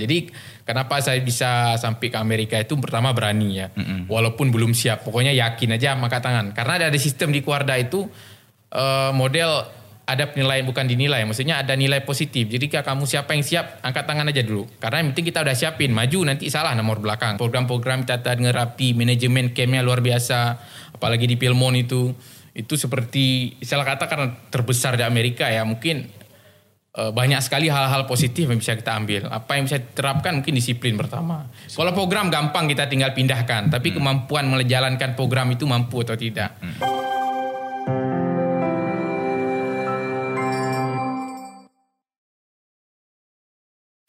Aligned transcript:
Jadi 0.00 0.32
kenapa 0.64 0.98
saya 1.04 1.20
bisa 1.20 1.76
sampai 1.76 2.08
ke 2.08 2.16
Amerika 2.16 2.56
itu 2.56 2.74
pertama 2.80 3.12
berani 3.12 3.60
ya. 3.60 3.68
Mm-mm. 3.76 4.08
Walaupun 4.08 4.48
belum 4.48 4.72
siap, 4.72 5.04
pokoknya 5.04 5.36
yakin 5.36 5.76
aja 5.76 5.92
angkat 5.92 6.24
tangan. 6.24 6.56
Karena 6.56 6.88
ada 6.88 6.98
sistem 6.98 7.30
di 7.30 7.44
Kuarda 7.44 7.76
itu 7.76 8.08
uh, 8.72 9.12
model 9.12 9.78
ada 10.10 10.26
penilaian 10.26 10.66
bukan 10.66 10.90
dinilai, 10.90 11.22
maksudnya 11.22 11.62
ada 11.62 11.78
nilai 11.78 12.02
positif. 12.02 12.50
Jadi 12.50 12.66
kalau 12.66 12.82
kamu 12.82 13.02
siapa 13.06 13.30
yang 13.30 13.46
siap, 13.46 13.78
angkat 13.78 14.10
tangan 14.10 14.26
aja 14.26 14.42
dulu. 14.42 14.66
Karena 14.82 15.06
yang 15.06 15.14
penting 15.14 15.30
kita 15.30 15.38
udah 15.46 15.54
siapin, 15.54 15.94
maju 15.94 16.18
nanti 16.26 16.50
salah 16.50 16.74
nomor 16.74 16.98
belakang. 16.98 17.38
Program-program 17.38 18.02
tata 18.10 18.34
dengan 18.34 18.50
rapi, 18.50 18.90
manajemen 18.98 19.54
campnya 19.54 19.86
luar 19.86 20.02
biasa, 20.02 20.58
apalagi 20.98 21.30
di 21.30 21.38
Pilmon 21.38 21.78
itu. 21.78 22.10
Itu 22.50 22.74
seperti, 22.74 23.54
salah 23.62 23.86
kata 23.86 24.10
karena 24.10 24.34
terbesar 24.50 24.98
di 24.98 25.06
Amerika 25.06 25.46
ya, 25.46 25.62
mungkin 25.62 26.10
banyak 26.90 27.38
sekali 27.38 27.70
hal-hal 27.70 28.02
positif 28.10 28.50
yang 28.50 28.58
bisa 28.58 28.74
kita 28.74 28.98
ambil. 28.98 29.30
Apa 29.30 29.54
yang 29.54 29.70
bisa 29.70 29.78
diterapkan 29.78 30.42
mungkin 30.42 30.58
disiplin 30.58 30.98
pertama. 30.98 31.46
Kalau 31.70 31.94
program 31.94 32.34
gampang 32.34 32.66
kita 32.66 32.90
tinggal 32.90 33.14
pindahkan, 33.14 33.70
tapi 33.70 33.94
hmm. 33.94 33.96
kemampuan 34.02 34.50
menjalankan 34.50 35.14
program 35.14 35.54
itu 35.54 35.70
mampu 35.70 36.02
atau 36.02 36.18
tidak. 36.18 36.58
Hmm. 36.58 37.00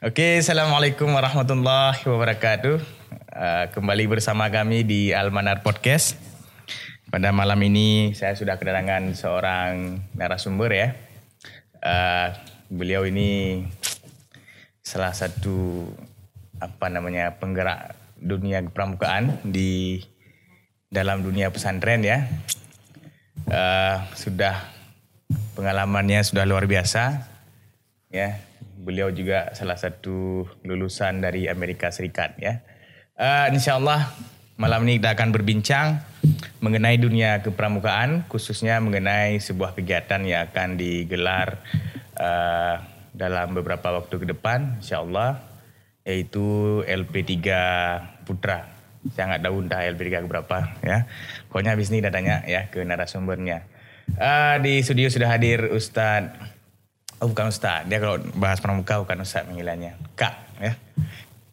Oke, 0.01 0.41
Assalamualaikum 0.41 1.13
warahmatullahi 1.13 2.01
wabarakatuh. 2.01 2.81
Uh, 3.29 3.65
kembali 3.69 4.09
bersama 4.09 4.49
kami 4.49 4.81
di 4.81 5.13
Almanar 5.13 5.61
Podcast. 5.61 6.17
Pada 7.13 7.29
malam 7.29 7.61
ini 7.61 8.17
saya 8.17 8.33
sudah 8.33 8.57
kedatangan 8.57 9.13
seorang 9.13 10.01
narasumber 10.17 10.73
ya. 10.73 10.97
Uh, 11.85 12.33
beliau 12.71 13.03
ini 13.03 13.67
salah 14.79 15.11
satu 15.11 15.83
apa 16.63 16.87
namanya 16.87 17.35
penggerak 17.35 17.99
dunia 18.15 18.63
pramukaan 18.71 19.43
di 19.43 19.99
dalam 20.87 21.19
dunia 21.19 21.51
pesantren 21.51 21.99
ya. 21.99 22.31
Uh, 23.51 23.99
sudah 24.15 24.55
pengalamannya 25.57 26.23
sudah 26.23 26.47
luar 26.47 26.69
biasa 26.69 27.25
ya 28.13 28.37
beliau 28.81 29.09
juga 29.09 29.51
salah 29.57 29.75
satu 29.75 30.45
lulusan 30.63 31.19
dari 31.19 31.51
Amerika 31.51 31.91
Serikat 31.91 32.39
ya. 32.39 32.63
Uh, 33.19 33.51
Insya 33.51 33.75
Allah 33.81 34.07
malam 34.55 34.85
ini 34.87 35.01
kita 35.01 35.17
akan 35.17 35.29
berbincang 35.33 35.99
mengenai 36.61 37.01
dunia 37.01 37.41
kepramukaan 37.41 38.23
khususnya 38.29 38.77
mengenai 38.77 39.41
sebuah 39.41 39.73
kegiatan 39.73 40.21
yang 40.23 40.47
akan 40.53 40.77
digelar 40.77 41.59
uh, 42.21 42.75
dalam 43.11 43.57
beberapa 43.57 43.97
waktu 43.97 44.21
ke 44.21 44.25
depan 44.29 44.77
Insya 44.77 45.01
Allah 45.01 45.41
yaitu 46.05 46.81
LP3 46.85 47.37
Putra. 48.25 48.69
Saya 49.17 49.33
nggak 49.33 49.43
tahu 49.49 49.55
entah 49.65 49.81
LP3 49.81 50.29
berapa 50.29 50.57
ya. 50.85 51.09
Pokoknya 51.49 51.73
habis 51.73 51.89
ini 51.89 52.05
datanya 52.05 52.45
ya 52.45 52.69
ke 52.69 52.85
narasumbernya. 52.85 53.65
Uh, 54.17 54.61
di 54.61 54.85
studio 54.85 55.09
sudah 55.09 55.29
hadir 55.33 55.73
Ustadz 55.73 56.51
Oh 57.21 57.29
bukan 57.29 57.53
Ustaz. 57.53 57.85
Dia 57.85 58.01
kalau 58.01 58.17
bahas 58.33 58.57
pramuka 58.57 58.97
bukan 58.97 59.21
Ustaz 59.21 59.45
panggilannya. 59.45 59.93
Kak 60.17 60.33
ya. 60.57 60.73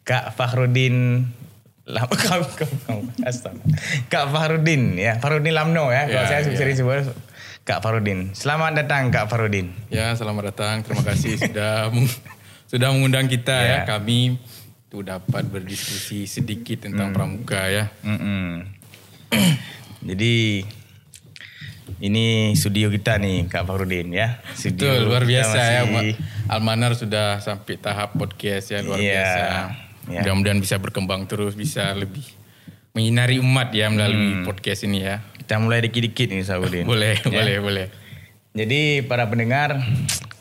Kak 0.01 0.33
Fahrudin 0.33 1.29
Lam, 1.89 2.05
kau, 2.05 2.45
kau, 2.53 2.69
kau, 2.85 3.01
Kak 4.13 4.25
Fahrudin 4.29 4.93
ya, 4.93 5.17
Fahrudin 5.17 5.57
Lamno 5.57 5.89
ya. 5.89 6.05
Kalau 6.05 6.25
ya, 6.25 6.29
saya 6.29 6.41
sering 6.53 6.77
ya. 6.77 6.81
sebut 6.81 7.28
Kak 7.69 7.85
Fahrudin. 7.85 8.33
Selamat 8.33 8.81
datang 8.81 9.13
Kak 9.13 9.29
Fahrudin. 9.29 9.69
Ya, 9.93 10.17
selamat 10.17 10.49
datang. 10.49 10.81
Terima 10.81 11.05
kasih 11.05 11.37
sudah 11.45 11.93
sudah 12.65 12.89
mengundang 12.89 13.29
kita 13.29 13.53
ya. 13.53 13.85
ya. 13.85 13.93
Kami 13.93 14.41
tuh 14.89 15.05
dapat 15.05 15.45
berdiskusi 15.45 16.25
sedikit 16.25 16.89
tentang 16.89 17.13
hmm. 17.13 17.15
pramuka 17.21 17.69
ya. 17.69 17.93
Mm 18.01 18.17
-mm. 18.17 18.49
Jadi 20.09 20.65
ini 22.01 22.57
studio 22.57 22.89
kita 22.89 23.21
nih 23.21 23.45
Kak 23.45 23.69
Farudin 23.69 24.17
ya. 24.17 24.41
Studio 24.57 24.89
Betul, 24.89 25.05
luar 25.05 25.29
biasa 25.29 25.59
ya. 25.61 25.81
masih... 25.85 26.17
ya. 26.17 26.49
Almanar 26.49 26.97
sudah 26.97 27.37
sampai 27.37 27.77
tahap 27.77 28.17
podcast 28.17 28.73
ya 28.73 28.81
luar 28.81 28.97
yeah, 28.97 29.13
biasa. 29.13 29.45
Yeah. 29.45 30.25
Mudah-mudahan 30.25 30.57
bisa 30.57 30.81
berkembang 30.81 31.29
terus, 31.29 31.53
bisa 31.53 31.93
lebih 31.93 32.25
menyinari 32.97 33.37
umat 33.37 33.69
ya 33.77 33.93
melalui 33.93 34.41
hmm. 34.41 34.49
podcast 34.49 34.89
ini 34.89 35.05
ya. 35.05 35.21
Kita 35.49 35.57
mulai 35.57 35.81
dikit-dikit 35.81 36.29
nih 36.29 36.45
Farudin. 36.45 36.85
boleh, 36.93 37.17
ya. 37.25 37.33
boleh, 37.33 37.57
boleh. 37.57 37.85
Jadi 38.53 39.01
para 39.01 39.25
pendengar, 39.25 39.81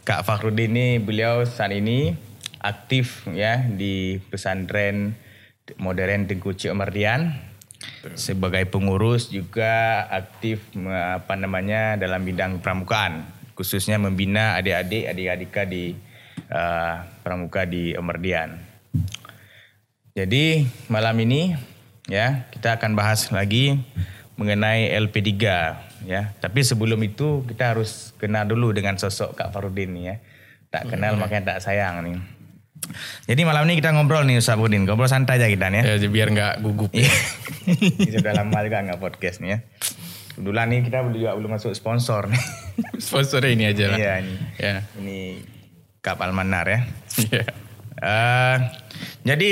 Kak 0.05 0.21
Fakhrudin 0.21 0.77
ini 0.77 1.01
beliau 1.01 1.49
saat 1.49 1.73
ini 1.73 2.13
aktif 2.61 3.25
ya 3.33 3.57
di 3.65 4.21
pesantren 4.29 5.17
modern 5.81 6.29
Tengku 6.29 6.53
Cik 6.53 6.77
Mardian 6.77 7.41
sebagai 8.21 8.69
pengurus 8.69 9.33
juga 9.33 10.05
aktif 10.13 10.61
apa 10.93 11.41
namanya 11.41 11.97
dalam 11.97 12.21
bidang 12.21 12.61
pramukaan 12.61 13.25
khususnya 13.57 13.97
membina 13.97 14.61
adik-adik 14.61 15.09
adik-adik 15.09 15.73
di 15.73 15.97
uh, 16.53 17.01
pramuka 17.25 17.65
di 17.65 17.97
Emerdian. 17.97 18.61
Jadi 20.13 20.69
malam 20.93 21.17
ini 21.17 21.57
ya 22.13 22.45
kita 22.53 22.77
akan 22.77 22.93
bahas 22.93 23.25
lagi 23.33 23.81
mengenai 24.39 24.95
LP3 24.95 25.35
ya. 26.07 26.33
Tapi 26.39 26.61
sebelum 26.63 27.03
itu 27.03 27.43
kita 27.45 27.75
harus 27.75 28.15
kenal 28.17 28.47
dulu 28.47 28.71
dengan 28.71 28.95
sosok 28.95 29.35
Kak 29.35 29.51
Farudin 29.51 29.99
ya. 29.99 30.23
Tak 30.71 30.95
kenal 30.95 31.19
hmm. 31.19 31.21
makanya 31.27 31.59
tak 31.59 31.67
sayang 31.67 32.07
nih. 32.07 32.17
Jadi 33.27 33.43
malam 33.43 33.67
ini 33.67 33.83
kita 33.83 33.91
ngobrol 33.91 34.23
nih 34.23 34.39
Ustaz 34.39 34.55
Budin, 34.55 34.87
ngobrol 34.87 35.11
santai 35.11 35.43
aja 35.43 35.51
kita 35.51 35.67
nih 35.69 35.83
ya. 35.83 35.99
Ya 35.99 36.09
biar 36.09 36.29
nggak 36.31 36.55
gugup. 36.63 36.95
Ya. 36.95 37.11
ini 37.75 38.15
sudah 38.15 38.33
lama 38.33 38.59
juga 38.63 38.79
nggak 38.87 39.01
podcast 39.03 39.43
nih 39.43 39.51
ya. 39.51 39.59
Kebetulan 40.39 40.67
nih 40.71 40.81
kita 40.87 40.99
juga 41.11 41.31
belum 41.35 41.51
masuk 41.59 41.75
sponsor 41.75 42.31
nih. 42.31 42.45
sponsor 43.05 43.43
ini 43.51 43.67
aja 43.67 43.91
lah. 43.91 43.99
Iya 43.99 44.13
ini. 44.23 44.35
Ya. 44.63 44.77
Ini 44.95 45.19
kapal 45.99 46.31
manar 46.31 46.71
ya. 46.71 46.81
Iya. 47.19 47.45
uh, 47.99 48.57
jadi 49.27 49.51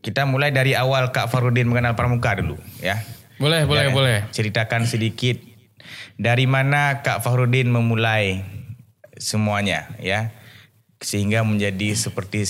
kita 0.00 0.24
mulai 0.24 0.52
dari 0.52 0.72
awal 0.72 1.12
Kak 1.12 1.28
Farudin 1.28 1.68
mengenal 1.68 1.92
Pramuka 1.92 2.40
dulu 2.40 2.56
ya. 2.80 2.96
Boleh, 3.38 3.66
boleh, 3.66 3.86
ya, 3.88 3.90
boleh. 3.90 4.18
Ceritakan 4.30 4.86
sedikit 4.86 5.40
dari 6.14 6.46
mana 6.46 7.02
Kak 7.02 7.20
Farudin 7.20 7.70
memulai 7.70 8.46
semuanya 9.18 9.94
ya 10.02 10.30
sehingga 11.02 11.44
menjadi 11.44 11.92
seperti 11.92 12.46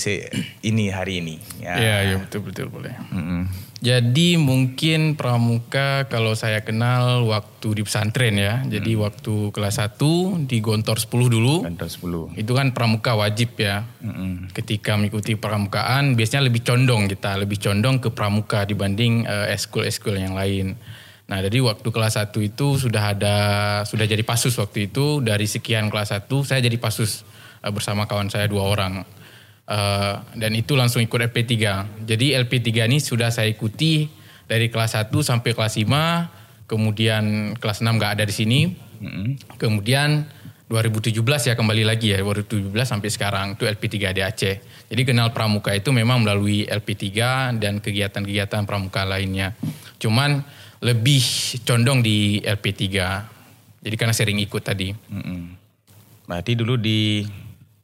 ini 0.63 0.87
hari 0.87 1.19
ini. 1.19 1.35
Ya, 1.59 1.75
ya, 1.75 1.95
ya 2.07 2.15
betul 2.21 2.47
betul 2.47 2.71
boleh. 2.71 2.95
Mm-hmm. 3.11 3.64
Jadi 3.83 4.39
mungkin 4.39 5.19
pramuka 5.19 6.07
kalau 6.07 6.31
saya 6.31 6.63
kenal 6.63 7.27
waktu 7.27 7.75
di 7.75 7.81
pesantren 7.83 8.39
ya. 8.39 8.63
Jadi 8.63 8.95
mm. 8.95 9.01
waktu 9.03 9.35
kelas 9.51 9.83
1 9.83 10.47
di 10.47 10.63
Gontor 10.63 10.95
10 10.95 11.11
dulu. 11.27 11.67
Gontor 11.67 11.91
10. 12.33 12.39
Itu 12.39 12.55
kan 12.55 12.71
pramuka 12.71 13.19
wajib 13.19 13.59
ya. 13.59 13.83
Mm-hmm. 13.99 14.55
Ketika 14.55 14.95
mengikuti 14.95 15.35
pramukaan 15.35 16.15
biasanya 16.15 16.47
lebih 16.47 16.63
condong 16.63 17.11
kita, 17.11 17.35
lebih 17.35 17.59
condong 17.59 17.99
ke 17.99 18.09
pramuka 18.15 18.63
dibanding 18.63 19.27
uh, 19.27 19.51
eskul-eskul 19.51 20.15
yang 20.15 20.39
lain. 20.39 20.79
Nah, 21.25 21.41
jadi 21.43 21.57
waktu 21.59 21.89
kelas 21.89 22.15
1 22.21 22.31
itu 22.47 22.79
sudah 22.79 23.11
ada 23.11 23.35
sudah 23.83 24.05
jadi 24.07 24.21
pasus 24.23 24.55
waktu 24.55 24.87
itu 24.87 25.19
dari 25.19 25.49
sekian 25.49 25.91
kelas 25.91 26.15
1 26.15 26.31
saya 26.47 26.63
jadi 26.63 26.79
pasus 26.79 27.27
uh, 27.59 27.73
bersama 27.75 28.07
kawan 28.07 28.31
saya 28.31 28.47
dua 28.47 28.71
orang. 28.71 29.03
Uh, 29.65 30.21
dan 30.37 30.53
itu 30.53 30.77
langsung 30.77 31.01
ikut 31.01 31.17
LP3. 31.17 31.53
Jadi 32.05 32.37
LP3 32.37 32.85
ini 32.85 33.01
sudah 33.01 33.33
saya 33.33 33.49
ikuti 33.49 34.05
dari 34.45 34.69
kelas 34.69 34.93
1 34.93 35.09
sampai 35.09 35.51
kelas 35.57 35.81
5, 35.81 36.69
kemudian 36.69 37.53
kelas 37.57 37.81
6 37.81 37.97
gak 37.97 38.21
ada 38.21 38.23
di 38.29 38.35
sini. 38.35 38.59
Mm-hmm. 39.01 39.57
Kemudian 39.57 40.29
2017 40.69 41.17
ya 41.21 41.53
kembali 41.53 41.83
lagi 41.85 42.13
ya 42.13 42.21
2017 42.21 42.73
sampai 42.85 43.09
sekarang 43.09 43.47
itu 43.57 43.65
LP3 43.65 43.95
di 44.13 44.21
Aceh. 44.21 44.55
Jadi 44.85 45.01
kenal 45.01 45.33
pramuka 45.33 45.73
itu 45.73 45.89
memang 45.89 46.21
melalui 46.21 46.65
LP3 46.69 47.09
dan 47.57 47.81
kegiatan-kegiatan 47.81 48.69
pramuka 48.69 49.01
lainnya. 49.01 49.57
Cuman 49.97 50.45
lebih 50.85 51.21
condong 51.65 52.05
di 52.05 52.37
LP3. 52.45 52.85
Jadi 53.81 53.95
karena 53.97 54.13
sering 54.13 54.37
ikut 54.41 54.61
tadi. 54.61 54.93
Mm-hmm. 54.93 55.41
Berarti 56.29 56.51
dulu 56.53 56.77
di 56.77 57.25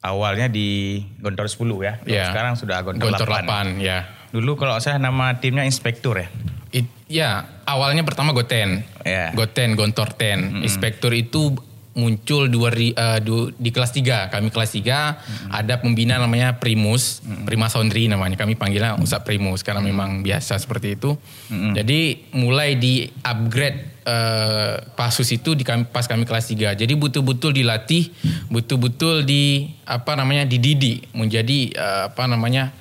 awalnya 0.02 0.50
di 0.50 1.02
Gontor 1.22 1.48
10 1.48 1.62
ya. 1.82 1.94
Yeah. 2.04 2.28
Sekarang 2.34 2.54
sudah 2.58 2.82
Gontor, 2.82 3.14
Gontor 3.14 3.30
8. 3.30 3.80
8 3.80 3.86
ya. 3.86 4.10
Dulu 4.34 4.58
kalau 4.58 4.82
saya 4.82 4.98
nama 4.98 5.38
timnya 5.38 5.64
Inspektur 5.64 6.18
ya. 6.18 6.28
It, 6.72 6.88
ya, 7.12 7.62
awalnya 7.68 8.02
pertama 8.02 8.32
Goten. 8.32 8.82
Yeah. 9.04 9.36
Goten, 9.36 9.76
Gontor 9.78 10.16
10. 10.16 10.18
Mm 10.18 10.24
-hmm. 10.40 10.68
Inspektur 10.68 11.12
itu 11.14 11.56
muncul 11.92 12.48
dua, 12.48 12.72
uh, 12.72 13.20
du, 13.20 13.52
di 13.60 13.70
kelas 13.70 13.92
3. 13.92 14.32
Kami 14.32 14.48
kelas 14.48 14.72
3 14.76 14.82
hmm. 14.82 15.50
ada 15.52 15.84
pembina 15.84 16.16
namanya 16.16 16.56
Primus, 16.56 17.20
hmm. 17.20 17.44
Prima 17.44 17.68
Sondri 17.68 18.08
namanya. 18.08 18.40
Kami 18.40 18.56
panggilnya 18.56 18.96
Ustaz 18.96 19.24
Primus 19.28 19.64
karena 19.64 19.84
memang 19.84 20.24
biasa 20.24 20.56
seperti 20.56 20.96
itu. 20.96 21.20
Hmm. 21.52 21.76
Jadi 21.76 22.32
mulai 22.36 22.80
di 22.80 23.12
upgrade 23.24 24.04
uh, 24.08 24.80
pasus 24.96 25.28
itu 25.36 25.52
di 25.52 25.68
kami, 25.68 25.84
pas 25.92 26.08
kami 26.08 26.24
kelas 26.24 26.48
3. 26.48 26.80
Jadi 26.80 26.94
betul-betul 26.96 27.52
dilatih, 27.52 28.08
betul-betul 28.48 29.28
di 29.28 29.68
apa 29.84 30.16
namanya 30.16 30.48
dididik 30.48 31.12
menjadi 31.12 31.76
uh, 31.76 32.04
apa 32.14 32.24
namanya 32.32 32.72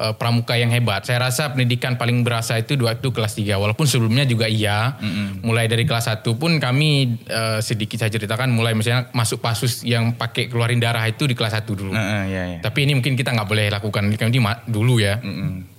uh, 0.00 0.14
pramuka 0.16 0.56
yang 0.56 0.68
hebat. 0.72 1.04
Saya 1.04 1.28
rasa 1.28 1.52
pendidikan 1.52 1.96
paling 1.96 2.22
berasa 2.22 2.56
itu 2.56 2.76
dua 2.76 2.96
itu 2.96 3.12
kelas 3.12 3.36
3 3.36 3.56
walaupun 3.56 3.88
sebelumnya 3.88 4.24
juga 4.28 4.46
iya. 4.46 4.96
Mm-hmm. 5.00 5.44
Mulai 5.44 5.66
dari 5.68 5.84
kelas 5.88 6.08
1 6.12 6.24
pun 6.36 6.60
kami 6.60 7.20
uh, 7.28 7.58
sedikit 7.60 8.00
saya 8.00 8.12
ceritakan 8.12 8.52
mulai 8.52 8.76
misalnya 8.76 9.08
masuk 9.16 9.40
pasus 9.40 9.82
yang 9.82 10.14
pakai 10.16 10.48
keluarin 10.52 10.80
darah 10.80 11.04
itu 11.08 11.24
di 11.24 11.34
kelas 11.34 11.56
1 11.56 11.66
dulu. 11.66 11.92
Uh, 11.92 11.98
uh, 11.98 12.22
iya, 12.28 12.42
iya. 12.56 12.58
Tapi 12.60 12.84
ini 12.84 12.96
mungkin 12.96 13.16
kita 13.16 13.32
nggak 13.32 13.48
boleh 13.48 13.66
lakukan 13.72 14.08
ini 14.12 14.40
dulu 14.68 15.00
ya. 15.00 15.18
Mm-hmm. 15.20 15.76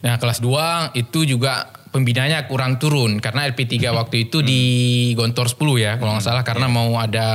Nah, 0.00 0.16
kelas 0.16 0.40
2 0.40 0.96
itu 0.96 1.28
juga 1.28 1.68
pembinanya 1.90 2.46
kurang 2.46 2.78
turun 2.78 3.18
karena 3.18 3.50
LP3 3.50 3.90
waktu 3.90 4.30
itu 4.30 4.46
di 4.46 4.62
Gontor 5.18 5.50
10 5.50 5.58
ya 5.82 5.92
kalau 5.98 6.16
nggak 6.16 6.24
salah 6.24 6.46
karena 6.46 6.70
yeah. 6.70 6.74
mau 6.74 6.90
ada 6.96 7.28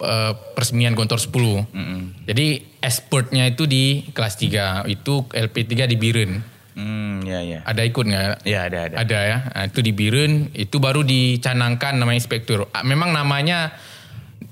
uh, 0.00 0.32
peresmian 0.56 0.96
Gontor 0.96 1.20
10. 1.20 1.30
Mm 1.30 1.64
-hmm. 1.70 2.00
Jadi 2.26 2.46
expertnya 2.86 3.50
itu 3.50 3.66
di 3.66 4.06
kelas 4.14 4.38
3, 4.38 4.86
itu 4.86 5.26
LP3 5.26 5.90
di 5.90 5.96
Biren. 5.98 6.38
Hmm, 6.76 7.24
ya, 7.26 7.40
ya. 7.42 7.58
Ada 7.66 7.82
ikut 7.82 8.04
nggak? 8.04 8.46
Ya, 8.46 8.70
ada, 8.70 8.78
ada. 8.86 8.94
Ada 9.02 9.18
ya. 9.26 9.38
Nah, 9.50 9.64
itu 9.66 9.80
di 9.82 9.90
Biren, 9.90 10.54
itu 10.54 10.76
baru 10.78 11.02
dicanangkan 11.02 11.98
nama 11.98 12.14
inspektur. 12.14 12.68
Ah, 12.70 12.86
memang 12.86 13.10
namanya 13.10 13.74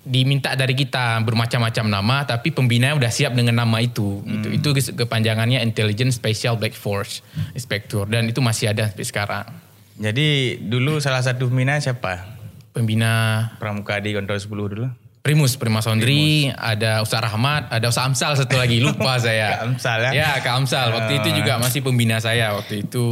diminta 0.05 0.53
dari 0.57 0.73
kita 0.73 1.21
bermacam-macam 1.23 1.85
nama, 1.89 2.17
tapi 2.25 2.51
pembina 2.51 2.97
udah 2.97 3.13
siap 3.13 3.37
dengan 3.37 3.61
nama 3.63 3.79
itu. 3.79 4.25
Hmm. 4.25 4.41
Itu, 4.41 4.75
itu 4.75 4.93
kepanjangannya 4.97 5.61
Intelligence 5.63 6.17
Special 6.17 6.59
Black 6.59 6.75
Force 6.75 7.23
Inspektur, 7.53 8.09
dan 8.09 8.27
itu 8.27 8.41
masih 8.41 8.73
ada 8.73 8.89
sampai 8.89 9.07
sekarang. 9.07 9.47
Jadi 9.95 10.59
dulu 10.59 10.99
salah 10.99 11.23
satu 11.23 11.47
pembina 11.47 11.79
siapa? 11.79 12.27
Pembina 12.75 13.47
Pramuka 13.63 14.03
di 14.03 14.11
Kontrol 14.11 14.43
10 14.43 14.73
dulu? 14.75 14.87
Primus, 15.25 15.57
Prima 15.57 15.81
Sondri, 15.81 16.53
Primus. 16.53 16.61
ada 16.61 17.01
Ustaz 17.01 17.25
Rahmat, 17.25 17.73
ada 17.73 17.89
Ustaz 17.89 18.13
Amsal 18.13 18.37
satu 18.37 18.61
lagi, 18.61 18.77
lupa 18.85 19.17
saya. 19.25 19.57
Kak 19.57 19.73
Amsal 19.73 19.99
ya? 20.05 20.11
Ya, 20.13 20.31
Kak 20.45 20.53
Amsal. 20.53 20.93
Waktu 20.93 21.13
itu 21.17 21.29
ah. 21.33 21.35
juga 21.41 21.53
masih 21.65 21.81
pembina 21.81 22.21
saya, 22.21 22.53
waktu 22.53 22.85
itu 22.85 23.05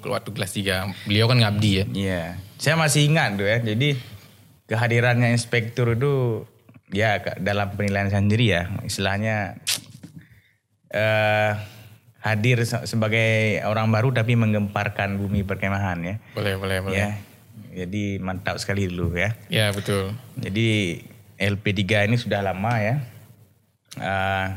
waktu 0.00 0.32
kelas 0.32 0.56
3. 0.56 1.04
Beliau 1.04 1.28
kan 1.28 1.36
ngabdi 1.44 1.70
ya. 1.76 1.84
Iya, 1.92 2.24
saya 2.56 2.80
masih 2.80 3.12
ingat 3.12 3.36
tuh 3.36 3.44
ya. 3.44 3.60
Jadi 3.60 4.00
kehadirannya 4.64 5.28
inspektur 5.28 5.92
itu 5.92 6.48
ya 6.88 7.20
dalam 7.36 7.68
penilaian 7.76 8.08
sendiri 8.08 8.48
ya, 8.48 8.72
istilahnya 8.88 9.60
uh, 10.96 11.52
hadir 12.24 12.64
sebagai 12.64 13.60
orang 13.68 13.92
baru 13.92 14.16
tapi 14.16 14.40
menggemparkan 14.40 15.20
bumi 15.20 15.44
perkemahan 15.44 16.00
ya. 16.00 16.16
Boleh, 16.32 16.56
boleh, 16.56 16.80
boleh. 16.80 16.96
Ya. 16.96 17.12
Jadi 17.84 18.16
mantap 18.24 18.56
sekali 18.56 18.88
dulu 18.88 19.20
ya. 19.20 19.36
Ya, 19.52 19.68
betul. 19.76 20.16
Jadi 20.40 21.04
LP3 21.38 22.10
ini 22.10 22.16
sudah 22.18 22.42
lama 22.42 22.72
ya. 22.82 22.94
Uh, 23.98 24.48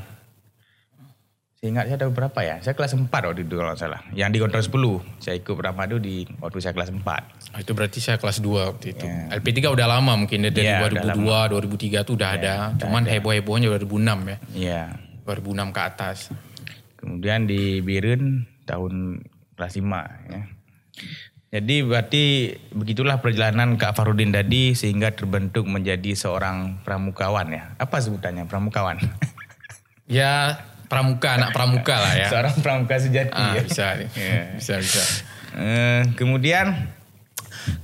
saya 1.61 1.69
ingat 1.77 1.85
saya 1.93 1.97
ada 2.01 2.09
berapa 2.09 2.39
ya? 2.41 2.57
Saya 2.65 2.73
kelas 2.73 2.97
4 2.97 3.05
waktu 3.13 3.45
itu 3.45 3.53
kalau 3.53 3.77
salah. 3.77 4.01
Yang 4.17 4.29
di 4.33 4.37
kontrol 4.41 4.65
10. 4.65 5.21
Saya 5.21 5.35
ikut 5.37 5.53
berapa 5.53 5.77
itu 5.85 5.97
di 6.01 6.15
waktu 6.41 6.57
saya 6.57 6.73
kelas 6.73 6.89
4. 6.89 7.05
Oh, 7.53 7.59
itu 7.61 7.71
berarti 7.77 7.99
saya 8.01 8.17
kelas 8.17 8.41
2 8.41 8.49
waktu 8.73 8.97
itu. 8.97 9.05
Yeah. 9.05 9.37
LP3 9.37 9.69
udah 9.69 9.85
lama 9.85 10.17
mungkin 10.17 10.49
dari 10.49 10.65
yeah, 10.65 10.81
2002, 10.89 11.21
2003 11.53 12.01
itu 12.01 12.11
udah 12.17 12.29
yeah, 12.33 12.73
ada. 12.73 12.81
Cuman 12.81 13.05
heboh-hebohnya 13.05 13.69
2006 13.77 13.77
ya. 13.77 14.37
Iya. 14.57 14.81
Yeah. 14.89 15.37
2006 15.37 15.69
ke 15.77 15.81
atas. 15.85 16.17
Kemudian 16.97 17.45
di 17.45 17.77
Birun 17.85 18.49
tahun 18.65 19.21
kelas 19.53 19.77
5 19.77 19.85
ya. 20.33 20.41
Jadi 21.51 21.83
berarti 21.83 22.55
begitulah 22.71 23.19
perjalanan 23.19 23.75
Kak 23.75 23.91
Farudin 23.91 24.31
tadi 24.31 24.71
sehingga 24.71 25.11
terbentuk 25.11 25.67
menjadi 25.67 26.15
seorang 26.15 26.79
pramukawan 26.87 27.51
ya. 27.51 27.75
Apa 27.75 27.99
sebutannya 27.99 28.47
pramukawan? 28.47 28.95
ya 30.07 30.63
pramuka, 30.87 31.35
anak 31.35 31.51
pramuka 31.51 31.99
lah 31.99 32.13
ya. 32.15 32.27
Seorang 32.31 32.55
pramuka 32.63 32.95
sejati 33.03 33.35
ah, 33.35 33.59
ya. 33.59 33.61
Bisa, 33.67 33.87
ya, 34.15 34.55
bisa, 34.55 34.73
bisa. 34.79 35.03
Uh, 35.51 36.07
kemudian 36.15 36.87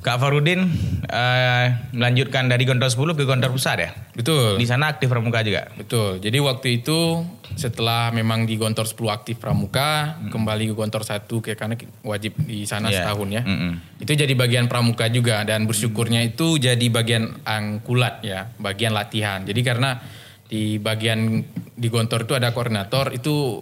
Kak 0.02 0.18
Farudin 0.18 0.66
uh, 1.10 1.66
melanjutkan 1.94 2.50
dari 2.50 2.66
Gontor 2.66 2.90
10 2.90 3.18
ke 3.18 3.24
Gontor 3.28 3.52
Pusat 3.54 3.78
ya? 3.78 3.92
Betul. 4.18 4.58
Di 4.58 4.66
sana 4.66 4.90
aktif 4.90 5.08
pramuka 5.12 5.46
juga? 5.46 5.70
Betul. 5.78 6.18
Jadi 6.18 6.38
waktu 6.42 6.82
itu 6.82 7.22
setelah 7.54 8.10
memang 8.10 8.50
di 8.50 8.58
Gontor 8.58 8.90
10 8.90 8.98
aktif 9.14 9.36
pramuka, 9.38 10.18
hmm. 10.18 10.30
kembali 10.34 10.64
ke 10.72 10.74
Gontor 10.74 11.04
1 11.06 11.28
ke 11.28 11.54
karena 11.54 11.76
wajib 12.02 12.34
di 12.44 12.66
sana 12.66 12.90
yeah. 12.90 13.06
setahun 13.06 13.30
ya. 13.30 13.42
Mm 13.46 13.58
-hmm. 13.58 13.72
Itu 14.04 14.12
jadi 14.14 14.34
bagian 14.34 14.66
pramuka 14.66 15.10
juga 15.10 15.46
dan 15.46 15.66
bersyukurnya 15.70 16.26
itu 16.26 16.58
jadi 16.58 16.86
bagian 16.90 17.46
angkulat 17.46 18.26
ya, 18.26 18.50
bagian 18.58 18.94
latihan. 18.94 19.46
Jadi 19.46 19.62
karena 19.62 20.02
di 20.48 20.80
bagian 20.80 21.44
di 21.76 21.88
Gontor 21.92 22.24
itu 22.26 22.34
ada 22.34 22.56
koordinator 22.56 23.12
itu 23.12 23.60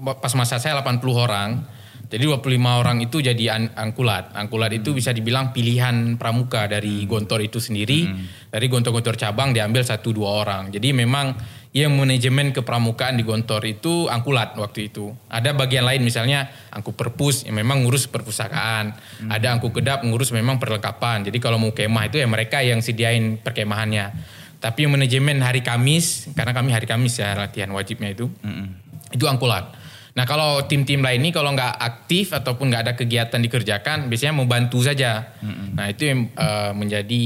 pas 0.00 0.32
masa 0.32 0.56
saya 0.56 0.78
80 0.80 1.02
orang 1.12 1.79
jadi 2.10 2.26
25 2.26 2.42
orang 2.58 2.98
itu 3.06 3.22
jadi 3.22 3.54
an 3.54 3.70
angkulat. 3.70 4.34
Angkulat 4.34 4.74
itu 4.74 4.90
bisa 4.90 5.14
dibilang 5.14 5.54
pilihan 5.54 6.18
pramuka 6.18 6.66
dari 6.66 7.06
gontor 7.06 7.38
itu 7.38 7.62
sendiri. 7.62 8.10
Hmm. 8.10 8.26
Dari 8.50 8.66
gontor-gontor 8.66 9.14
cabang 9.14 9.54
diambil 9.54 9.86
satu 9.86 10.10
dua 10.10 10.42
orang. 10.42 10.74
Jadi 10.74 10.90
memang 10.90 11.38
yang 11.70 11.94
manajemen 11.94 12.50
kepramukaan 12.50 13.14
di 13.14 13.22
gontor 13.22 13.62
itu 13.62 14.10
angkulat 14.10 14.58
waktu 14.58 14.90
itu. 14.90 15.14
Ada 15.30 15.54
bagian 15.54 15.86
lain 15.86 16.02
misalnya 16.02 16.50
angku 16.74 16.98
perpus 16.98 17.46
yang 17.46 17.54
memang 17.62 17.86
ngurus 17.86 18.10
perpustakaan. 18.10 18.90
Hmm. 18.90 19.30
Ada 19.30 19.54
angku 19.54 19.70
kedap 19.70 20.02
ngurus 20.02 20.34
memang 20.34 20.58
perlengkapan. 20.58 21.30
Jadi 21.30 21.38
kalau 21.38 21.62
mau 21.62 21.70
kemah 21.70 22.10
itu 22.10 22.18
ya 22.18 22.26
mereka 22.26 22.58
yang 22.58 22.82
sediain 22.82 23.38
perkemahannya. 23.38 24.10
Tapi 24.58 24.82
yang 24.82 24.98
manajemen 24.98 25.40
hari 25.46 25.62
Kamis, 25.62 26.26
karena 26.34 26.52
kami 26.52 26.74
hari 26.74 26.84
Kamis 26.90 27.16
ya 27.16 27.32
latihan 27.32 27.70
wajibnya 27.72 28.12
itu, 28.12 28.28
hmm. 28.28 28.66
itu 29.14 29.24
angkulat. 29.30 29.79
Nah 30.14 30.24
kalau 30.26 30.66
tim-tim 30.66 31.00
lain 31.00 31.22
ini 31.22 31.30
kalau 31.30 31.54
nggak 31.54 31.78
aktif 31.78 32.34
ataupun 32.34 32.70
nggak 32.70 32.82
ada 32.88 32.92
kegiatan 32.98 33.40
dikerjakan, 33.40 34.10
biasanya 34.10 34.34
mau 34.34 34.46
bantu 34.46 34.82
saja. 34.82 35.36
Mm-hmm. 35.42 35.68
Nah 35.74 35.86
itu 35.86 36.02
yang 36.06 36.18
uh, 36.34 36.72
menjadi 36.74 37.20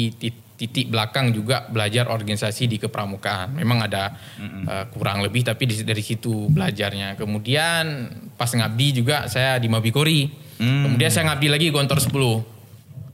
titik 0.54 0.86
belakang 0.92 1.34
juga 1.34 1.66
belajar 1.66 2.12
organisasi 2.12 2.70
di 2.70 2.76
kepramukaan. 2.78 3.56
Memang 3.56 3.88
ada 3.88 4.14
mm-hmm. 4.14 4.64
uh, 4.68 4.84
kurang 4.92 5.24
lebih 5.24 5.42
tapi 5.42 5.66
dari 5.66 6.04
situ 6.04 6.46
belajarnya. 6.52 7.16
Kemudian 7.16 7.84
pas 8.38 8.52
ngabdi 8.52 9.04
juga 9.04 9.26
saya 9.26 9.56
di 9.56 9.66
Mabikori. 9.66 10.28
Mm-hmm. 10.60 10.82
Kemudian 10.86 11.10
saya 11.10 11.32
ngabdi 11.32 11.48
lagi 11.50 11.66
Gontor 11.72 11.98
10 11.98 12.53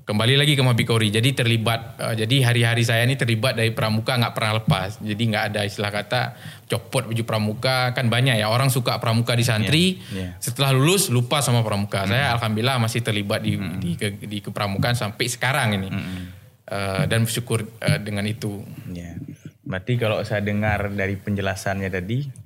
kembali 0.05 0.35
lagi 0.37 0.53
ke 0.57 0.63
Mabikori. 0.65 1.09
Jadi 1.13 1.37
terlibat, 1.37 2.01
uh, 2.01 2.15
jadi 2.17 2.51
hari-hari 2.53 2.83
saya 2.83 3.05
ini 3.05 3.17
terlibat 3.17 3.57
dari 3.57 3.71
pramuka 3.71 4.17
nggak 4.17 4.35
pernah 4.35 4.53
lepas. 4.63 4.99
Jadi 5.01 5.23
nggak 5.31 5.45
ada 5.53 5.61
istilah 5.67 5.91
kata 5.93 6.23
copot 6.71 7.11
baju 7.11 7.25
pramuka 7.27 7.91
kan 7.93 8.07
banyak 8.07 8.39
ya 8.39 8.47
orang 8.47 8.71
suka 8.71 8.99
pramuka 9.03 9.35
di 9.35 9.45
santri. 9.45 9.85
Yeah, 10.11 10.15
yeah. 10.15 10.33
Setelah 10.39 10.71
lulus 10.73 11.11
lupa 11.11 11.43
sama 11.43 11.67
pramuka. 11.67 12.07
Mm. 12.07 12.09
Saya 12.15 12.25
alhamdulillah 12.39 12.77
masih 12.79 13.01
terlibat 13.03 13.41
di 13.43 13.59
mm. 13.59 13.77
di, 13.81 13.91
ke, 13.99 14.09
di 14.25 14.39
kepramukaan 14.39 14.95
sampai 14.97 15.27
sekarang 15.27 15.77
ini. 15.77 15.89
Mm. 15.91 16.23
Uh, 16.71 17.03
dan 17.11 17.27
bersyukur 17.27 17.67
uh, 17.83 17.99
dengan 17.99 18.23
itu. 18.31 18.63
Yeah. 18.95 19.19
Berarti 19.67 19.99
kalau 19.99 20.23
saya 20.23 20.43
dengar 20.43 20.91
dari 20.95 21.19
penjelasannya 21.19 21.91
tadi 21.91 22.40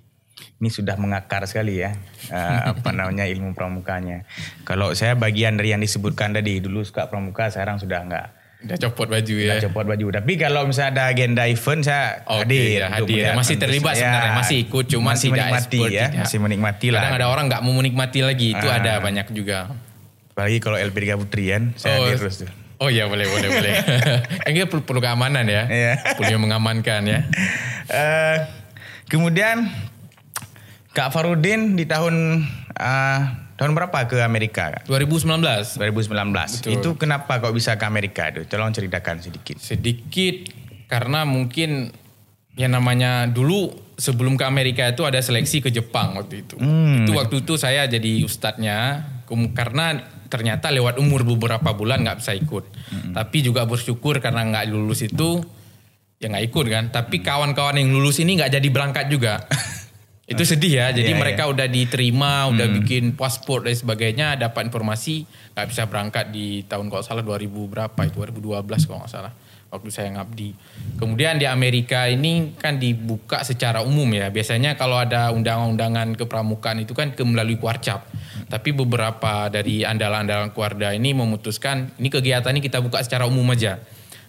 ini 0.59 0.71
sudah 0.71 0.97
mengakar 0.97 1.45
sekali 1.45 1.83
ya 1.83 1.93
uh, 2.31 2.73
apa 2.75 2.91
namanya 2.95 3.29
ilmu 3.29 3.53
pramukanya. 3.53 4.25
Kalau 4.65 4.95
saya 4.97 5.15
bagian 5.19 5.59
dari 5.61 5.75
yang 5.75 5.83
disebutkan 5.83 6.33
tadi 6.35 6.63
dulu 6.63 6.83
suka 6.83 7.11
pramuka 7.11 7.51
sekarang 7.51 7.77
sudah 7.77 8.01
enggak. 8.01 8.27
Udah 8.65 8.79
copot 8.81 9.09
baju 9.13 9.35
ya. 9.37 9.53
Udah 9.53 9.63
copot 9.69 9.85
baju. 9.85 10.07
Tapi 10.09 10.33
kalau 10.41 10.65
misalnya 10.65 10.91
ada 10.97 11.05
agenda 11.13 11.45
event 11.45 11.85
saya 11.85 12.25
okay, 12.25 12.41
hadir. 12.49 12.81
Ya, 12.81 12.89
hadir. 12.89 13.25
Masih 13.37 13.57
terlibat 13.61 13.93
ya, 13.93 14.09
sebenarnya, 14.09 14.33
masih 14.41 14.57
ikut 14.65 14.85
cuma 14.89 15.13
masih 15.13 15.29
tidak 15.29 15.45
menikmati 15.45 15.81
expert, 15.85 15.93
ya, 15.93 16.07
masih 16.25 16.39
menikmati 16.41 16.87
lah. 16.89 17.01
Kadang 17.05 17.17
ada 17.21 17.29
orang 17.29 17.45
nggak 17.53 17.63
mau 17.63 17.75
menikmati 17.77 18.21
lagi, 18.25 18.49
itu 18.57 18.67
ah. 18.67 18.81
ada 18.81 18.93
banyak 19.05 19.27
juga. 19.37 19.69
Apalagi 20.33 20.59
kalau 20.65 20.81
LP3 20.81 21.05
Putri 21.21 21.45
kan, 21.53 21.63
saya 21.77 22.01
oh, 22.01 22.09
hadir 22.09 22.19
terus 22.25 22.37
tuh. 22.43 22.51
Oh 22.83 22.89
iya 22.91 23.07
boleh 23.07 23.29
boleh 23.29 23.49
boleh. 23.53 23.75
Ini 24.51 24.67
perlu, 24.67 24.83
perlu 24.83 25.01
keamanan 25.05 25.45
ya. 25.47 25.63
Iya. 25.69 25.93
Perlu 26.19 26.43
mengamankan 26.43 27.07
ya. 27.07 27.21
Uh, 27.87 28.37
kemudian 29.07 29.69
Kak 30.95 31.11
Farudin 31.11 31.75
di 31.75 31.91
tahun 31.91 32.47
uh, 32.79 33.21
tahun 33.59 33.75
berapa 33.75 34.07
ke 34.07 34.23
Amerika? 34.23 34.79
2019. 34.87 35.43
2019. 35.75 35.83
Betul. 36.15 36.71
Itu 36.71 36.91
kenapa 36.95 37.43
kok 37.43 37.51
bisa 37.51 37.75
ke 37.75 37.83
Amerika 37.83 38.31
itu? 38.31 38.47
Tolong 38.47 38.71
ceritakan 38.71 39.19
sedikit. 39.19 39.59
Sedikit 39.59 40.55
karena 40.87 41.27
mungkin 41.27 41.91
yang 42.55 42.79
namanya 42.79 43.27
dulu 43.27 43.75
sebelum 43.99 44.39
ke 44.39 44.47
Amerika 44.47 44.87
itu 44.87 45.03
ada 45.03 45.19
seleksi 45.19 45.67
ke 45.67 45.75
Jepang 45.75 46.15
waktu 46.15 46.47
itu. 46.47 46.55
Hmm. 46.63 47.03
Itu 47.03 47.19
waktu 47.19 47.43
itu 47.43 47.59
saya 47.59 47.91
jadi 47.91 48.23
ustadznya 48.23 49.03
karena 49.51 49.99
ternyata 50.31 50.71
lewat 50.71 51.03
umur 51.03 51.27
beberapa 51.27 51.75
bulan 51.75 52.07
nggak 52.07 52.23
bisa 52.23 52.39
ikut. 52.39 52.65
Hmm. 52.71 53.13
Tapi 53.19 53.43
juga 53.43 53.67
bersyukur 53.67 54.23
karena 54.23 54.47
nggak 54.47 54.71
lulus 54.71 55.03
itu 55.03 55.43
ya 56.23 56.31
nggak 56.31 56.55
ikut 56.55 56.67
kan. 56.71 56.85
Tapi 56.95 57.19
kawan-kawan 57.19 57.83
yang 57.83 57.91
lulus 57.91 58.23
ini 58.23 58.39
nggak 58.39 58.63
jadi 58.63 58.69
berangkat 58.71 59.11
juga. 59.11 59.43
itu 60.25 60.43
sedih 60.43 60.73
ya. 60.81 60.87
Jadi 60.89 61.13
Iya, 61.13 61.21
mereka 61.21 61.45
udah 61.53 61.69
diterima, 61.69 62.49
udah 62.49 62.67
bikin 62.81 63.13
paspor 63.13 63.69
dan 63.69 63.77
sebagainya, 63.77 64.41
dapat 64.41 64.73
informasi 64.73 65.29
nggak 65.53 65.67
bisa 65.69 65.83
berangkat 65.85 66.33
di 66.33 66.65
tahun 66.65 66.89
kalau 66.89 67.05
salah 67.05 67.21
2000 67.21 67.69
berapa 67.69 68.01
itu 68.09 68.17
2012 68.17 68.89
kalau 68.89 69.05
nggak 69.05 69.13
salah 69.13 69.33
waktu 69.75 69.91
saya 69.91 70.15
ngabdi. 70.15 70.55
Kemudian 71.03 71.43
di 71.43 71.51
Amerika 71.51 72.07
ini 72.07 72.55
kan 72.55 72.79
dibuka 72.79 73.43
secara 73.43 73.83
umum 73.83 74.07
ya. 74.15 74.31
Biasanya 74.31 74.79
kalau 74.79 75.03
ada 75.03 75.35
undangan-undangan 75.35 76.15
kepramukaan 76.15 76.87
itu 76.87 76.95
kan 76.95 77.11
ke 77.11 77.27
melalui 77.27 77.59
kuarcap. 77.59 78.07
Tapi 78.47 78.71
beberapa 78.71 79.51
dari 79.51 79.83
andalan-andalan 79.83 80.55
keluarga 80.55 80.95
ini 80.95 81.11
memutuskan 81.11 81.91
ini 81.99 82.07
kegiatan 82.07 82.55
ini 82.55 82.63
kita 82.63 82.79
buka 82.79 83.03
secara 83.03 83.27
umum 83.27 83.51
aja. 83.51 83.83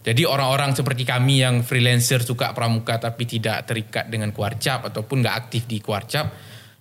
Jadi 0.05 0.21
orang-orang 0.21 0.77
seperti 0.77 1.01
kami 1.01 1.41
yang 1.41 1.65
freelancer 1.65 2.21
suka 2.21 2.53
pramuka 2.53 3.01
tapi 3.01 3.25
tidak 3.25 3.65
terikat 3.65 4.05
dengan 4.05 4.29
kuarcap 4.29 4.85
ataupun 4.85 5.25
nggak 5.25 5.35
aktif 5.35 5.65
di 5.65 5.81
kuarcap 5.81 6.29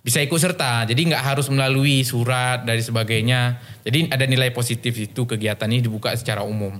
bisa 0.05 0.21
ikut 0.21 0.37
serta. 0.37 0.85
Jadi 0.85 1.09
nggak 1.09 1.23
harus 1.25 1.49
melalui 1.49 2.05
surat 2.05 2.61
dari 2.61 2.85
sebagainya. 2.85 3.57
Jadi 3.81 4.13
ada 4.13 4.29
nilai 4.29 4.53
positif 4.53 4.93
itu 4.93 5.25
kegiatan 5.25 5.65
ini 5.65 5.81
dibuka 5.81 6.13
secara 6.13 6.45
umum. 6.45 6.77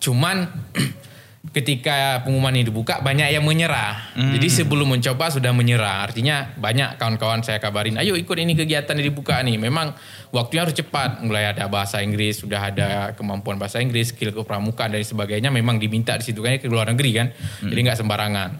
Cuman 0.00 0.48
ketika 1.52 2.24
pengumuman 2.24 2.54
ini 2.56 2.64
dibuka 2.68 2.98
banyak 3.00 3.32
yang 3.32 3.44
menyerah. 3.44 4.16
Jadi 4.16 4.48
sebelum 4.48 4.96
mencoba 4.96 5.30
sudah 5.30 5.52
menyerah. 5.52 6.08
Artinya 6.08 6.52
banyak 6.56 6.96
kawan-kawan 6.96 7.44
saya 7.44 7.62
kabarin, 7.62 8.00
ayo 8.00 8.16
ikut 8.16 8.36
ini 8.36 8.56
kegiatan 8.56 8.96
yang 8.96 9.12
dibuka 9.12 9.38
nih. 9.44 9.60
Memang 9.60 9.94
waktunya 10.34 10.66
harus 10.66 10.76
cepat. 10.76 11.22
Mulai 11.22 11.56
ada 11.56 11.68
bahasa 11.68 12.00
Inggris, 12.02 12.42
sudah 12.42 12.72
ada 12.72 12.88
kemampuan 13.14 13.60
bahasa 13.60 13.78
Inggris, 13.80 14.12
skill 14.12 14.32
kepramukaan 14.32 14.92
dan 14.92 15.04
sebagainya. 15.04 15.52
Memang 15.52 15.80
diminta 15.80 16.16
di 16.18 16.24
situ 16.24 16.40
kan 16.40 16.56
ke 16.58 16.66
luar 16.66 16.90
negeri 16.92 17.10
kan. 17.14 17.26
Jadi 17.64 17.80
nggak 17.84 17.98
sembarangan. 17.98 18.50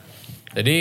Jadi 0.56 0.78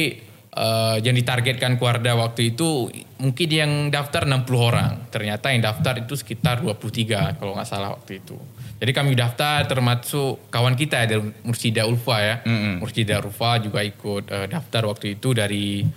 eh, 0.56 0.96
yang 1.04 1.16
ditargetkan 1.16 1.76
Kuarda 1.76 2.16
waktu 2.16 2.56
itu 2.56 2.88
mungkin 3.20 3.48
yang 3.52 3.72
daftar 3.92 4.24
60 4.24 4.48
orang. 4.56 4.92
Ternyata 5.12 5.52
yang 5.52 5.64
daftar 5.64 6.00
itu 6.00 6.16
sekitar 6.16 6.64
23 6.64 7.40
kalau 7.40 7.56
nggak 7.56 7.68
salah 7.68 7.92
waktu 7.92 8.24
itu. 8.24 8.40
Jadi 8.76 8.92
kami 8.92 9.16
daftar 9.16 9.64
termasuk 9.64 10.52
kawan 10.52 10.76
kita 10.76 11.08
ya, 11.08 11.16
dari 11.16 11.24
Mursida 11.48 11.88
Ulfa 11.88 12.18
ya. 12.20 12.36
Mursida 12.84 13.24
Ulfa 13.24 13.64
juga 13.64 13.80
ikut 13.80 14.28
eh, 14.28 14.48
daftar 14.52 14.92
waktu 14.92 15.16
itu 15.16 15.32
dari 15.32 15.88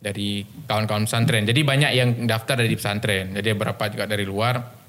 dari 0.00 0.40
kawan-kawan 0.64 1.04
pesantren. 1.04 1.44
Jadi 1.44 1.60
banyak 1.60 1.90
yang 1.92 2.08
daftar 2.24 2.62
dari 2.62 2.72
pesantren. 2.72 3.36
Jadi 3.36 3.46
beberapa 3.52 3.84
juga 3.92 4.08
dari 4.08 4.24
luar. 4.24 4.80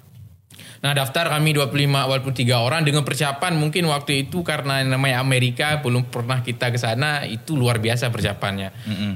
Nah 0.81 0.97
daftar 0.97 1.29
kami 1.29 1.53
25 1.53 1.77
walaupun 1.93 2.33
3 2.33 2.57
orang 2.57 2.81
dengan 2.81 3.05
persiapan 3.05 3.53
mungkin 3.53 3.85
waktu 3.85 4.25
itu 4.25 4.41
karena 4.41 4.81
namanya 4.81 5.21
Amerika 5.21 5.77
belum 5.77 6.09
pernah 6.09 6.41
kita 6.41 6.73
ke 6.73 6.79
sana 6.81 7.21
itu 7.29 7.53
luar 7.53 7.77
biasa 7.77 8.09
persiapannya. 8.09 8.69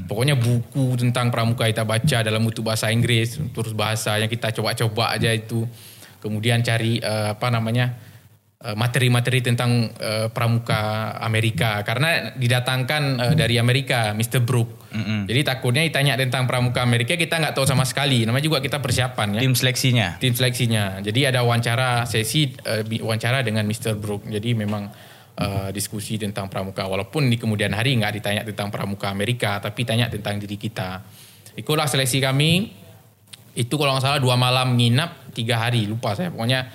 Pokoknya 0.06 0.38
buku 0.38 0.94
tentang 0.94 1.34
pramuka 1.34 1.66
kita 1.66 1.82
baca 1.82 2.22
dalam 2.22 2.46
bentuk 2.46 2.70
bahasa 2.70 2.94
Inggris 2.94 3.42
terus 3.50 3.74
bahasa 3.74 4.22
yang 4.22 4.30
kita 4.30 4.54
coba-coba 4.54 5.18
aja 5.18 5.34
itu. 5.34 5.66
Kemudian 6.22 6.62
cari 6.62 7.02
eh, 7.02 7.34
apa 7.34 7.50
namanya 7.50 8.05
materi-materi 8.74 9.46
tentang 9.46 9.94
eh, 9.94 10.26
pramuka 10.34 11.14
Amerika 11.22 11.86
karena 11.86 12.34
didatangkan 12.34 13.04
eh, 13.22 13.34
dari 13.38 13.62
Amerika 13.62 14.18
Mr. 14.18 14.42
Brook. 14.42 14.88
Jadi 14.96 15.44
takutnya 15.44 15.84
ditanya 15.84 16.16
tentang 16.16 16.48
pramuka 16.48 16.80
Amerika 16.80 17.20
kita 17.20 17.36
nggak 17.36 17.52
tahu 17.54 17.68
sama 17.68 17.84
sekali. 17.84 18.24
Namanya 18.24 18.48
juga 18.48 18.64
kita 18.64 18.80
persiapan 18.80 19.36
ya 19.36 19.42
Tim 19.44 19.52
seleksinya. 19.52 20.08
tim 20.24 20.32
seleksinya. 20.32 21.04
Jadi 21.04 21.28
ada 21.28 21.44
wawancara 21.44 22.08
sesi 22.08 22.56
eh, 22.64 22.88
bi- 22.88 23.04
wawancara 23.04 23.44
dengan 23.44 23.68
Mr. 23.68 24.00
Brook. 24.00 24.24
Jadi 24.26 24.56
memang 24.56 24.88
eh, 25.36 25.70
diskusi 25.76 26.16
tentang 26.16 26.48
pramuka. 26.48 26.88
Walaupun 26.88 27.28
di 27.28 27.36
kemudian 27.36 27.76
hari 27.76 27.92
nggak 28.00 28.14
ditanya 28.24 28.42
tentang 28.48 28.72
pramuka 28.72 29.12
Amerika, 29.12 29.60
tapi 29.60 29.84
tanya 29.84 30.08
tentang 30.08 30.40
diri 30.40 30.56
kita. 30.56 31.04
Itulah 31.60 31.92
seleksi 31.92 32.24
kami. 32.24 32.72
Itu 33.52 33.76
kalau 33.76 34.00
nggak 34.00 34.04
salah 34.04 34.20
dua 34.24 34.40
malam 34.40 34.80
nginap 34.80 35.36
tiga 35.36 35.60
hari 35.60 35.92
lupa 35.92 36.16
saya. 36.16 36.32
Pokoknya 36.32 36.72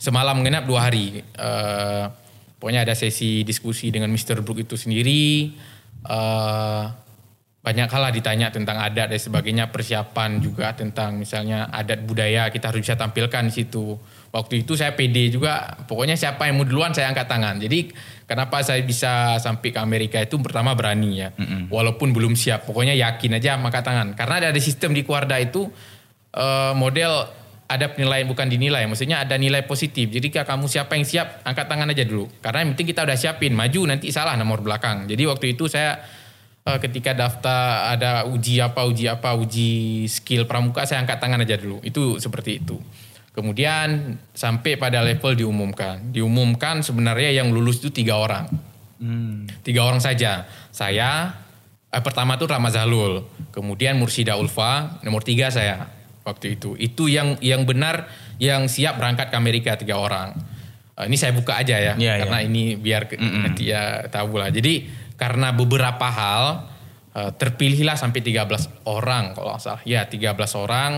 semalam 0.00 0.40
nginap 0.40 0.64
dua 0.64 0.88
hari. 0.88 1.20
Eh, 1.20 2.04
pokoknya 2.56 2.88
ada 2.88 2.96
sesi 2.96 3.44
diskusi 3.44 3.92
dengan 3.92 4.08
Mr. 4.08 4.40
Brook 4.40 4.64
itu 4.64 4.80
sendiri. 4.80 5.52
Eh, 6.08 6.84
banyak 7.60 7.92
hal 7.92 8.00
lah 8.00 8.08
ditanya 8.08 8.48
tentang 8.48 8.80
adat 8.80 9.12
dan 9.12 9.20
sebagainya 9.20 9.68
persiapan 9.68 10.40
juga 10.40 10.72
tentang 10.72 11.20
misalnya 11.20 11.68
adat 11.68 12.08
budaya 12.08 12.48
kita 12.48 12.72
harus 12.72 12.80
bisa 12.88 12.96
tampilkan 12.96 13.52
di 13.52 13.52
situ 13.52 14.00
waktu 14.32 14.64
itu 14.64 14.80
saya 14.80 14.96
pede 14.96 15.28
juga 15.28 15.76
pokoknya 15.84 16.16
siapa 16.16 16.48
yang 16.48 16.56
mau 16.56 16.64
duluan 16.64 16.96
saya 16.96 17.12
angkat 17.12 17.28
tangan 17.28 17.60
jadi 17.60 17.92
kenapa 18.24 18.64
saya 18.64 18.80
bisa 18.80 19.36
sampai 19.36 19.76
ke 19.76 19.80
Amerika 19.82 20.16
itu 20.24 20.40
pertama 20.40 20.72
berani 20.72 21.20
ya 21.20 21.36
walaupun 21.68 22.16
belum 22.16 22.32
siap 22.32 22.64
pokoknya 22.64 22.96
yakin 22.96 23.36
aja 23.36 23.60
angkat 23.60 23.84
tangan 23.84 24.16
karena 24.16 24.48
ada 24.48 24.60
sistem 24.62 24.96
di 24.96 25.04
Kuarda 25.04 25.36
itu 25.36 25.68
eh, 26.32 26.72
model 26.72 27.28
ada 27.70 27.86
penilaian 27.94 28.26
bukan 28.26 28.50
dinilai 28.50 28.82
maksudnya 28.90 29.22
ada 29.22 29.38
nilai 29.38 29.62
positif. 29.62 30.10
Jadi 30.10 30.34
kalau 30.34 30.58
kamu 30.58 30.64
siapa 30.66 30.98
yang 30.98 31.06
siap 31.06 31.46
angkat 31.46 31.70
tangan 31.70 31.86
aja 31.94 32.02
dulu. 32.02 32.26
Karena 32.42 32.66
yang 32.66 32.74
penting 32.74 32.90
kita 32.90 33.06
udah 33.06 33.14
siapin 33.14 33.54
maju 33.54 33.80
nanti 33.86 34.10
salah 34.10 34.34
nomor 34.34 34.58
belakang. 34.58 35.06
Jadi 35.06 35.22
waktu 35.30 35.54
itu 35.54 35.70
saya 35.70 36.02
eh, 36.66 36.78
ketika 36.82 37.14
daftar 37.14 37.94
ada 37.94 38.26
uji 38.26 38.58
apa 38.58 38.82
uji 38.82 39.06
apa 39.06 39.38
uji 39.38 40.02
skill 40.10 40.50
pramuka 40.50 40.82
saya 40.82 41.06
angkat 41.06 41.22
tangan 41.22 41.46
aja 41.46 41.54
dulu. 41.62 41.78
Itu 41.86 42.18
seperti 42.18 42.58
itu. 42.58 42.74
Kemudian 43.30 44.18
sampai 44.34 44.74
pada 44.74 45.06
level 45.06 45.38
diumumkan. 45.38 46.10
Diumumkan 46.10 46.82
sebenarnya 46.82 47.38
yang 47.38 47.54
lulus 47.54 47.78
itu 47.78 47.94
tiga 47.94 48.18
orang. 48.18 48.50
Tiga 49.62 49.86
orang 49.86 50.02
saja. 50.02 50.50
Saya 50.74 51.38
eh, 51.86 52.02
pertama 52.02 52.34
tuh 52.34 52.50
Ramazalul. 52.50 53.22
Kemudian 53.54 53.94
Mursida 53.94 54.34
Ulfa 54.34 54.98
nomor 55.06 55.22
tiga 55.22 55.54
saya 55.54 55.99
waktu 56.22 56.54
itu. 56.54 56.74
Itu 56.74 57.06
yang 57.06 57.40
yang 57.40 57.64
benar 57.64 58.08
yang 58.36 58.66
siap 58.66 58.96
berangkat 58.96 59.28
ke 59.28 59.36
Amerika 59.36 59.74
tiga 59.74 59.96
orang. 59.96 60.36
Eh, 60.94 61.06
ini 61.06 61.16
saya 61.16 61.32
buka 61.32 61.56
aja 61.56 61.76
ya 61.76 61.94
Iya, 61.94 62.20
karena 62.20 62.38
ini 62.40 62.74
biar 62.74 63.06
ke- 63.06 63.16
nanti 63.16 63.68
ya 63.68 64.04
tahu 64.06 64.36
lah. 64.36 64.48
Jadi 64.48 64.86
karena 65.14 65.50
beberapa 65.50 66.06
hal 66.06 66.44
eh, 67.10 67.30
terpilihlah 67.34 67.94
sampai 67.94 68.20
13 68.20 68.46
orang 68.84 69.34
kalau 69.34 69.52
nggak 69.52 69.62
salah. 69.62 69.82
Ya 69.82 70.06
13 70.06 70.36
orang. 70.54 70.92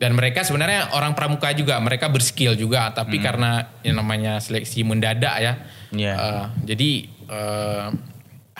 Dan 0.00 0.16
mereka 0.16 0.40
sebenarnya 0.40 0.96
orang 0.96 1.12
pramuka 1.12 1.52
juga 1.52 1.76
mereka 1.76 2.08
berskill 2.08 2.56
juga 2.56 2.88
tapi 2.88 3.20
karena 3.20 3.68
yang 3.84 4.00
namanya 4.00 4.40
seleksi 4.40 4.80
mendadak 4.80 5.36
ya 5.36 5.60
Iya. 5.92 6.14
eh, 6.16 6.44
jadi 6.64 6.90
eh, 7.28 7.86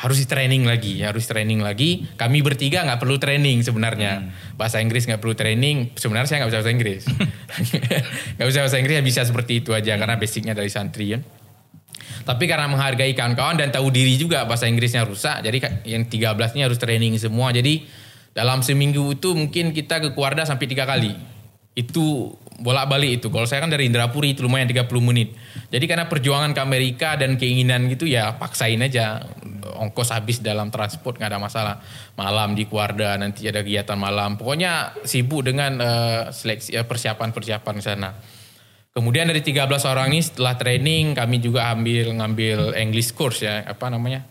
harus 0.00 0.16
di 0.16 0.26
training 0.26 0.64
lagi 0.64 1.04
harus 1.04 1.28
training 1.28 1.61
lagi 1.61 2.09
kami 2.16 2.40
bertiga 2.40 2.88
nggak 2.88 3.00
perlu 3.04 3.21
training 3.21 3.61
sebenarnya 3.61 4.33
bahasa 4.57 4.80
Inggris 4.80 5.04
nggak 5.04 5.21
perlu 5.21 5.37
training 5.37 5.92
sebenarnya 5.92 6.28
saya 6.28 6.38
nggak 6.40 6.50
bisa 6.50 6.59
bahasa 6.64 6.73
Inggris 6.73 7.02
nggak 8.40 8.49
bisa 8.49 8.59
bahasa 8.64 8.76
Inggris 8.80 8.95
ya 8.97 9.04
bisa 9.04 9.21
seperti 9.28 9.61
itu 9.61 9.76
aja 9.76 10.00
karena 10.00 10.16
basicnya 10.16 10.57
dari 10.57 10.73
santri 10.73 11.12
ya 11.12 11.21
tapi 12.25 12.45
karena 12.45 12.69
menghargai 12.69 13.12
kawan-kawan 13.16 13.57
dan 13.57 13.69
tahu 13.73 13.88
diri 13.88 14.14
juga 14.21 14.45
bahasa 14.45 14.69
Inggrisnya 14.69 15.09
rusak, 15.09 15.40
jadi 15.40 15.83
yang 15.88 16.04
13 16.07 16.54
ini 16.57 16.62
harus 16.62 16.78
training 16.78 17.16
semua. 17.16 17.50
Jadi 17.50 17.83
dalam 18.37 18.61
seminggu 18.61 19.16
itu 19.16 19.33
mungkin 19.33 19.73
kita 19.73 19.99
ke 19.99 20.09
Kuarda 20.12 20.45
sampai 20.45 20.69
tiga 20.69 20.85
kali. 20.85 21.16
Itu 21.73 22.37
bolak-balik 22.61 23.19
itu. 23.23 23.26
Kalau 23.33 23.49
saya 23.49 23.64
kan 23.64 23.73
dari 23.73 23.88
Indrapuri 23.88 24.37
itu 24.37 24.45
lumayan 24.45 24.69
30 24.69 24.87
menit. 25.00 25.33
Jadi 25.73 25.85
karena 25.88 26.07
perjuangan 26.07 26.52
ke 26.52 26.61
Amerika 26.61 27.16
dan 27.16 27.40
keinginan 27.40 27.88
gitu 27.88 28.04
ya 28.04 28.37
paksain 28.37 28.78
aja. 28.85 29.25
Ongkos 29.76 30.10
habis 30.10 30.42
dalam 30.42 30.68
transport 30.68 31.16
nggak 31.18 31.30
ada 31.30 31.40
masalah. 31.40 31.74
Malam 32.18 32.58
di 32.58 32.66
Kuarda 32.66 33.14
nanti 33.16 33.46
ada 33.46 33.62
kegiatan 33.62 33.94
malam. 33.94 34.34
Pokoknya 34.34 34.98
sibuk 35.06 35.46
dengan 35.46 35.78
eh, 35.78 36.22
seleksi 36.34 36.74
eh, 36.74 36.86
persiapan-persiapan 36.86 37.74
di 37.78 37.84
sana. 37.84 38.10
Kemudian 38.90 39.30
dari 39.30 39.38
13 39.38 39.70
orang 39.86 40.10
ini 40.10 40.20
setelah 40.20 40.58
training 40.58 41.14
kami 41.14 41.38
juga 41.38 41.70
ambil 41.70 42.10
ngambil 42.18 42.74
English 42.74 43.14
course 43.14 43.46
ya 43.46 43.62
apa 43.62 43.86
namanya 43.86 44.26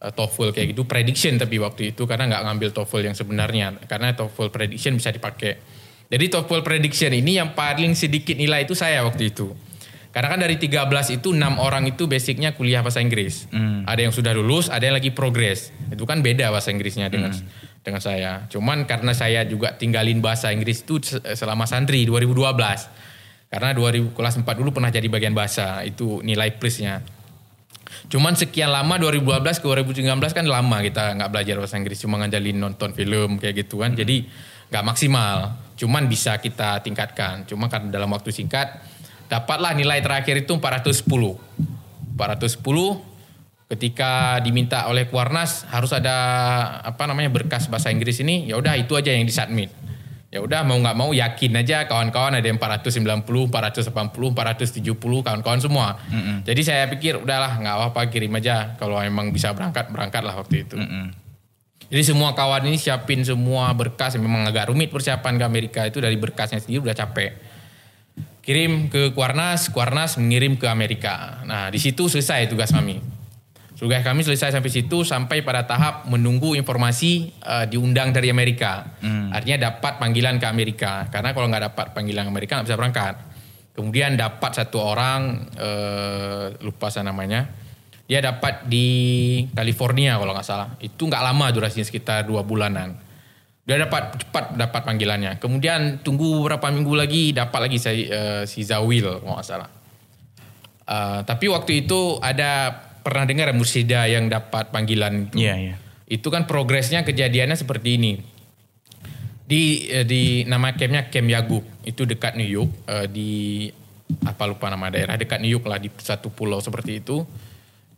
eh, 0.00 0.12
TOEFL 0.12 0.56
kayak 0.56 0.72
gitu 0.72 0.88
prediction 0.88 1.36
tapi 1.36 1.60
waktu 1.60 1.92
itu 1.92 2.08
karena 2.08 2.26
nggak 2.32 2.42
ngambil 2.48 2.68
TOEFL 2.74 3.12
yang 3.12 3.16
sebenarnya 3.16 3.76
karena 3.84 4.16
TOEFL 4.16 4.48
prediction 4.48 4.96
bisa 4.96 5.12
dipakai. 5.12 5.60
Jadi 6.10 6.24
TOEFL 6.26 6.66
prediction 6.66 7.12
ini 7.14 7.38
yang 7.38 7.54
paling 7.54 7.94
sedikit 7.94 8.34
nilai 8.34 8.66
itu 8.66 8.74
saya 8.74 9.06
waktu 9.06 9.30
itu. 9.30 9.69
Karena 10.10 10.26
kan 10.26 10.42
dari 10.42 10.58
13 10.58 10.90
itu 11.14 11.30
enam 11.30 11.62
orang 11.62 11.86
itu 11.86 12.10
basicnya 12.10 12.50
kuliah 12.50 12.82
bahasa 12.82 12.98
Inggris. 12.98 13.46
Ada 13.86 14.00
yang 14.02 14.10
sudah 14.10 14.34
lulus, 14.34 14.66
ada 14.66 14.82
yang 14.82 14.98
lagi 14.98 15.14
progres. 15.14 15.70
Itu 15.86 16.02
kan 16.02 16.18
beda 16.18 16.50
bahasa 16.50 16.74
Inggrisnya 16.74 17.06
dengan 17.06 17.30
dengan 17.80 18.02
saya. 18.02 18.44
Cuman 18.50 18.90
karena 18.90 19.14
saya 19.14 19.46
juga 19.46 19.72
tinggalin 19.72 20.18
bahasa 20.18 20.50
Inggris 20.50 20.82
itu 20.82 20.98
se- 20.98 21.22
selama 21.38 21.62
santri 21.64 22.02
2012. 22.04 22.90
Karena 23.50 23.70
2000 23.70 24.10
kelas 24.10 24.34
4 24.38 24.46
dulu 24.58 24.70
pernah 24.70 24.90
jadi 24.90 25.06
bagian 25.06 25.34
bahasa, 25.34 25.82
itu 25.82 26.22
nilai 26.22 26.54
plusnya. 26.54 27.02
Cuman 28.06 28.34
sekian 28.34 28.70
lama 28.70 28.94
2012 28.96 29.58
ke 29.58 29.66
2019 29.66 30.06
kan 30.30 30.46
lama 30.46 30.78
kita 30.78 31.18
nggak 31.18 31.30
belajar 31.30 31.54
bahasa 31.58 31.74
Inggris, 31.74 31.98
cuma 31.98 32.18
ngandelin 32.18 32.58
nonton 32.58 32.94
film 32.94 33.38
kayak 33.38 33.66
gitu 33.66 33.82
kan. 33.82 33.94
Jadi 33.94 34.26
nggak 34.70 34.84
maksimal. 34.86 35.58
Cuman 35.74 36.06
bisa 36.06 36.38
kita 36.38 36.78
tingkatkan. 36.82 37.46
Cuma 37.46 37.66
karena 37.66 37.90
dalam 37.90 38.10
waktu 38.10 38.30
singkat 38.30 38.78
dapatlah 39.30 39.78
nilai 39.78 40.02
terakhir 40.02 40.42
itu 40.42 40.58
410. 40.58 41.38
410 42.18 43.10
ketika 43.70 44.42
diminta 44.42 44.90
oleh 44.90 45.06
Kuarnas 45.06 45.62
harus 45.70 45.94
ada 45.94 46.16
apa 46.82 47.06
namanya 47.06 47.30
berkas 47.30 47.70
bahasa 47.70 47.94
Inggris 47.94 48.18
ini 48.18 48.50
ya 48.50 48.58
udah 48.58 48.74
itu 48.74 48.98
aja 48.98 49.14
yang 49.14 49.22
disubmit 49.22 49.70
ya 50.30 50.42
udah 50.42 50.66
mau 50.66 50.78
nggak 50.78 50.96
mau 50.98 51.10
yakin 51.14 51.54
aja 51.58 51.86
kawan-kawan 51.86 52.34
ada 52.34 52.46
yang 52.46 52.58
490 52.58 53.26
480 53.26 53.94
470 54.34 54.98
kawan-kawan 54.98 55.60
semua 55.62 55.98
mm-hmm. 56.02 56.36
jadi 56.46 56.60
saya 56.66 56.82
pikir 56.90 57.22
udahlah 57.22 57.62
nggak 57.62 57.74
apa-apa 57.78 58.10
kirim 58.10 58.34
aja 58.38 58.74
kalau 58.74 58.98
emang 58.98 59.30
bisa 59.30 59.54
berangkat 59.54 59.86
berangkatlah 59.90 60.34
waktu 60.34 60.66
itu 60.66 60.74
mm-hmm. 60.74 61.06
jadi 61.94 62.02
semua 62.02 62.34
kawan 62.34 62.66
ini 62.66 62.78
siapin 62.78 63.22
semua 63.22 63.70
berkas 63.74 64.18
memang 64.18 64.50
agak 64.50 64.70
rumit 64.70 64.90
persiapan 64.90 65.38
ke 65.38 65.44
Amerika 65.46 65.80
itu 65.86 66.02
dari 66.02 66.18
berkasnya 66.18 66.62
sendiri 66.62 66.90
udah 66.90 66.94
capek 66.94 67.49
kirim 68.50 68.90
ke 68.90 69.14
Kuarnas 69.14 69.70
Kuarnas 69.70 70.18
mengirim 70.18 70.58
ke 70.58 70.66
Amerika 70.66 71.38
nah 71.46 71.70
di 71.70 71.78
situ 71.78 72.10
selesai 72.10 72.50
tugas 72.50 72.74
kami 72.74 72.98
Tugas 73.80 74.04
kami 74.04 74.20
selesai 74.20 74.52
sampai 74.52 74.68
situ 74.68 75.08
sampai 75.08 75.40
pada 75.40 75.64
tahap 75.64 76.04
menunggu 76.04 76.52
informasi 76.52 77.32
uh, 77.40 77.64
diundang 77.64 78.12
dari 78.12 78.28
Amerika. 78.28 78.92
Hmm. 79.00 79.32
Artinya 79.32 79.72
dapat 79.72 79.96
panggilan 79.96 80.36
ke 80.36 80.44
Amerika. 80.44 81.08
Karena 81.08 81.32
kalau 81.32 81.48
nggak 81.48 81.72
dapat 81.72 81.86
panggilan 81.96 82.28
ke 82.28 82.30
Amerika 82.30 82.60
nggak 82.60 82.68
bisa 82.68 82.76
berangkat. 82.76 83.14
Kemudian 83.72 84.20
dapat 84.20 84.52
satu 84.52 84.84
orang 84.84 85.48
uh, 85.56 86.52
lupa 86.60 86.92
saya 86.92 87.08
namanya. 87.08 87.48
Dia 88.04 88.20
dapat 88.20 88.68
di 88.68 88.88
California 89.56 90.20
kalau 90.20 90.36
nggak 90.36 90.44
salah. 90.44 90.76
Itu 90.84 91.08
nggak 91.08 91.24
lama 91.32 91.48
durasinya 91.48 91.88
sekitar 91.88 92.28
dua 92.28 92.44
bulanan. 92.44 93.00
Dia 93.64 93.76
dapat 93.86 94.18
cepat 94.18 94.56
dapat 94.56 94.82
panggilannya. 94.82 95.36
Kemudian 95.36 96.00
tunggu 96.00 96.42
beberapa 96.42 96.72
minggu 96.72 96.94
lagi 96.96 97.30
dapat 97.30 97.68
lagi 97.68 97.78
saya, 97.78 97.96
uh, 98.10 98.42
si 98.48 98.64
Zawil 98.64 99.20
kalau 99.20 99.36
nggak 99.36 99.46
salah. 99.46 99.70
Uh, 100.90 101.22
tapi 101.22 101.46
waktu 101.46 101.86
itu 101.86 102.18
ada 102.18 102.74
pernah 103.00 103.24
dengar 103.24 103.52
Mursida 103.54 104.10
yang 104.10 104.26
dapat 104.26 104.74
panggilan 104.74 105.30
itu. 105.30 105.46
Iya, 105.46 105.54
iya. 105.56 105.74
Itu 106.10 106.28
kan 106.28 106.50
progresnya 106.50 107.06
kejadiannya 107.06 107.54
seperti 107.54 107.96
ini. 107.96 108.12
Di 109.50 109.90
eh, 109.90 110.06
di 110.06 110.46
nama 110.46 110.70
campnya 110.74 111.10
Camp 111.10 111.26
Yaguk, 111.26 111.64
itu 111.82 112.06
dekat 112.06 112.38
New 112.38 112.46
York 112.46 112.70
uh, 112.86 113.06
di 113.06 113.66
apa 114.26 114.46
lupa 114.50 114.66
nama 114.66 114.90
daerah 114.90 115.14
dekat 115.14 115.38
New 115.38 115.50
York 115.50 115.66
lah 115.70 115.78
di 115.78 115.90
satu 115.94 116.30
pulau 116.30 116.58
seperti 116.58 117.02
itu. 117.02 117.22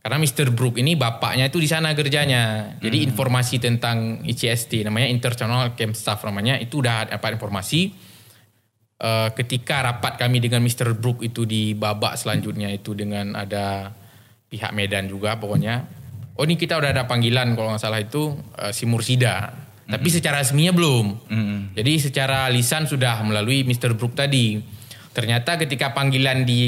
Karena 0.03 0.19
Mr. 0.19 0.51
Brook 0.51 0.83
ini 0.83 0.99
bapaknya 0.99 1.47
itu 1.47 1.63
di 1.63 1.71
sana 1.71 1.95
kerjanya. 1.95 2.75
Jadi 2.83 3.07
hmm. 3.07 3.09
informasi 3.15 3.63
tentang 3.63 4.19
ICST 4.27 4.83
namanya 4.83 5.07
International 5.07 5.79
Camp 5.79 5.95
Staff 5.95 6.27
namanya 6.27 6.59
itu 6.59 6.83
udah 6.83 7.15
dapat 7.15 7.39
informasi. 7.39 7.95
Uh, 9.03 9.31
ketika 9.35 9.83
rapat 9.83 10.19
kami 10.19 10.43
dengan 10.43 10.63
Mr. 10.63 10.95
Brook 10.99 11.23
itu 11.23 11.47
di 11.47 11.75
babak 11.75 12.19
selanjutnya 12.19 12.71
itu 12.71 12.95
dengan 12.95 13.35
ada 13.35 13.95
pihak 14.51 14.75
Medan 14.75 15.07
juga 15.07 15.39
pokoknya. 15.39 15.87
Oh 16.35 16.43
ini 16.43 16.59
kita 16.59 16.83
udah 16.83 16.91
ada 16.91 17.07
panggilan 17.07 17.55
kalau 17.55 17.71
nggak 17.71 17.83
salah 17.83 18.03
itu 18.03 18.35
uh, 18.59 18.75
si 18.75 18.91
Mursida. 18.91 19.55
Mm-hmm. 19.55 19.91
Tapi 19.95 20.09
secara 20.11 20.43
resminya 20.43 20.75
belum. 20.75 21.07
Mm-hmm. 21.31 21.59
Jadi 21.79 21.93
secara 22.03 22.51
lisan 22.51 22.91
sudah 22.91 23.23
melalui 23.23 23.63
Mr. 23.63 23.95
Brook 23.95 24.19
tadi. 24.19 24.59
Ternyata 25.13 25.61
ketika 25.61 25.93
panggilan 25.93 26.49
di 26.49 26.63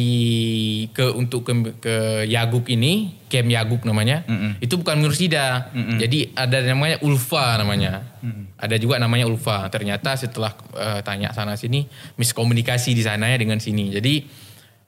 ke 0.93 1.09
untuk 1.17 1.49
ke, 1.49 1.53
ke 1.81 1.95
Yaguk 2.29 2.69
ini, 2.69 3.17
Kem 3.33 3.49
Yaguk 3.49 3.89
namanya, 3.89 4.21
mm-hmm. 4.29 4.61
itu 4.61 4.75
bukan 4.77 5.01
Mursida. 5.01 5.73
Mm-hmm. 5.73 5.97
Jadi 5.97 6.19
ada 6.37 6.59
namanya 6.61 6.97
Ulfa 7.01 7.57
namanya. 7.57 8.05
Mm-hmm. 8.21 8.45
Ada 8.61 8.77
juga 8.77 9.01
namanya 9.01 9.25
Ulfa. 9.25 9.65
Ternyata 9.73 10.13
setelah 10.21 10.53
uh, 10.77 11.01
tanya 11.01 11.33
sana 11.33 11.57
sini 11.57 11.89
miskomunikasi 12.21 12.93
di 12.93 13.01
sana 13.01 13.33
ya 13.33 13.41
dengan 13.41 13.57
sini. 13.57 13.89
Jadi 13.89 14.45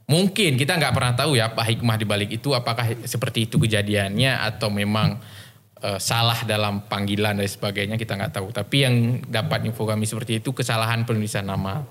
Mungkin 0.07 0.55
kita 0.55 0.79
nggak 0.79 0.95
pernah 0.95 1.19
tahu 1.19 1.35
ya 1.35 1.51
apa 1.51 1.67
hikmah 1.67 1.99
di 1.99 2.07
balik 2.07 2.31
itu 2.31 2.55
apakah 2.55 2.95
seperti 3.03 3.51
itu 3.51 3.59
kejadiannya 3.59 4.39
atau 4.39 4.71
memang 4.71 5.19
uh, 5.83 5.99
salah 5.99 6.47
dalam 6.47 6.87
panggilan 6.87 7.35
dan 7.43 7.49
sebagainya 7.51 7.99
kita 7.99 8.15
nggak 8.15 8.39
tahu. 8.39 8.55
Tapi 8.55 8.77
yang 8.87 8.95
dapat 9.27 9.67
info 9.67 9.83
kami 9.83 10.07
seperti 10.07 10.39
itu 10.39 10.55
kesalahan 10.55 11.03
penulisan 11.03 11.51
nama. 11.51 11.83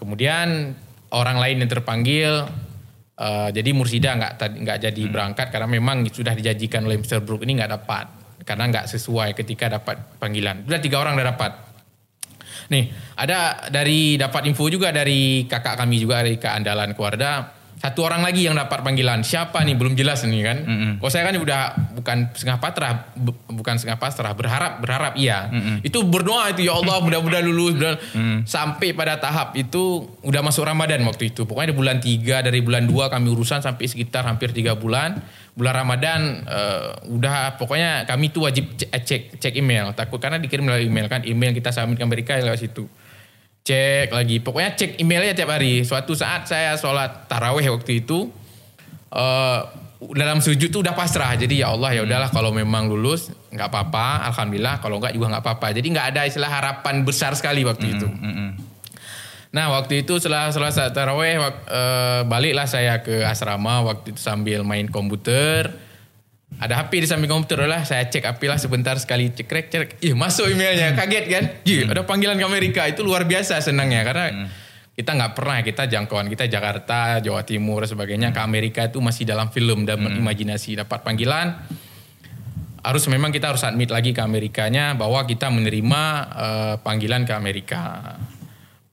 Kemudian 0.00 0.72
orang 1.12 1.36
lain 1.38 1.56
yang 1.64 1.70
terpanggil 1.70 2.48
uh, 3.18 3.48
jadi 3.52 3.70
Mursida 3.76 4.16
nggak 4.16 4.32
nggak 4.64 4.78
jadi 4.90 5.02
hmm. 5.06 5.12
berangkat 5.12 5.46
karena 5.52 5.68
memang 5.68 6.08
sudah 6.08 6.32
dijanjikan 6.32 6.84
oleh 6.88 6.98
Mr. 7.00 7.20
Brook 7.22 7.44
ini 7.44 7.60
nggak 7.60 7.72
dapat 7.72 8.06
karena 8.42 8.64
nggak 8.68 8.86
sesuai 8.90 9.38
ketika 9.38 9.70
dapat 9.70 10.18
panggilan. 10.18 10.66
Sudah 10.66 10.80
tiga 10.82 10.98
orang 10.98 11.14
udah 11.14 11.28
dapat. 11.34 11.52
Nih, 12.70 12.90
ada 13.18 13.68
dari 13.70 14.18
dapat 14.18 14.46
info 14.50 14.66
juga 14.66 14.90
dari 14.90 15.46
kakak 15.46 15.78
kami 15.78 15.96
juga 15.98 16.22
dari 16.22 16.38
Kak 16.38 16.62
Andalan 16.62 16.90
Keluarga. 16.94 17.61
Satu 17.82 18.06
orang 18.06 18.22
lagi 18.22 18.46
yang 18.46 18.54
dapat 18.54 18.78
panggilan. 18.78 19.26
Siapa 19.26 19.58
nih? 19.66 19.74
Belum 19.74 19.98
jelas 19.98 20.22
nih 20.22 20.42
kan. 20.46 20.58
Mm 20.62 20.76
-hmm. 20.78 20.92
Oh 21.02 21.10
saya 21.10 21.26
kan 21.26 21.34
udah 21.34 21.90
bukan 21.98 22.30
setengah 22.30 22.62
pasrah, 22.62 23.10
bukan 23.50 23.74
setengah 23.74 23.98
pasrah, 23.98 24.38
berharap 24.38 24.78
berharap 24.78 25.18
iya. 25.18 25.50
Mm 25.50 25.58
-hmm. 25.58 25.76
Itu 25.90 26.06
berdoa 26.06 26.54
itu 26.54 26.62
ya 26.70 26.78
Allah 26.78 27.02
mudah-mudahan 27.02 27.42
lulus. 27.42 27.74
Mudah 27.74 27.98
mm 27.98 28.22
-hmm. 28.22 28.38
Sampai 28.46 28.94
pada 28.94 29.18
tahap 29.18 29.58
itu 29.58 30.06
udah 30.22 30.40
masuk 30.46 30.62
Ramadan 30.62 31.02
waktu 31.10 31.34
itu. 31.34 31.42
Pokoknya 31.42 31.74
di 31.74 31.76
bulan 31.82 31.98
3 31.98 32.46
dari 32.46 32.62
bulan 32.62 32.86
2 32.86 33.10
kami 33.10 33.26
urusan 33.34 33.58
sampai 33.58 33.90
sekitar 33.90 34.30
hampir 34.30 34.54
3 34.54 34.78
bulan 34.78 35.18
bulan 35.52 35.84
Ramadan 35.84 36.20
uh, 36.48 36.96
udah 37.12 37.60
pokoknya 37.60 38.08
kami 38.08 38.32
tuh 38.32 38.48
wajib 38.48 38.72
cek, 38.80 39.36
cek 39.36 39.52
email 39.52 39.92
takut 39.92 40.16
karena 40.16 40.40
dikirim 40.40 40.64
melalui 40.64 40.88
email 40.88 41.12
kan 41.12 41.20
email 41.28 41.52
kita 41.52 41.68
submit 41.68 42.00
ke 42.00 42.04
Amerika 42.08 42.40
lewat 42.40 42.56
situ 42.56 42.88
cek 43.62 44.10
lagi 44.10 44.42
pokoknya 44.42 44.74
cek 44.74 44.90
emailnya 44.98 45.38
tiap 45.38 45.54
hari 45.54 45.86
suatu 45.86 46.18
saat 46.18 46.50
saya 46.50 46.74
sholat 46.74 47.30
taraweh 47.30 47.66
waktu 47.70 48.02
itu 48.02 48.26
uh, 49.14 49.60
dalam 50.18 50.42
sujud 50.42 50.74
tuh 50.74 50.82
udah 50.82 50.98
pasrah 50.98 51.38
jadi 51.38 51.62
ya 51.62 51.66
Allah 51.70 51.94
ya 51.94 52.02
udahlah 52.02 52.34
kalau 52.34 52.50
memang 52.50 52.90
lulus 52.90 53.30
nggak 53.54 53.70
apa-apa 53.70 54.26
alhamdulillah 54.34 54.82
kalau 54.82 54.98
nggak 54.98 55.14
juga 55.14 55.30
nggak 55.30 55.42
apa-apa 55.46 55.66
jadi 55.78 55.86
nggak 55.94 56.06
ada 56.10 56.20
istilah 56.26 56.50
harapan 56.50 57.06
besar 57.06 57.38
sekali 57.38 57.62
waktu 57.62 57.86
mm 57.86 57.92
-hmm. 57.94 58.02
itu 58.02 58.08
mm 58.10 58.34
-hmm. 58.34 58.50
Nah 59.52 59.68
waktu 59.68 60.00
itu 60.00 60.16
setelah 60.16 60.48
selesai 60.48 60.96
taraweh 60.96 61.36
uh, 61.36 62.24
baliklah 62.24 62.64
saya 62.64 63.04
ke 63.04 63.20
asrama 63.20 63.84
waktu 63.84 64.16
itu 64.16 64.20
sambil 64.20 64.64
main 64.64 64.88
komputer. 64.88 65.76
Ada 66.60 66.84
HP 66.84 67.02
di 67.02 67.08
samping 67.08 67.30
komputer 67.30 67.64
lah, 67.64 67.82
saya 67.82 68.06
cek 68.06 68.22
HP 68.22 68.40
lah 68.46 68.58
sebentar 68.60 68.94
sekali. 69.00 69.32
Cekrek 69.32 69.66
cek, 69.72 69.88
ih 70.04 70.14
masuk 70.14 70.46
emailnya, 70.46 70.94
kaget 70.94 71.24
kan? 71.26 71.44
Ih, 71.64 71.88
ada 71.88 72.04
panggilan 72.06 72.38
ke 72.38 72.46
Amerika. 72.46 72.82
Itu 72.86 73.02
luar 73.02 73.26
biasa 73.26 73.58
senangnya. 73.64 74.06
Karena 74.06 74.26
hmm. 74.30 74.48
kita 74.94 75.10
nggak 75.16 75.32
pernah 75.32 75.58
kita 75.64 75.82
jangkauan 75.90 76.28
kita 76.30 76.46
Jakarta, 76.46 77.18
Jawa 77.18 77.42
Timur 77.42 77.82
dan 77.82 77.90
sebagainya 77.90 78.28
hmm. 78.30 78.36
ke 78.36 78.40
Amerika 78.44 78.80
itu 78.86 78.98
masih 79.02 79.24
dalam 79.26 79.50
film 79.50 79.88
dan 79.88 79.98
hmm. 80.02 80.22
imajinasi 80.22 80.84
dapat 80.84 81.02
panggilan. 81.02 81.66
Harus 82.82 83.06
memang 83.06 83.30
kita 83.30 83.54
harus 83.54 83.62
admit 83.62 83.90
lagi 83.94 84.10
ke 84.10 84.22
Amerikanya 84.22 84.94
bahwa 84.98 85.22
kita 85.22 85.50
menerima 85.50 86.02
uh, 86.34 86.74
panggilan 86.82 87.22
ke 87.22 87.32
Amerika. 87.34 88.18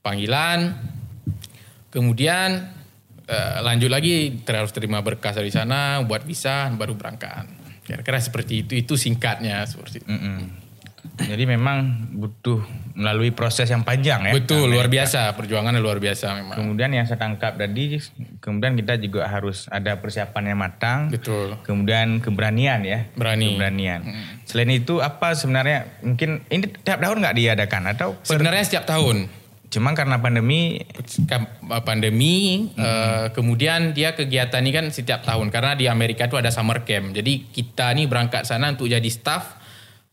Panggilan, 0.02 0.74
kemudian 1.90 2.79
uh, 3.30 3.62
lanjut 3.62 3.88
lagi 3.88 4.42
harus 4.42 4.74
terima 4.74 4.98
berkas 5.00 5.38
dari 5.38 5.54
sana, 5.54 6.02
buat 6.02 6.26
visa, 6.26 6.66
baru 6.74 6.98
berangkat. 6.98 7.46
Kira-kira 7.86 8.18
seperti 8.18 8.66
itu, 8.66 8.72
itu 8.74 8.94
singkatnya 8.98 9.62
seperti 9.64 10.02
itu. 10.02 10.10
Mm. 10.10 10.70
Jadi 11.20 11.44
memang 11.44 12.08
butuh 12.16 12.60
melalui 12.96 13.32
proses 13.32 13.68
yang 13.68 13.84
panjang 13.84 14.24
ya. 14.24 14.32
Betul, 14.36 14.72
luar 14.72 14.88
biasa 14.88 15.32
perjuangannya 15.36 15.80
luar 15.80 16.00
biasa 16.00 16.32
memang. 16.36 16.56
Kemudian 16.56 16.92
yang 16.92 17.04
saya 17.04 17.20
tangkap 17.20 17.56
tadi, 17.56 18.00
kemudian 18.40 18.76
kita 18.76 18.96
juga 19.00 19.28
harus 19.28 19.68
ada 19.68 20.00
persiapan 20.00 20.52
yang 20.52 20.58
matang. 20.60 20.98
Betul. 21.12 21.60
Kemudian 21.64 22.24
keberanian 22.24 22.84
ya. 22.84 23.08
Berani. 23.16 23.56
Keberanian. 23.56 24.00
Hmm. 24.04 24.24
Selain 24.48 24.72
itu 24.72 25.00
apa 25.00 25.36
sebenarnya 25.36 25.88
mungkin 26.04 26.44
ini 26.48 26.68
tiap 26.84 27.00
tahun 27.00 27.20
nggak 27.20 27.36
diadakan 27.36 27.82
atau? 27.96 28.08
Per... 28.20 28.36
Sebenarnya 28.36 28.64
setiap 28.64 28.84
tahun 28.88 29.39
Cuma 29.70 29.94
karena 29.94 30.18
pandemi 30.18 30.82
pandemi 31.86 32.66
hmm. 32.66 32.74
uh, 32.74 33.26
kemudian 33.30 33.94
dia 33.94 34.18
kegiatan 34.18 34.58
ini 34.58 34.74
kan 34.74 34.86
setiap 34.90 35.22
tahun 35.22 35.54
karena 35.54 35.78
di 35.78 35.86
Amerika 35.86 36.26
itu 36.26 36.34
ada 36.34 36.50
summer 36.50 36.82
camp. 36.82 37.14
Jadi 37.14 37.46
kita 37.54 37.94
nih 37.94 38.10
berangkat 38.10 38.42
sana 38.50 38.74
untuk 38.74 38.90
jadi 38.90 39.06
staff 39.06 39.62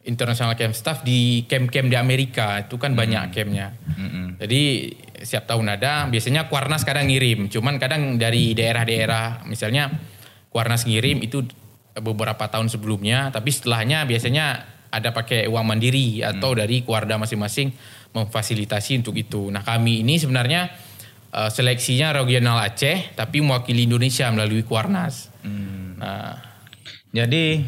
international 0.05 0.55
camp 0.55 0.77
staff 0.77 1.01
di 1.01 1.43
camp-camp 1.49 1.89
di 1.89 1.97
Amerika. 1.97 2.61
Itu 2.61 2.77
kan 2.77 2.93
hmm. 2.93 3.01
banyak 3.01 3.23
campnya. 3.33 3.73
Hmm. 3.97 4.37
Jadi 4.37 4.93
setiap 5.25 5.49
tahun 5.49 5.73
ada. 5.73 6.05
Biasanya 6.05 6.45
Kuarnas 6.53 6.85
kadang 6.85 7.09
ngirim. 7.09 7.49
Cuman 7.49 7.81
kadang 7.81 8.21
dari 8.21 8.53
daerah-daerah 8.53 9.43
misalnya 9.49 9.89
Kuarnas 10.53 10.85
ngirim 10.85 11.25
itu 11.25 11.41
beberapa 11.97 12.45
tahun 12.45 12.69
sebelumnya. 12.69 13.33
Tapi 13.33 13.49
setelahnya 13.49 14.05
biasanya 14.05 14.77
ada 14.93 15.11
pakai 15.11 15.49
uang 15.51 15.65
mandiri 15.65 16.23
atau 16.23 16.55
hmm. 16.55 16.59
dari 16.61 16.77
keluarga 16.85 17.19
masing-masing 17.19 17.96
memfasilitasi 18.15 19.03
untuk 19.03 19.15
itu. 19.17 19.49
Nah 19.51 19.63
kami 19.63 20.03
ini 20.05 20.19
sebenarnya 20.19 20.71
uh, 21.33 21.49
seleksinya 21.51 22.15
regional 22.15 22.59
Aceh 22.63 23.15
tapi 23.17 23.43
mewakili 23.43 23.87
Indonesia 23.87 24.29
melalui 24.31 24.63
Kuarnas. 24.63 25.31
Hmm. 25.43 25.97
Nah, 25.97 26.39
jadi 27.11 27.65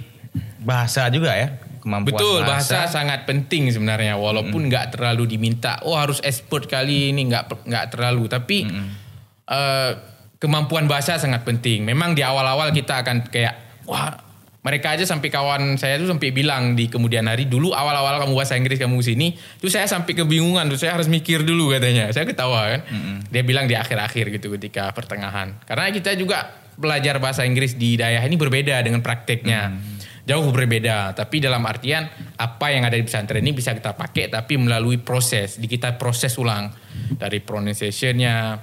bahasa 0.62 1.10
juga 1.10 1.34
ya 1.34 1.58
kemampuan 1.82 2.20
Betul, 2.20 2.40
bahasa, 2.46 2.86
bahasa 2.86 3.02
sangat 3.02 3.26
penting 3.26 3.72
sebenarnya 3.72 4.20
walaupun 4.20 4.68
nggak 4.68 4.92
hmm. 4.92 4.94
terlalu 4.94 5.24
diminta 5.26 5.80
oh 5.88 5.96
harus 5.96 6.20
expert 6.22 6.68
kali 6.68 7.16
ini 7.16 7.32
nggak 7.32 7.66
nggak 7.66 7.86
terlalu 7.96 8.28
tapi 8.28 8.68
hmm. 8.68 8.90
uh, 9.48 9.92
kemampuan 10.40 10.88
bahasa 10.88 11.20
sangat 11.20 11.44
penting. 11.44 11.84
Memang 11.84 12.16
di 12.16 12.24
awal-awal 12.24 12.72
kita 12.72 13.04
akan 13.04 13.28
kayak 13.28 13.84
wah 13.86 14.29
mereka 14.60 14.92
aja 14.92 15.08
sampai 15.08 15.32
kawan 15.32 15.80
saya 15.80 15.96
tuh 15.96 16.12
sampai 16.12 16.36
bilang 16.36 16.76
di 16.76 16.92
kemudian 16.92 17.24
hari 17.32 17.48
dulu 17.48 17.72
awal-awal 17.72 18.20
kamu 18.20 18.36
bahasa 18.36 18.60
Inggris 18.60 18.76
kamu 18.76 19.00
sini 19.00 19.32
tuh 19.56 19.72
saya 19.72 19.88
sampai 19.88 20.12
kebingungan 20.12 20.68
tuh 20.68 20.76
saya 20.76 21.00
harus 21.00 21.08
mikir 21.08 21.48
dulu 21.48 21.72
katanya. 21.72 22.12
Saya 22.12 22.28
ketawa 22.28 22.76
kan. 22.76 22.82
Mm-hmm. 22.84 23.18
dia 23.32 23.44
bilang 23.48 23.66
di 23.72 23.80
akhir-akhir 23.80 24.36
gitu 24.36 24.52
ketika 24.60 24.92
pertengahan. 24.92 25.56
Karena 25.64 25.88
kita 25.96 26.12
juga 26.20 26.52
belajar 26.76 27.24
bahasa 27.24 27.48
Inggris 27.48 27.80
di 27.80 27.96
daerah 27.96 28.28
ini 28.28 28.36
berbeda 28.36 28.84
dengan 28.84 29.00
prakteknya. 29.00 29.72
Mm-hmm. 29.72 29.98
jauh 30.28 30.52
berbeda. 30.52 31.16
Tapi 31.16 31.40
dalam 31.40 31.64
artian 31.64 32.06
apa 32.36 32.70
yang 32.70 32.86
ada 32.86 33.00
di 33.00 33.02
pesantren 33.08 33.42
ini 33.42 33.56
bisa 33.56 33.72
kita 33.72 33.96
pakai 33.96 34.28
tapi 34.28 34.60
melalui 34.60 35.00
proses. 35.00 35.56
Di 35.56 35.72
kita 35.72 35.96
proses 35.96 36.36
ulang 36.36 36.68
dari 37.16 37.40
pronunciationnya. 37.40 38.60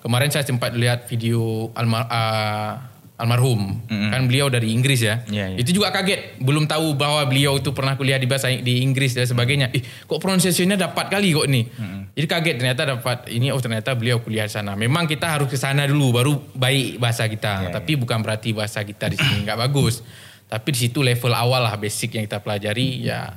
Kemarin 0.00 0.32
saya 0.32 0.44
sempat 0.44 0.72
lihat 0.76 1.06
video 1.08 1.70
alma, 1.76 2.04
uh, 2.04 2.93
almarhum. 3.14 3.78
Mm-hmm. 3.86 4.10
kan 4.10 4.20
beliau 4.26 4.46
dari 4.50 4.74
Inggris 4.74 4.98
ya. 4.98 5.22
Yeah, 5.30 5.54
yeah. 5.54 5.60
itu 5.62 5.78
juga 5.78 5.94
kaget. 5.94 6.42
Belum 6.42 6.66
tahu 6.66 6.98
bahwa 6.98 7.22
beliau 7.30 7.62
itu 7.62 7.70
pernah 7.70 7.94
kuliah 7.94 8.18
di 8.18 8.26
bahasa 8.26 8.50
di 8.50 8.82
Inggris 8.82 9.14
dan 9.14 9.26
sebagainya. 9.30 9.70
Ih 9.70 9.82
kok 9.82 10.18
pronunciationnya 10.18 10.74
dapat 10.74 11.14
kali 11.14 11.30
kok 11.30 11.46
nih 11.46 11.64
mm-hmm. 11.70 12.02
jadi 12.18 12.26
kaget 12.26 12.54
ternyata 12.58 12.82
dapat 12.98 13.18
ini 13.30 13.54
oh 13.54 13.60
ternyata 13.62 13.94
beliau 13.94 14.18
kuliah 14.18 14.50
di 14.50 14.52
sana. 14.52 14.74
Memang 14.74 15.06
kita 15.06 15.30
harus 15.30 15.46
ke 15.46 15.54
sana 15.54 15.86
dulu 15.86 16.10
baru 16.10 16.32
baik 16.58 16.98
bahasa 16.98 17.30
kita. 17.30 17.70
Yeah, 17.70 17.74
tapi 17.78 17.94
yeah. 17.94 18.00
bukan 18.02 18.18
berarti 18.18 18.50
bahasa 18.50 18.82
kita 18.82 19.14
di 19.14 19.16
sini 19.16 19.46
nggak 19.46 19.58
bagus. 19.70 20.02
Tapi 20.50 20.68
di 20.74 20.78
situ 20.86 21.00
level 21.00 21.32
awal 21.34 21.66
lah 21.66 21.74
basic 21.78 22.18
yang 22.18 22.26
kita 22.26 22.42
pelajari 22.42 23.06
ya 23.06 23.30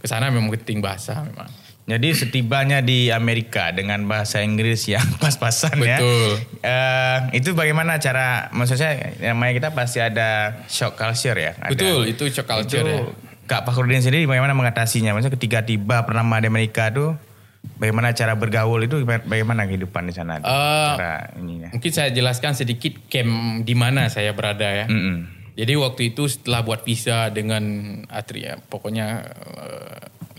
ke 0.00 0.08
sana 0.08 0.32
memang 0.32 0.48
penting 0.56 0.80
bahasa 0.80 1.20
memang 1.20 1.48
jadi 1.90 2.08
setibanya 2.14 2.78
di 2.78 3.10
Amerika 3.10 3.74
dengan 3.74 4.06
bahasa 4.06 4.38
Inggris 4.46 4.86
yang 4.86 5.02
pas-pasan 5.22 5.74
ya. 5.82 5.98
Betul. 5.98 6.30
Uh, 6.62 7.18
itu 7.34 7.50
bagaimana 7.58 7.98
cara, 7.98 8.46
maksudnya 8.54 9.18
namanya 9.18 9.52
kita 9.58 9.68
pasti 9.74 9.98
ada 9.98 10.62
shock 10.70 10.94
culture 10.94 11.34
ya. 11.34 11.58
Ada, 11.58 11.74
Betul, 11.74 12.00
itu 12.14 12.30
shock 12.30 12.46
culture 12.46 12.86
itu, 12.86 12.94
ya. 12.94 13.02
Kak 13.50 13.66
Fakrudin 13.66 13.98
sendiri 13.98 14.30
bagaimana 14.30 14.54
mengatasinya? 14.54 15.10
Maksudnya 15.10 15.34
ketika 15.34 15.66
tiba 15.66 16.06
pertama 16.06 16.38
di 16.38 16.46
Amerika 16.46 16.94
tuh, 16.94 17.18
bagaimana 17.82 18.14
cara 18.14 18.38
bergaul 18.38 18.86
itu, 18.86 19.02
bagaimana 19.02 19.66
kehidupan 19.66 20.06
di 20.06 20.14
sana? 20.14 20.38
Uh, 20.38 20.94
cara 20.94 21.34
ininya. 21.34 21.74
Mungkin 21.74 21.90
saya 21.90 22.14
jelaskan 22.14 22.54
sedikit 22.54 22.94
camp 23.10 23.66
di 23.66 23.74
mana 23.74 24.06
saya 24.06 24.30
berada 24.30 24.70
ya. 24.70 24.86
Mm 24.86 25.02
-mm. 25.02 25.18
Jadi 25.58 25.74
waktu 25.76 26.14
itu 26.14 26.30
setelah 26.30 26.62
buat 26.62 26.86
visa 26.86 27.28
dengan 27.34 27.62
Atria, 28.06 28.62
pokoknya 28.70 29.28
uh, 29.34 29.89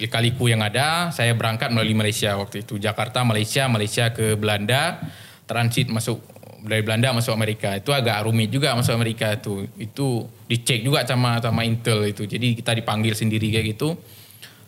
lika-liku 0.01 0.49
yang 0.49 0.65
ada, 0.65 1.13
saya 1.13 1.37
berangkat 1.37 1.69
melalui 1.69 1.93
Malaysia 1.93 2.33
waktu 2.33 2.65
itu. 2.65 2.81
Jakarta, 2.81 3.21
Malaysia, 3.21 3.69
Malaysia 3.69 4.09
ke 4.09 4.33
Belanda, 4.33 4.97
transit 5.45 5.93
masuk 5.93 6.17
dari 6.65 6.81
Belanda 6.81 7.13
masuk 7.13 7.37
Amerika. 7.37 7.77
Itu 7.77 7.93
agak 7.93 8.25
rumit 8.25 8.49
juga 8.49 8.73
masuk 8.73 8.97
Amerika 8.97 9.29
itu. 9.37 9.69
Itu 9.77 10.25
dicek 10.49 10.81
juga 10.81 11.05
sama 11.05 11.37
sama 11.37 11.61
Intel 11.61 12.09
itu. 12.09 12.25
Jadi 12.25 12.57
kita 12.57 12.73
dipanggil 12.73 13.13
sendiri 13.13 13.53
kayak 13.53 13.77
gitu. 13.77 13.93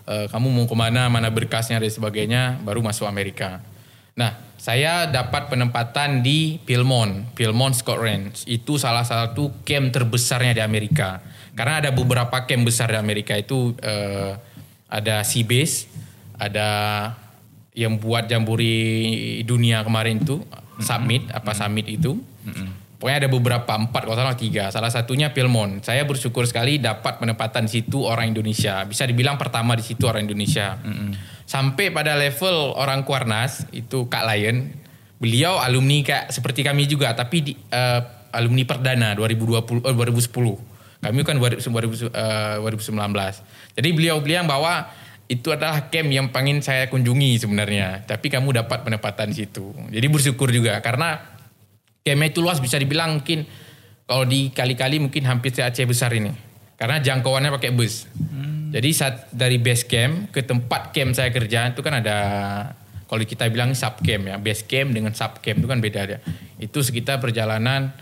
E, 0.06 0.30
kamu 0.30 0.48
mau 0.54 0.66
ke 0.70 0.76
mana, 0.78 1.10
mana 1.10 1.34
berkasnya 1.34 1.82
dan 1.82 1.90
sebagainya, 1.90 2.62
baru 2.62 2.86
masuk 2.86 3.10
Amerika. 3.10 3.62
Nah, 4.14 4.38
saya 4.62 5.10
dapat 5.10 5.50
penempatan 5.50 6.22
di 6.22 6.62
Pilmont, 6.62 7.34
Pilmont 7.34 7.74
Scotland. 7.74 8.46
Itu 8.46 8.78
salah 8.78 9.06
satu 9.06 9.50
camp 9.66 9.90
terbesarnya 9.90 10.54
di 10.54 10.62
Amerika. 10.62 11.22
Karena 11.58 11.82
ada 11.82 11.90
beberapa 11.90 12.46
camp 12.46 12.66
besar 12.66 12.94
di 12.94 12.98
Amerika 12.98 13.38
itu 13.38 13.74
eh, 13.82 14.53
ada 14.94 15.26
Seabase, 15.26 15.90
ada 16.38 16.70
yang 17.74 17.98
buat 17.98 18.30
jamburi 18.30 19.42
dunia 19.42 19.82
kemarin 19.82 20.22
itu 20.22 20.38
mm-hmm. 20.38 20.86
summit 20.86 21.26
apa 21.34 21.52
mm-hmm. 21.52 21.58
summit 21.58 21.86
itu. 21.90 22.12
Mm-hmm. 22.22 22.70
Pokoknya 23.02 23.18
ada 23.28 23.30
beberapa 23.36 23.72
empat 23.76 24.02
kalau 24.08 24.16
salah 24.16 24.38
tiga. 24.40 24.72
Salah 24.72 24.88
satunya 24.88 25.36
Pilmon. 25.36 25.84
Saya 25.84 26.08
bersyukur 26.08 26.48
sekali 26.48 26.80
dapat 26.80 27.20
penempatan 27.20 27.68
di 27.68 27.82
situ 27.82 28.00
orang 28.00 28.32
Indonesia. 28.32 28.80
Bisa 28.88 29.04
dibilang 29.04 29.36
pertama 29.36 29.76
di 29.76 29.84
situ 29.84 30.08
orang 30.08 30.24
Indonesia. 30.24 30.80
Mm-hmm. 30.80 31.12
Sampai 31.44 31.92
pada 31.92 32.16
level 32.16 32.72
orang 32.80 33.04
Kuarnas 33.04 33.68
itu 33.76 34.08
Kak 34.08 34.24
Lion. 34.32 34.72
Beliau 35.20 35.60
alumni 35.60 36.00
kayak 36.00 36.32
seperti 36.32 36.64
kami 36.64 36.88
juga 36.88 37.12
tapi 37.12 37.44
di, 37.44 37.54
uh, 37.56 38.00
alumni 38.32 38.64
perdana 38.64 39.12
2020 39.20 39.84
uh, 39.84 39.92
2010. 39.92 40.73
Kami 41.04 41.20
kan 41.28 41.36
2019. 41.36 42.16
Eh, 42.16 43.34
Jadi 43.76 43.90
beliau 43.92 44.24
bilang 44.24 44.48
bahwa 44.48 44.88
itu 45.28 45.52
adalah 45.52 45.92
camp 45.92 46.10
yang 46.12 46.32
pengen 46.32 46.64
saya 46.64 46.88
kunjungi 46.88 47.44
sebenarnya. 47.44 48.08
Tapi 48.08 48.32
kamu 48.32 48.64
dapat 48.64 48.88
penempatan 48.88 49.36
di 49.36 49.44
situ. 49.44 49.76
Jadi 49.92 50.08
bersyukur 50.08 50.48
juga 50.48 50.80
karena 50.80 51.20
camp 52.04 52.24
itu 52.24 52.40
luas 52.40 52.64
bisa 52.64 52.80
dibilang 52.80 53.20
mungkin 53.20 53.44
kalau 54.08 54.24
dikali-kali 54.28 55.00
mungkin 55.00 55.24
hampir 55.28 55.52
se 55.52 55.64
Aceh 55.64 55.84
besar 55.84 56.16
ini. 56.16 56.32
Karena 56.80 57.04
jangkauannya 57.04 57.52
pakai 57.52 57.72
bus. 57.76 58.08
Hmm. 58.16 58.72
Jadi 58.72 58.90
saat 58.92 59.32
dari 59.32 59.60
base 59.60 59.84
camp 59.88 60.32
ke 60.32 60.44
tempat 60.44 60.92
camp 60.92 61.16
saya 61.16 61.30
kerja 61.32 61.72
itu 61.72 61.80
kan 61.84 62.00
ada 62.04 62.18
kalau 63.08 63.22
kita 63.22 63.46
bilang 63.54 63.78
sub 63.78 64.02
camp 64.02 64.26
ya, 64.26 64.36
base 64.42 64.66
camp 64.66 64.90
dengan 64.92 65.14
sub 65.14 65.38
camp 65.40 65.62
itu 65.62 65.68
kan 65.70 65.80
beda 65.80 66.02
ya. 66.10 66.20
Itu 66.60 66.82
sekitar 66.84 67.22
perjalanan 67.24 67.94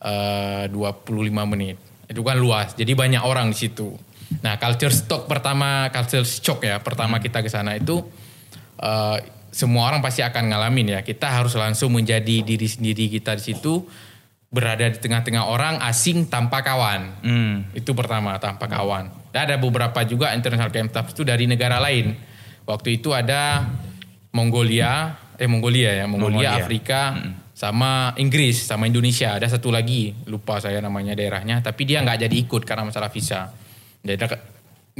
eh, 0.00 0.66
uh, 0.66 0.72
25 0.72 1.30
menit 1.48 1.93
itu 2.08 2.20
kan 2.20 2.36
luas. 2.36 2.76
Jadi 2.76 2.92
banyak 2.92 3.22
orang 3.24 3.52
di 3.52 3.56
situ. 3.56 3.94
Nah 4.40 4.56
culture 4.56 4.92
shock 4.92 5.28
pertama 5.30 5.88
culture 5.92 6.26
shock 6.26 6.64
ya 6.64 6.80
pertama 6.80 7.20
kita 7.20 7.44
ke 7.44 7.48
sana 7.52 7.76
itu 7.76 8.02
uh, 8.80 9.16
semua 9.54 9.86
orang 9.86 10.02
pasti 10.02 10.20
akan 10.24 10.50
ngalamin 10.50 10.98
ya. 10.98 11.00
Kita 11.06 11.30
harus 11.30 11.54
langsung 11.54 11.94
menjadi 11.94 12.42
diri 12.42 12.66
sendiri 12.66 13.06
kita 13.08 13.38
di 13.38 13.54
situ. 13.54 13.86
Berada 14.54 14.86
di 14.86 14.98
tengah-tengah 15.02 15.50
orang 15.50 15.82
asing 15.82 16.30
tanpa 16.30 16.62
kawan. 16.62 17.26
Hmm. 17.26 17.54
itu 17.74 17.90
pertama 17.90 18.38
tanpa 18.38 18.70
kawan. 18.70 19.10
Dan 19.34 19.50
ada 19.50 19.58
beberapa 19.58 19.98
juga 20.06 20.30
international 20.30 20.70
camp 20.70 20.94
staff 20.94 21.10
itu 21.10 21.26
dari 21.26 21.50
negara 21.50 21.82
lain. 21.82 22.14
Waktu 22.62 23.02
itu 23.02 23.10
ada 23.10 23.66
Mongolia 24.30 25.18
eh 25.34 25.50
Mongolia 25.50 25.90
ya 25.90 26.06
Mongolia, 26.06 26.54
Mongolia. 26.54 26.62
Afrika. 26.62 27.00
Hmm 27.18 27.43
sama 27.64 28.12
Inggris 28.20 28.68
sama 28.68 28.84
Indonesia. 28.84 29.32
Ada 29.32 29.56
satu 29.56 29.72
lagi 29.72 30.12
lupa 30.28 30.60
saya 30.60 30.84
namanya 30.84 31.16
daerahnya 31.16 31.64
tapi 31.64 31.88
dia 31.88 32.04
nggak 32.04 32.28
jadi 32.28 32.36
ikut 32.44 32.62
karena 32.68 32.84
masalah 32.92 33.08
visa. 33.08 33.48
Jadi 34.04 34.20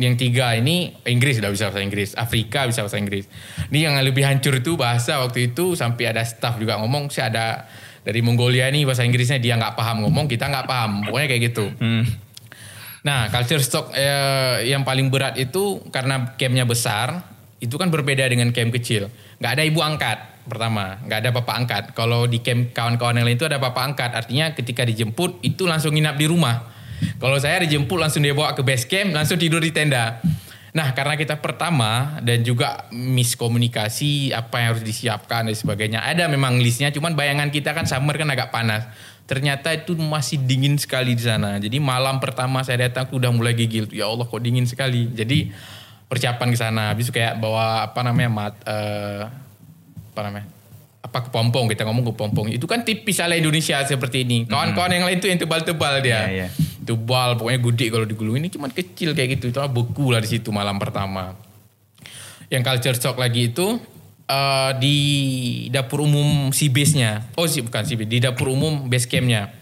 yang 0.01 0.17
tiga 0.17 0.57
ini 0.57 0.97
Inggris 1.05 1.39
sudah 1.39 1.53
bisa 1.53 1.69
bahasa 1.69 1.85
Inggris. 1.85 2.17
Afrika 2.17 2.65
bisa 2.65 2.81
bahasa 2.81 2.97
Inggris. 2.97 3.29
Ini 3.69 3.79
yang 3.93 3.95
lebih 4.01 4.25
hancur 4.25 4.57
itu 4.59 4.81
bahasa 4.81 5.21
waktu 5.21 5.53
itu 5.53 5.77
sampai 5.77 6.09
ada 6.09 6.25
staff 6.25 6.57
juga 6.57 6.81
ngomong 6.81 7.13
sih 7.13 7.21
ada 7.21 7.69
dari 8.01 8.25
Mongolia 8.25 8.73
ini 8.73 8.89
bahasa 8.89 9.05
Inggrisnya 9.05 9.37
dia 9.37 9.61
nggak 9.61 9.77
paham 9.77 10.09
ngomong 10.09 10.25
kita 10.25 10.49
nggak 10.49 10.65
paham. 10.65 11.05
Pokoknya 11.05 11.29
kayak 11.29 11.43
gitu. 11.53 11.69
Hmm. 11.77 12.05
nah 13.05 13.29
culture 13.29 13.61
shock 13.61 13.93
eh, 13.93 14.65
yang 14.65 14.81
paling 14.81 15.13
berat 15.13 15.37
itu 15.37 15.77
karena 15.93 16.33
campnya 16.41 16.65
besar 16.65 17.34
itu 17.61 17.75
kan 17.79 17.89
berbeda 17.89 18.27
dengan 18.27 18.51
camp 18.51 18.75
kecil. 18.75 19.11
Nggak 19.39 19.53
ada 19.59 19.63
ibu 19.63 19.81
angkat 19.81 20.19
pertama. 20.45 21.01
Nggak 21.07 21.19
ada 21.25 21.31
bapak 21.33 21.55
angkat. 21.55 21.85
Kalau 21.97 22.29
di 22.29 22.45
camp 22.45 22.75
kawan-kawan 22.77 23.21
yang 23.21 23.27
lain 23.27 23.39
itu 23.41 23.49
ada 23.49 23.57
bapak 23.63 23.95
angkat. 23.95 24.11
Artinya 24.13 24.53
ketika 24.53 24.85
dijemput 24.85 25.41
itu 25.41 25.65
langsung 25.65 25.97
nginap 25.97 26.21
di 26.21 26.27
rumah. 26.29 26.69
Kalau 27.19 27.37
saya 27.41 27.65
dijemput 27.65 27.99
langsung 27.99 28.23
dia 28.23 28.37
bawa 28.37 28.55
ke 28.55 28.63
base 28.63 28.87
camp 28.87 29.17
langsung 29.17 29.41
tidur 29.41 29.61
di 29.61 29.73
tenda. 29.75 30.21
Nah 30.75 30.91
karena 30.91 31.15
kita 31.15 31.39
pertama 31.39 32.19
dan 32.19 32.43
juga 32.43 32.91
miskomunikasi 32.91 34.35
apa 34.35 34.59
yang 34.59 34.69
harus 34.75 34.83
disiapkan 34.83 35.47
dan 35.47 35.55
sebagainya. 35.55 36.03
Ada 36.03 36.27
memang 36.27 36.59
listnya 36.59 36.91
cuman 36.91 37.15
bayangan 37.15 37.55
kita 37.55 37.71
kan 37.73 37.87
summer 37.87 38.19
kan 38.19 38.27
agak 38.31 38.51
panas. 38.51 38.87
Ternyata 39.25 39.73
itu 39.73 39.97
masih 39.97 40.43
dingin 40.45 40.77
sekali 40.77 41.17
di 41.17 41.25
sana. 41.25 41.57
Jadi 41.57 41.81
malam 41.81 42.21
pertama 42.21 42.61
saya 42.61 42.91
datang 42.91 43.09
aku 43.09 43.17
udah 43.17 43.33
mulai 43.33 43.57
gigil. 43.57 43.89
Ya 43.89 44.05
Allah 44.05 44.29
kok 44.29 44.43
dingin 44.43 44.69
sekali? 44.69 45.09
Jadi 45.15 45.49
persiapan 46.15 46.49
ke 46.55 46.59
sana. 46.59 46.95
Habis 46.95 47.11
kayak 47.11 47.43
bawa 47.43 47.91
apa 47.91 48.01
namanya 48.07 48.31
mat 48.31 48.55
uh, 48.63 49.27
apa 50.15 50.21
namanya 50.23 50.55
apa 51.05 51.31
kepompong 51.31 51.69
kita 51.69 51.85
ngomong 51.85 52.11
kepompong 52.11 52.49
itu 52.51 52.65
kan 52.65 52.81
tipis 52.83 53.21
ala 53.21 53.37
Indonesia 53.37 53.77
seperti 53.85 54.25
ini. 54.25 54.49
Kawan-kawan 54.49 54.91
yang 54.95 55.05
lain 55.05 55.21
tuh 55.21 55.29
yang 55.29 55.39
tebal-tebal 55.39 56.01
dia. 56.01 56.27
Yeah, 56.27 56.49
yeah. 56.49 56.51
tebal 56.81 57.37
pokoknya 57.37 57.61
gede 57.61 57.87
kalau 57.93 58.07
digulung 58.09 58.41
ini 58.41 58.49
cuma 58.49 58.73
kecil 58.73 59.13
kayak 59.13 59.39
gitu. 59.39 59.53
Itu 59.53 59.61
beku 59.69 60.11
lah 60.11 60.25
di 60.25 60.27
situ 60.27 60.49
malam 60.49 60.81
pertama. 60.81 61.37
Yang 62.49 62.63
culture 62.67 62.97
shock 62.99 63.17
lagi 63.21 63.53
itu 63.53 63.79
uh, 64.27 64.71
di 64.81 64.99
dapur 65.69 66.03
umum 66.03 66.51
si 66.51 66.73
base-nya. 66.73 67.31
Oh 67.37 67.47
si 67.47 67.61
bukan 67.61 67.85
si 67.85 67.95
base 68.01 68.09
di 68.09 68.19
dapur 68.19 68.51
umum 68.51 68.91
base 68.91 69.07
camp-nya. 69.07 69.55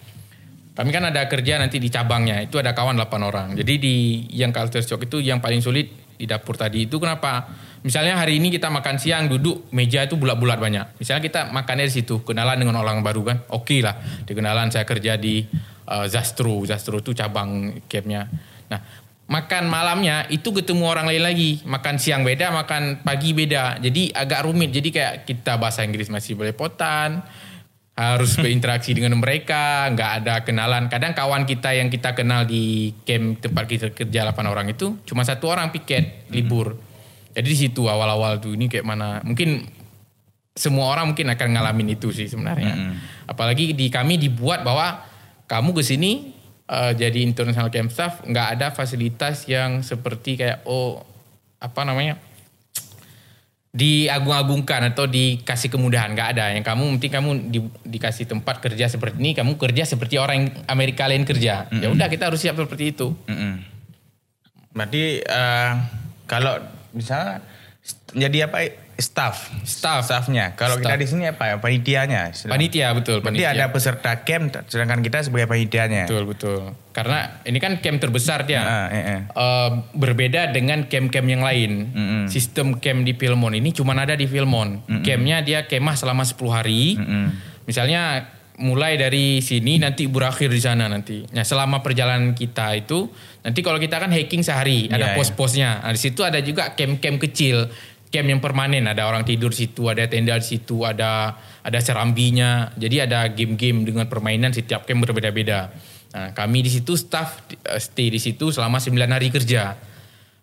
Kami 0.72 0.88
kan 0.88 1.04
ada 1.04 1.28
kerja 1.28 1.60
nanti 1.60 1.76
di 1.76 1.92
cabangnya. 1.92 2.40
Itu 2.40 2.56
ada 2.56 2.72
kawan 2.72 2.96
8 2.96 3.28
orang. 3.28 3.48
Jadi 3.52 3.74
di 3.76 3.94
yang 4.32 4.56
culture 4.56 4.80
shock 4.80 5.04
itu 5.04 5.20
yang 5.20 5.44
paling 5.44 5.60
sulit 5.60 6.01
di 6.22 6.30
dapur 6.30 6.54
tadi 6.54 6.86
itu 6.86 7.02
kenapa 7.02 7.50
Misalnya 7.82 8.14
hari 8.14 8.38
ini 8.38 8.54
kita 8.54 8.70
makan 8.70 8.94
siang 8.94 9.26
duduk 9.26 9.66
meja 9.74 10.06
itu 10.06 10.14
bulat-bulat 10.14 10.62
banyak. 10.62 11.02
Misalnya 11.02 11.22
kita 11.26 11.40
makannya 11.50 11.90
di 11.90 11.94
situ, 11.98 12.22
kenalan 12.22 12.62
dengan 12.62 12.78
orang 12.78 13.02
baru 13.02 13.26
kan, 13.26 13.42
oke 13.50 13.66
okay 13.66 13.82
lah. 13.82 13.98
Di 14.22 14.38
kenalan 14.38 14.70
saya 14.70 14.86
kerja 14.86 15.18
di 15.18 15.42
uh, 15.90 16.06
Zastro, 16.06 16.62
Zastro 16.62 17.02
itu 17.02 17.10
cabang 17.10 17.74
campnya. 17.90 18.30
Nah 18.70 18.78
makan 19.26 19.66
malamnya 19.66 20.30
itu 20.30 20.54
ketemu 20.54 20.86
orang 20.86 21.10
lain 21.10 21.26
lagi. 21.26 21.50
Makan 21.66 21.98
siang 21.98 22.22
beda, 22.22 22.54
makan 22.54 23.02
pagi 23.02 23.34
beda. 23.34 23.82
Jadi 23.82 24.14
agak 24.14 24.46
rumit. 24.46 24.70
Jadi 24.70 24.88
kayak 24.94 25.26
kita 25.26 25.58
bahasa 25.58 25.82
Inggris 25.82 26.06
masih 26.06 26.38
belepotan. 26.38 27.26
Harus 27.92 28.40
berinteraksi 28.40 28.96
dengan 28.96 29.20
mereka, 29.20 29.88
nggak 29.92 30.10
ada 30.22 30.34
kenalan. 30.42 30.88
Kadang 30.88 31.12
kawan 31.12 31.44
kita 31.44 31.76
yang 31.76 31.92
kita 31.92 32.16
kenal 32.16 32.48
di 32.48 32.96
camp 33.04 33.44
tempat 33.44 33.64
kita 33.68 33.86
kerja 33.92 34.32
8 34.32 34.48
orang 34.48 34.72
itu 34.72 34.96
cuma 35.04 35.22
satu 35.22 35.52
orang 35.52 35.68
piket 35.68 36.28
libur. 36.32 36.76
Jadi 37.32 37.48
di 37.48 37.58
situ 37.68 37.88
awal-awal 37.88 38.40
tuh 38.40 38.56
ini 38.56 38.68
kayak 38.68 38.84
mana? 38.84 39.20
Mungkin 39.24 39.64
semua 40.52 40.92
orang 40.92 41.12
mungkin 41.12 41.32
akan 41.32 41.48
ngalamin 41.52 41.96
itu 41.96 42.12
sih 42.12 42.28
sebenarnya. 42.28 42.96
Apalagi 43.24 43.72
di 43.72 43.88
kami 43.88 44.20
dibuat 44.20 44.64
bahwa 44.64 45.00
kamu 45.48 45.72
ke 45.76 45.82
sini 45.84 46.32
uh, 46.68 46.92
jadi 46.92 47.24
international 47.24 47.68
camp 47.68 47.92
staff 47.92 48.24
nggak 48.24 48.48
ada 48.56 48.66
fasilitas 48.72 49.44
yang 49.48 49.84
seperti 49.84 50.40
kayak 50.40 50.64
oh 50.64 51.04
apa 51.60 51.84
namanya 51.84 52.16
diagung-agungkan 53.72 54.92
atau 54.92 55.08
dikasih 55.08 55.72
kemudahan. 55.72 56.12
Nggak 56.12 56.28
ada. 56.36 56.44
Yang 56.52 56.64
kamu 56.68 56.82
penting 56.96 57.12
kamu 57.12 57.30
di, 57.48 57.58
dikasih 57.88 58.28
tempat 58.28 58.60
kerja 58.60 58.84
seperti 58.92 59.16
ini 59.16 59.32
kamu 59.32 59.56
kerja 59.56 59.88
seperti 59.88 60.20
orang 60.20 60.36
yang 60.36 60.48
Amerika 60.68 61.08
lain 61.08 61.24
kerja. 61.24 61.66
Ya 61.72 61.88
udah 61.88 62.06
kita 62.12 62.28
harus 62.28 62.44
siap 62.44 62.60
seperti 62.60 62.92
itu. 62.92 63.16
Mm-mm. 63.26 63.64
Berarti 64.76 65.24
eh, 65.24 65.72
kalau 66.28 66.60
misalnya 66.92 67.40
jadi 68.12 68.52
apa 68.52 68.81
staff 68.98 69.50
Staff. 69.64 70.04
staffnya. 70.06 70.52
Kalau 70.54 70.76
kita 70.78 70.94
Staff. 70.94 71.00
di 71.00 71.06
sini 71.08 71.24
apa 71.28 71.44
ya 71.48 71.56
panitianya. 71.58 72.32
panitia 72.46 72.92
betul 72.92 73.20
Berarti 73.20 73.40
panitia 73.40 73.48
ada 73.52 73.66
peserta 73.72 74.12
camp 74.22 74.52
sedangkan 74.68 75.00
kita 75.00 75.24
sebagai 75.24 75.48
panitianya. 75.48 76.04
betul 76.06 76.24
betul 76.28 76.60
karena 76.92 77.40
ini 77.48 77.56
kan 77.56 77.80
camp 77.80 77.98
terbesar 77.98 78.44
dia 78.44 78.60
eh, 78.92 78.96
eh. 79.16 79.20
Eh, 79.24 79.70
berbeda 79.96 80.52
dengan 80.52 80.84
camp-camp 80.84 81.24
yang 81.24 81.40
lain 81.40 81.88
Mm-mm. 81.88 82.24
sistem 82.28 82.76
camp 82.76 83.08
di 83.08 83.16
Filmon 83.16 83.56
ini 83.56 83.72
cuma 83.72 83.96
ada 83.96 84.12
di 84.12 84.28
Filmon 84.28 84.84
campnya 85.00 85.40
dia 85.40 85.64
kemah 85.64 85.96
selama 85.96 86.22
10 86.22 86.36
hari 86.52 87.00
Mm-mm. 87.00 87.26
Misalnya 87.62 88.26
mulai 88.58 89.00
dari 89.00 89.40
sini 89.40 89.80
nanti 89.80 90.04
berakhir 90.06 90.52
di 90.52 90.60
sana 90.60 90.84
nanti. 90.86 91.24
Nah 91.32 91.42
selama 91.42 91.80
perjalanan 91.80 92.36
kita 92.36 92.76
itu 92.76 93.08
nanti 93.42 93.58
kalau 93.64 93.80
kita 93.80 93.96
kan 93.98 94.12
hiking 94.12 94.44
sehari 94.44 94.86
Iya, 94.86 94.98
ada 94.98 95.06
pos-posnya. 95.16 95.80
Nah, 95.82 95.90
di 95.94 96.00
situ 96.02 96.20
ada 96.22 96.38
juga 96.38 96.74
camp-camp 96.76 97.18
kecil, 97.22 97.70
camp 98.12 98.28
yang 98.28 98.38
permanen. 98.44 98.84
Ada 98.84 99.08
orang 99.08 99.24
tidur 99.24 99.56
situ, 99.56 99.88
ada 99.88 100.04
tenda 100.04 100.36
di 100.36 100.44
situ, 100.44 100.84
ada 100.84 101.40
ada 101.64 101.78
serambinya. 101.80 102.70
Jadi 102.76 102.96
ada 103.00 103.24
game-game 103.32 103.88
dengan 103.88 104.06
permainan 104.06 104.52
setiap 104.52 104.84
camp 104.84 105.08
berbeda-beda. 105.08 105.72
Nah 106.12 106.36
kami 106.36 106.60
di 106.60 106.70
situ 106.70 106.92
staff 106.94 107.48
eh, 107.64 107.80
stay 107.80 108.12
di 108.12 108.20
situ 108.20 108.52
selama 108.52 108.76
9 108.76 108.92
hari 109.08 109.32
kerja. 109.32 109.74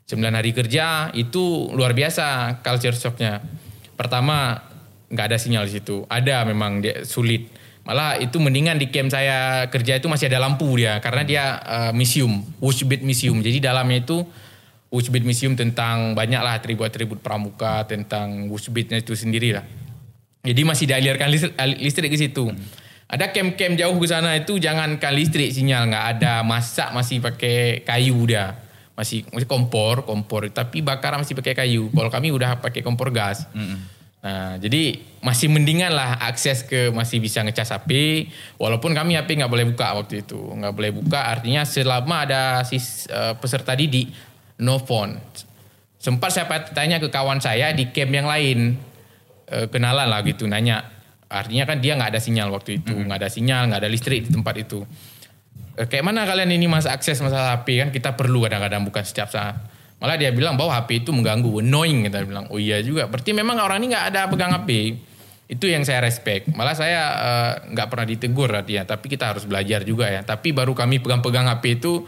9 0.09 0.17
hari 0.33 0.51
kerja 0.57 1.13
itu 1.13 1.69
luar 1.69 1.93
biasa 1.93 2.57
culture 2.65 2.97
shocknya. 2.97 3.45
Pertama 3.93 4.57
nggak 5.13 5.25
ada 5.29 5.37
sinyal 5.37 5.69
di 5.69 5.77
situ. 5.77 6.01
Ada 6.09 6.49
memang 6.49 6.81
dia 6.81 7.05
sulit. 7.05 7.53
Malah 7.85 8.21
itu 8.21 8.37
mendingan 8.37 8.77
di 8.77 8.89
camp 8.93 9.09
saya 9.09 9.65
kerja 9.69 9.97
itu 9.97 10.05
masih 10.05 10.29
ada 10.29 10.41
lampu 10.45 10.69
dia 10.77 11.01
karena 11.01 11.25
dia 11.25 11.43
uh, 11.57 11.91
museum, 11.93 12.41
Wushbit 12.57 13.05
Museum. 13.05 13.37
Jadi 13.41 13.61
dalamnya 13.61 14.01
itu 14.01 14.25
Wushbit 14.89 15.21
Museum 15.21 15.53
tentang 15.53 16.17
banyak 16.17 16.41
lah 16.41 16.57
atribut-atribut 16.57 17.21
pramuka 17.21 17.85
tentang 17.85 18.49
Wushbitnya 18.49 18.97
itu 19.05 19.13
sendiri 19.13 19.53
lah. 19.53 19.65
Jadi 20.41 20.61
masih 20.65 20.85
dialirkan 20.89 21.29
listrik, 21.29 21.53
listrik 21.77 22.09
ke 22.09 22.17
situ. 22.17 22.49
Ada 23.09 23.29
camp-camp 23.29 23.77
jauh 23.77 23.97
ke 24.01 24.07
sana 24.09 24.37
itu 24.37 24.57
jangankan 24.57 25.13
listrik 25.13 25.49
sinyal 25.53 25.89
nggak 25.89 26.05
ada 26.17 26.41
masak 26.41 26.89
masih 26.93 27.21
pakai 27.21 27.85
kayu 27.85 28.17
dia. 28.25 28.57
Masih 28.97 29.29
masih 29.29 29.47
kompor, 29.47 30.09
kompor 30.09 30.49
tapi 30.49 30.81
bakar 30.81 31.17
masih 31.21 31.37
pakai 31.37 31.53
kayu. 31.53 31.93
Kalau 31.93 32.09
kami 32.09 32.33
udah 32.33 32.57
pakai 32.57 32.81
kompor 32.81 33.13
gas. 33.13 33.45
Nah, 34.19 34.59
jadi 34.59 34.99
masih 35.23 35.47
mendingan 35.47 35.95
lah 35.95 36.19
akses 36.27 36.67
ke 36.67 36.91
masih 36.91 37.23
bisa 37.23 37.39
ngecas 37.39 37.71
HP 37.71 38.27
walaupun 38.59 38.91
kami 38.91 39.15
HP 39.15 39.39
nggak 39.39 39.51
boleh 39.51 39.65
buka 39.71 39.95
waktu 39.95 40.27
itu. 40.27 40.39
nggak 40.39 40.73
boleh 40.75 40.91
buka 40.91 41.19
artinya 41.31 41.63
selama 41.63 42.27
ada 42.27 42.41
sis, 42.67 43.07
eh, 43.07 43.31
peserta 43.39 43.71
didik 43.79 44.11
no 44.59 44.77
phone. 44.79 45.17
Sempat 45.99 46.31
saya 46.31 46.47
tanya 46.71 46.99
ke 46.99 47.11
kawan 47.11 47.43
saya 47.43 47.75
di 47.75 47.91
camp 47.91 48.11
yang 48.11 48.27
lain. 48.27 48.79
Eh, 49.49 49.67
kenalan 49.67 50.07
lah 50.07 50.21
gitu 50.23 50.45
nanya. 50.45 50.85
Artinya 51.29 51.65
kan 51.65 51.81
dia 51.81 51.97
nggak 51.97 52.15
ada 52.15 52.21
sinyal 52.21 52.53
waktu 52.53 52.79
itu. 52.79 52.93
Nggak 52.93 53.25
ada 53.25 53.29
sinyal 53.29 53.67
nggak 53.69 53.81
ada 53.81 53.89
listrik 53.89 54.29
di 54.29 54.31
tempat 54.31 54.55
itu. 54.61 54.85
Eh, 55.79 55.87
kayak 55.87 56.05
mana 56.05 56.23
kalian 56.23 56.51
ini 56.53 56.69
mas 56.69 56.85
akses 56.85 57.19
masalah 57.19 57.59
HP 57.59 57.81
kan 57.81 57.89
kita 57.89 58.13
perlu 58.13 58.45
kadang-kadang 58.45 58.85
bukan 58.85 59.03
setiap 59.03 59.31
saat. 59.31 59.57
Malah 59.99 60.15
dia 60.15 60.31
bilang 60.31 60.55
bahwa 60.55 60.75
HP 60.79 61.03
itu 61.03 61.11
mengganggu. 61.11 61.59
Annoying 61.59 62.07
kita 62.07 62.23
bilang. 62.23 62.47
Oh 62.53 62.59
iya 62.59 62.79
juga. 62.79 63.11
Berarti 63.11 63.35
memang 63.35 63.59
orang 63.59 63.83
ini 63.83 63.91
nggak 63.91 64.05
ada 64.15 64.21
pegang 64.31 64.51
HP 64.55 64.69
itu 65.49 65.65
yang 65.65 65.81
saya 65.81 66.05
respect. 66.05 66.47
Malah 66.53 66.75
saya 66.77 67.01
eh, 67.19 67.53
nggak 67.73 67.87
pernah 67.89 68.05
ditegur 68.05 68.53
artinya 68.53 68.85
tapi 68.85 69.09
kita 69.09 69.33
harus 69.33 69.49
belajar 69.49 69.81
juga 69.81 70.07
ya. 70.07 70.21
Tapi 70.21 70.53
baru 70.53 70.77
kami 70.77 71.01
pegang-pegang 71.01 71.49
HP 71.49 71.81
itu 71.81 72.05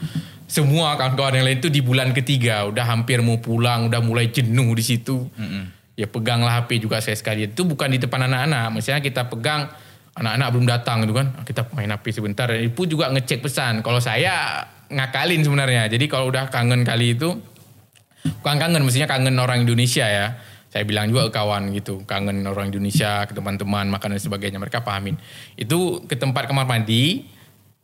semua 0.52 1.00
kawan-kawan 1.00 1.40
yang 1.40 1.46
lain 1.48 1.64
itu 1.64 1.72
di 1.72 1.80
bulan 1.80 2.12
ketiga 2.12 2.68
udah 2.68 2.84
hampir 2.84 3.24
mau 3.24 3.40
pulang 3.40 3.88
udah 3.88 4.04
mulai 4.04 4.28
jenuh 4.28 4.76
di 4.76 4.84
situ. 4.84 5.32
Ya 5.96 6.12
peganglah 6.12 6.60
HP 6.60 6.84
juga 6.84 7.00
saya 7.00 7.16
sekali 7.16 7.48
itu 7.48 7.64
bukan 7.64 7.88
di 7.88 8.04
depan 8.04 8.28
anak-anak. 8.28 8.76
Misalnya 8.76 9.00
kita 9.00 9.32
pegang 9.32 9.72
anak-anak 10.12 10.48
belum 10.52 10.68
datang 10.68 11.08
gitu 11.08 11.16
kan. 11.16 11.32
Kita 11.48 11.72
main 11.72 11.88
HP 11.88 12.20
sebentar. 12.20 12.52
Dan 12.52 12.68
ibu 12.68 12.84
juga 12.84 13.08
ngecek 13.16 13.40
pesan. 13.48 13.80
Kalau 13.80 14.04
saya 14.04 14.68
ngakalin 14.92 15.40
sebenarnya. 15.40 15.88
Jadi 15.88 16.12
kalau 16.12 16.28
udah 16.28 16.52
kangen 16.52 16.84
kali 16.84 17.16
itu 17.16 17.32
bukan 18.44 18.56
kangen 18.60 18.84
mestinya 18.84 19.08
kangen 19.08 19.40
orang 19.40 19.64
Indonesia 19.64 20.04
ya. 20.04 20.36
Saya 20.68 20.84
bilang 20.84 21.08
juga 21.08 21.32
ke 21.32 21.40
kawan 21.40 21.72
gitu. 21.80 22.04
Kangen 22.04 22.44
orang 22.44 22.76
Indonesia 22.76 23.24
ke 23.24 23.32
teman-teman 23.32 23.88
makan 23.88 24.20
dan 24.20 24.20
sebagainya. 24.20 24.60
Mereka 24.60 24.84
pahamin. 24.84 25.16
Itu 25.56 26.04
ke 26.12 26.20
tempat 26.20 26.52
kamar 26.52 26.68
mandi 26.68 27.24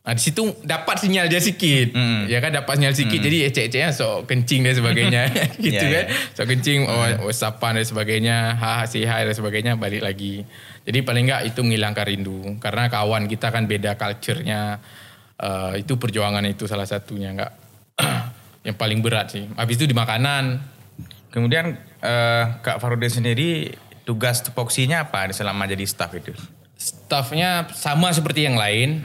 Nah, 0.08 0.16
di 0.16 0.24
situ 0.24 0.40
dapat 0.64 1.04
sinyal 1.04 1.28
dia 1.28 1.36
sedikit. 1.36 1.92
Ya 2.32 2.40
kan 2.40 2.48
dapat 2.48 2.80
sinyal 2.80 2.96
sedikit. 2.96 3.20
Jadi 3.20 3.44
ecek-eceknya 3.44 3.92
sok 3.92 4.24
kencing 4.24 4.64
dan 4.64 4.72
sebagainya. 4.72 5.22
gitu 5.60 5.84
Ya, 5.84 5.84
kan. 5.84 6.04
ya. 6.08 6.32
Sok 6.32 6.46
kencing, 6.48 6.88
oh, 6.88 7.28
whatsappan 7.28 7.76
dan 7.76 7.84
sebagainya. 7.84 8.56
Ha, 8.56 8.88
say 8.88 9.04
hi 9.04 9.28
dan 9.28 9.36
sebagainya. 9.36 9.76
Balik 9.76 10.00
lagi. 10.00 10.48
Jadi 10.88 11.04
paling 11.04 11.28
enggak 11.28 11.52
itu 11.52 11.60
menghilangkan 11.60 12.04
rindu. 12.08 12.56
Karena 12.56 12.88
kawan 12.88 13.28
kita 13.28 13.52
kan 13.52 13.68
beda 13.68 14.00
culture-nya. 14.00 14.80
Eh, 15.36 15.84
itu 15.84 16.00
perjuangan 16.00 16.40
itu 16.48 16.64
salah 16.64 16.88
satunya. 16.88 17.36
Enggak 17.36 17.52
yang 18.66 18.80
paling 18.80 19.04
berat 19.04 19.36
sih. 19.36 19.44
Habis 19.60 19.76
itu 19.76 19.84
di 19.84 19.92
makanan. 19.92 20.56
Kemudian 21.28 21.76
eh, 22.00 22.44
Kak 22.64 22.80
Farudin 22.80 23.12
sendiri 23.12 23.76
tugas 24.08 24.40
tupoksinya 24.40 25.04
apa 25.04 25.28
selama 25.36 25.68
jadi 25.68 25.84
staff 25.84 26.16
itu? 26.16 26.32
Staffnya 26.80 27.68
sama 27.76 28.08
seperti 28.08 28.48
yang 28.48 28.56
lain. 28.56 29.04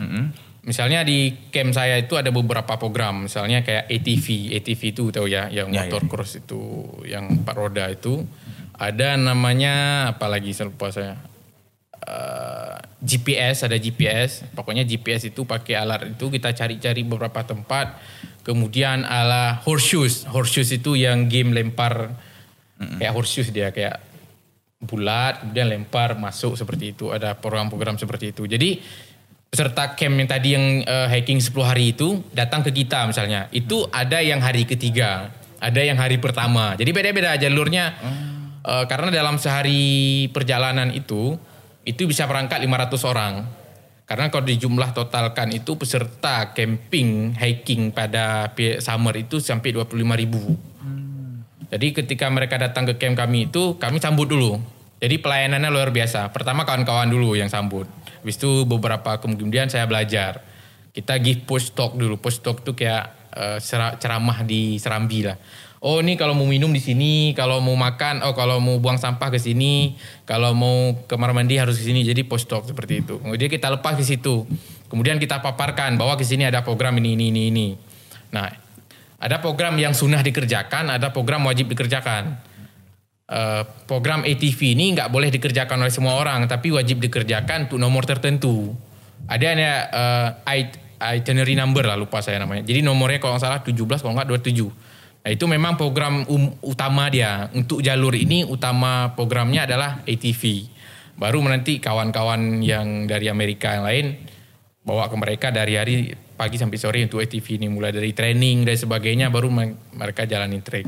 Misalnya 0.63 1.03
di 1.03 1.51
camp 1.51 1.75
saya 1.75 1.99
itu 1.99 2.15
ada 2.15 2.31
beberapa 2.31 2.79
program, 2.79 3.27
misalnya 3.27 3.67
kayak 3.67 3.83
ATV, 3.91 4.55
ATV 4.55 4.81
itu 4.95 5.03
tahu 5.11 5.27
ya, 5.27 5.51
yang 5.51 5.67
Ya, 5.75 5.83
motor 5.83 6.07
cross 6.07 6.39
itu, 6.39 6.87
yang 7.03 7.43
empat 7.43 7.55
roda 7.59 7.91
itu. 7.91 8.23
Ada 8.79 9.19
namanya 9.19 10.07
apa 10.15 10.31
lagi 10.31 10.55
saya 10.55 10.71
lupa 10.71 10.87
saya. 10.87 11.19
Eh, 12.03 12.75
GPS 13.03 13.67
ada 13.67 13.75
GPS, 13.75 14.47
pokoknya 14.55 14.87
GPS 14.87 15.35
itu 15.35 15.43
pakai 15.43 15.75
alat 15.75 16.15
itu 16.15 16.31
kita 16.31 16.55
cari-cari 16.55 17.03
beberapa 17.03 17.43
tempat. 17.43 17.99
Kemudian 18.47 19.03
ala 19.03 19.59
horseshoes, 19.67 20.23
horseshoes 20.31 20.79
itu 20.79 20.95
yang 20.95 21.27
game 21.27 21.51
lempar. 21.51 22.15
Kayak 22.79 23.15
horseshoes 23.15 23.51
dia 23.51 23.71
kayak 23.71 23.99
bulat 24.83 25.43
kemudian 25.43 25.71
lempar 25.71 26.15
masuk 26.19 26.55
seperti 26.59 26.95
itu. 26.95 27.11
Ada 27.11 27.39
program-program 27.39 27.95
seperti 27.95 28.35
itu. 28.35 28.43
Jadi 28.47 28.83
peserta 29.53 29.93
camp 29.93 30.17
yang 30.17 30.25
tadi 30.25 30.57
yang 30.57 30.65
eh, 30.81 31.07
hiking 31.13 31.37
10 31.37 31.53
hari 31.61 31.93
itu 31.93 32.25
datang 32.33 32.65
ke 32.65 32.73
kita 32.73 33.05
misalnya. 33.05 33.45
Itu 33.53 33.85
ada 33.93 34.17
yang 34.17 34.41
hari 34.41 34.65
ketiga 34.65 35.29
ada 35.63 35.79
yang 35.79 35.95
hari 35.95 36.19
pertama. 36.19 36.75
Jadi 36.75 36.91
beda-beda 36.91 37.39
jalurnya. 37.39 37.95
Eh, 38.63 38.85
karena 38.91 39.07
dalam 39.11 39.39
sehari 39.39 40.27
perjalanan 40.31 40.91
itu 40.91 41.39
itu 41.87 42.03
bisa 42.03 42.27
berangkat 42.27 42.59
500 42.59 43.03
orang. 43.07 43.33
Karena 44.03 44.27
kalau 44.27 44.43
dijumlah 44.43 44.91
totalkan 44.91 45.55
itu 45.55 45.79
peserta 45.79 46.51
camping 46.51 47.39
hiking 47.39 47.95
pada 47.95 48.51
summer 48.83 49.15
itu 49.15 49.39
sampai 49.39 49.71
25 49.71 50.19
ribu. 50.19 50.59
Jadi 51.71 51.87
ketika 51.95 52.27
mereka 52.29 52.59
datang 52.59 52.85
ke 52.85 52.99
camp 52.99 53.17
kami 53.17 53.49
itu, 53.49 53.79
kami 53.79 53.97
sambut 54.03 54.27
dulu. 54.29 54.59
Jadi 54.99 55.17
pelayanannya 55.23 55.71
luar 55.71 55.89
biasa. 55.89 56.29
Pertama 56.29 56.67
kawan-kawan 56.67 57.09
dulu 57.09 57.33
yang 57.33 57.49
sambut. 57.49 57.87
Habis 58.23 58.39
itu 58.39 58.63
beberapa 58.63 59.19
kemudian 59.19 59.67
saya 59.67 59.83
belajar. 59.83 60.39
Kita 60.95 61.19
give 61.19 61.43
post 61.43 61.75
talk 61.75 61.99
dulu. 61.99 62.15
Post 62.15 62.39
talk 62.39 62.63
itu 62.63 62.71
kayak 62.71 63.11
sera- 63.59 63.99
ceramah 63.99 64.47
di 64.47 64.79
Serambi 64.79 65.27
lah. 65.27 65.35
Oh 65.83 65.99
ini 65.99 66.15
kalau 66.15 66.31
mau 66.31 66.47
minum 66.47 66.71
di 66.71 66.79
sini, 66.79 67.35
kalau 67.35 67.59
mau 67.59 67.75
makan, 67.75 68.23
oh 68.23 68.31
kalau 68.31 68.63
mau 68.63 68.79
buang 68.79 68.95
sampah 68.95 69.27
ke 69.27 69.35
sini, 69.35 69.99
kalau 70.23 70.55
mau 70.55 70.95
kamar 71.11 71.35
mandi 71.35 71.59
harus 71.59 71.75
ke 71.75 71.83
sini. 71.83 72.07
Jadi 72.07 72.23
post 72.23 72.47
talk 72.47 72.63
seperti 72.63 73.03
itu. 73.03 73.19
Kemudian 73.19 73.51
kita 73.51 73.67
lepas 73.67 73.99
ke 73.99 74.05
situ. 74.07 74.47
Kemudian 74.87 75.19
kita 75.19 75.43
paparkan 75.43 75.99
bahwa 75.99 76.15
ke 76.15 76.23
sini 76.23 76.47
ada 76.47 76.63
program 76.63 76.95
ini 77.03 77.19
ini 77.19 77.35
ini 77.35 77.41
ini. 77.51 77.67
Nah, 78.31 78.47
ada 79.19 79.43
program 79.43 79.75
yang 79.75 79.91
sunnah 79.91 80.23
dikerjakan, 80.23 80.87
ada 80.95 81.11
program 81.11 81.43
wajib 81.43 81.67
dikerjakan. 81.67 82.39
Uh, 83.29 83.63
program 83.87 84.27
ATV 84.27 84.75
ini 84.75 84.97
nggak 84.97 85.07
boleh 85.13 85.29
dikerjakan 85.31 85.79
oleh 85.83 85.93
semua 85.93 86.19
orang, 86.19 86.47
tapi 86.49 86.73
wajib 86.73 86.99
dikerjakan 86.99 87.69
untuk 87.69 87.79
nomor 87.79 88.03
tertentu. 88.03 88.75
Ada 89.23 89.47
ada 89.55 89.71
uh, 89.95 90.29
itinerary 91.15 91.55
number 91.55 91.83
lah 91.83 91.99
lupa 91.99 92.23
saya 92.23 92.39
namanya. 92.39 92.63
Jadi 92.63 92.83
nomornya 92.83 93.19
kalau 93.19 93.35
nggak 93.35 93.43
salah 93.43 93.59
17 93.63 94.03
kalau 94.03 94.13
nggak 94.15 94.27
27. 94.27 95.23
Nah 95.23 95.31
itu 95.31 95.45
memang 95.47 95.79
program 95.79 96.27
um, 96.27 96.51
utama 96.63 97.07
dia. 97.07 97.47
Untuk 97.55 97.79
jalur 97.79 98.11
ini 98.15 98.43
utama 98.43 99.15
programnya 99.15 99.63
adalah 99.67 100.03
ATV. 100.03 100.67
Baru 101.15 101.39
nanti 101.45 101.79
kawan-kawan 101.79 102.59
yang 102.59 103.07
dari 103.07 103.31
Amerika 103.31 103.77
yang 103.77 103.85
lain 103.87 104.05
bawa 104.83 105.07
ke 105.07 105.15
mereka 105.15 105.47
dari 105.53 105.79
hari 105.79 105.95
pagi 106.35 106.59
sampai 106.59 106.75
sore 106.75 106.99
untuk 107.07 107.23
ATV 107.23 107.61
ini 107.61 107.71
mulai 107.71 107.95
dari 107.95 108.11
training 108.11 108.67
dan 108.67 108.75
sebagainya 108.75 109.31
baru 109.31 109.47
mereka 109.95 110.27
jalanin 110.27 110.59
trek. 110.59 110.83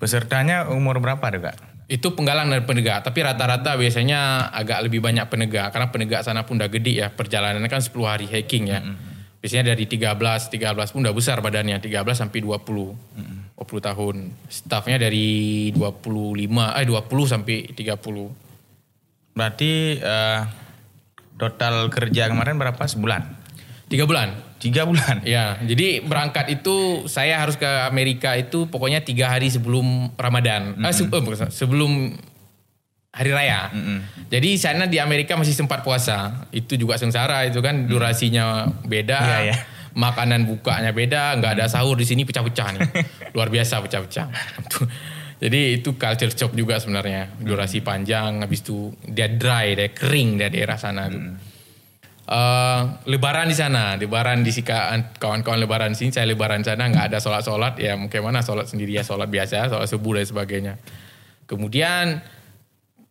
Pesertanya 0.00 0.72
umur 0.72 1.00
berapa 1.02 1.20
tuh 1.28 1.42
kak? 1.44 1.73
Itu 1.84 2.16
penggalang 2.16 2.48
dan 2.48 2.64
penegak, 2.64 3.04
tapi 3.04 3.20
rata-rata 3.20 3.76
biasanya 3.76 4.48
agak 4.56 4.88
lebih 4.88 5.04
banyak 5.04 5.28
penegak 5.28 5.68
karena 5.68 5.92
penegak 5.92 6.24
sana 6.24 6.48
pun 6.48 6.56
udah 6.56 6.72
gede 6.72 6.96
ya 7.04 7.12
perjalanannya 7.12 7.68
kan 7.68 7.84
10 7.84 7.92
hari 8.08 8.24
hiking 8.24 8.72
ya. 8.72 8.80
Mm 8.80 8.96
-hmm. 8.96 9.12
Biasanya 9.44 9.76
dari 9.76 9.84
13, 9.84 10.16
13 10.48 10.92
pun 10.96 11.04
udah 11.04 11.12
besar 11.12 11.44
badannya, 11.44 11.76
13 11.76 12.16
sampai 12.16 12.40
20. 12.40 12.96
Mm 12.96 13.20
-hmm. 13.20 13.38
20 13.54 13.88
tahun. 13.88 14.16
Staffnya 14.50 14.98
dari 14.98 15.70
25, 15.76 16.80
eh 16.80 16.86
20 16.88 17.32
sampai 17.32 17.56
30. 17.70 19.36
Berarti 19.36 19.98
uh, 19.98 20.40
total 21.38 21.90
kerja 21.90 22.30
kemarin 22.30 22.58
berapa 22.58 22.82
sebulan? 22.82 23.22
Tiga 23.86 24.08
bulan. 24.08 24.53
Tiga 24.64 24.88
bulan? 24.88 25.20
Ya, 25.28 25.60
jadi 25.60 26.00
berangkat 26.00 26.48
itu 26.48 27.04
saya 27.04 27.36
harus 27.36 27.60
ke 27.60 27.68
Amerika 27.84 28.32
itu 28.32 28.64
pokoknya 28.64 29.04
tiga 29.04 29.28
hari 29.28 29.52
sebelum 29.52 30.16
Ramadan. 30.16 30.80
Mm 30.80 30.88
-hmm. 30.88 30.88
eh, 30.88 30.94
se 30.96 31.04
eh, 31.44 31.50
sebelum 31.52 31.92
hari 33.12 33.30
raya. 33.36 33.68
Mm 33.68 33.82
-hmm. 33.84 33.98
Jadi 34.32 34.50
sana 34.56 34.88
di 34.88 34.96
Amerika 34.96 35.36
masih 35.36 35.52
sempat 35.52 35.84
puasa. 35.84 36.48
Itu 36.48 36.80
juga 36.80 36.96
sengsara 36.96 37.44
itu 37.44 37.60
kan 37.60 37.84
durasinya 37.84 38.72
beda. 38.88 39.20
Yeah, 39.20 39.42
yeah 39.52 39.60
makanan 39.94 40.50
bukanya 40.50 40.90
beda, 40.90 41.38
nggak 41.38 41.52
ada 41.58 41.66
sahur 41.70 41.94
di 41.94 42.04
sini 42.04 42.26
pecah-pecah 42.26 42.68
nih. 42.74 42.82
Luar 43.34 43.48
biasa 43.48 43.80
pecah-pecah. 43.80 44.26
Jadi 45.42 45.82
itu 45.82 45.94
culture 45.98 46.34
shock 46.34 46.52
juga 46.54 46.78
sebenarnya. 46.78 47.30
Durasi 47.38 47.82
panjang, 47.82 48.42
habis 48.42 48.62
itu 48.62 48.94
dia 49.06 49.30
dry, 49.30 49.74
dia 49.74 49.90
kering 49.90 50.38
dia 50.38 50.48
daerah 50.50 50.78
sana 50.78 51.10
tuh. 51.10 51.18
Hmm. 51.18 51.36
Uh, 52.24 53.04
lebaran 53.04 53.52
di 53.52 53.56
sana, 53.56 54.00
lebaran 54.00 54.40
di 54.40 54.48
sika 54.48 54.96
kawan-kawan 55.20 55.60
lebaran 55.60 55.92
di 55.92 55.98
sini, 56.00 56.08
saya 56.08 56.24
lebaran 56.24 56.64
di 56.64 56.72
sana 56.72 56.88
nggak 56.88 57.12
ada 57.12 57.18
sholat-sholat 57.20 57.76
ya 57.76 58.00
mungkin 58.00 58.24
mana 58.24 58.40
sholat 58.40 58.64
sendiri 58.64 58.96
ya 58.96 59.04
sholat 59.04 59.28
biasa, 59.28 59.68
sholat 59.68 59.84
subuh 59.84 60.16
dan 60.16 60.24
sebagainya. 60.24 60.74
Kemudian 61.44 62.24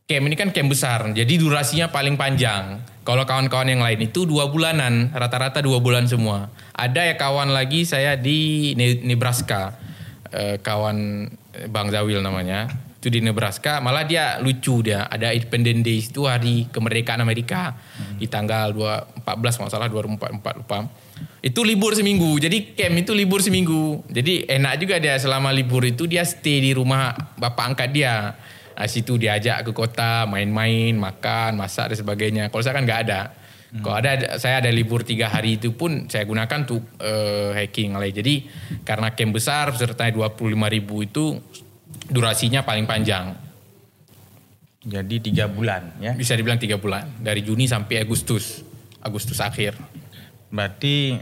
camp 0.09 0.25
ini 0.25 0.33
kan 0.33 0.49
camp 0.49 0.65
besar, 0.73 1.13
jadi 1.13 1.29
durasinya 1.37 1.93
paling 1.93 2.17
panjang. 2.17 2.81
Kalau 3.05 3.21
kawan-kawan 3.21 3.69
yang 3.69 3.85
lain 3.85 4.01
itu 4.09 4.25
dua 4.25 4.49
bulanan, 4.49 5.13
rata-rata 5.13 5.61
dua 5.61 5.77
bulan 5.77 6.09
semua. 6.09 6.49
Ada 6.73 7.13
ya 7.13 7.15
kawan 7.19 7.53
lagi 7.53 7.85
saya 7.85 8.17
di 8.17 8.73
Nebraska, 9.05 9.77
eh, 10.33 10.57
kawan 10.57 11.29
Bang 11.69 11.93
Zawil 11.93 12.17
namanya. 12.25 12.65
Itu 13.03 13.11
di 13.11 13.19
Nebraska, 13.19 13.83
malah 13.83 14.07
dia 14.07 14.39
lucu 14.39 14.79
dia. 14.79 15.11
Ada 15.11 15.35
Independence 15.35 15.83
Day 15.83 15.99
itu 15.99 16.23
hari 16.23 16.71
kemerdekaan 16.71 17.19
Amerika 17.19 17.75
hmm. 17.75 18.23
di 18.23 18.31
tanggal 18.31 18.71
2, 18.71 19.27
14 19.27 19.59
kalau 19.59 19.67
salah 19.67 19.91
24 19.91 20.63
lupa. 20.63 20.87
Itu 21.43 21.67
libur 21.67 21.91
seminggu. 21.91 22.39
Jadi 22.39 22.71
camp 22.79 22.95
itu 22.95 23.11
libur 23.11 23.43
seminggu. 23.43 24.07
Jadi 24.07 24.47
enak 24.47 24.79
juga 24.79 25.03
dia 25.03 25.19
selama 25.19 25.51
libur 25.51 25.83
itu 25.83 26.07
dia 26.07 26.23
stay 26.23 26.63
di 26.63 26.71
rumah 26.71 27.11
bapak 27.35 27.75
angkat 27.75 27.89
dia 27.91 28.39
Nah, 28.73 28.89
situ 28.89 29.21
diajak 29.21 29.69
ke 29.69 29.71
kota, 29.71 30.25
main-main, 30.25 30.97
makan, 30.97 31.57
masak 31.57 31.93
dan 31.93 31.97
sebagainya. 31.97 32.43
Kalau 32.49 32.63
saya 32.65 32.75
kan 32.81 32.85
nggak 32.85 33.01
ada. 33.05 33.21
Hmm. 33.73 33.81
Kalau 33.85 33.95
ada, 34.01 34.11
saya 34.37 34.61
ada 34.61 34.69
libur 34.69 35.05
tiga 35.05 35.29
hari 35.29 35.57
itu 35.61 35.73
pun 35.73 36.09
saya 36.09 36.25
gunakan 36.25 36.65
untuk 36.65 36.81
uh, 37.01 37.53
hiking. 37.57 37.93
Jadi 37.97 38.49
karena 38.85 39.13
camp 39.13 39.33
besar, 39.33 39.73
serta 39.77 40.09
25 40.09 40.53
ribu 40.73 41.05
itu 41.05 41.37
durasinya 42.09 42.65
paling 42.65 42.83
panjang. 42.87 43.35
Jadi 44.83 45.31
tiga 45.31 45.47
bulan 45.47 45.95
ya? 46.03 46.11
Bisa 46.11 46.35
dibilang 46.35 46.59
tiga 46.59 46.75
bulan. 46.75 47.07
Dari 47.23 47.39
Juni 47.39 47.69
sampai 47.69 48.03
Agustus. 48.03 48.63
Agustus 48.99 49.39
akhir. 49.39 49.79
Berarti 50.51 51.19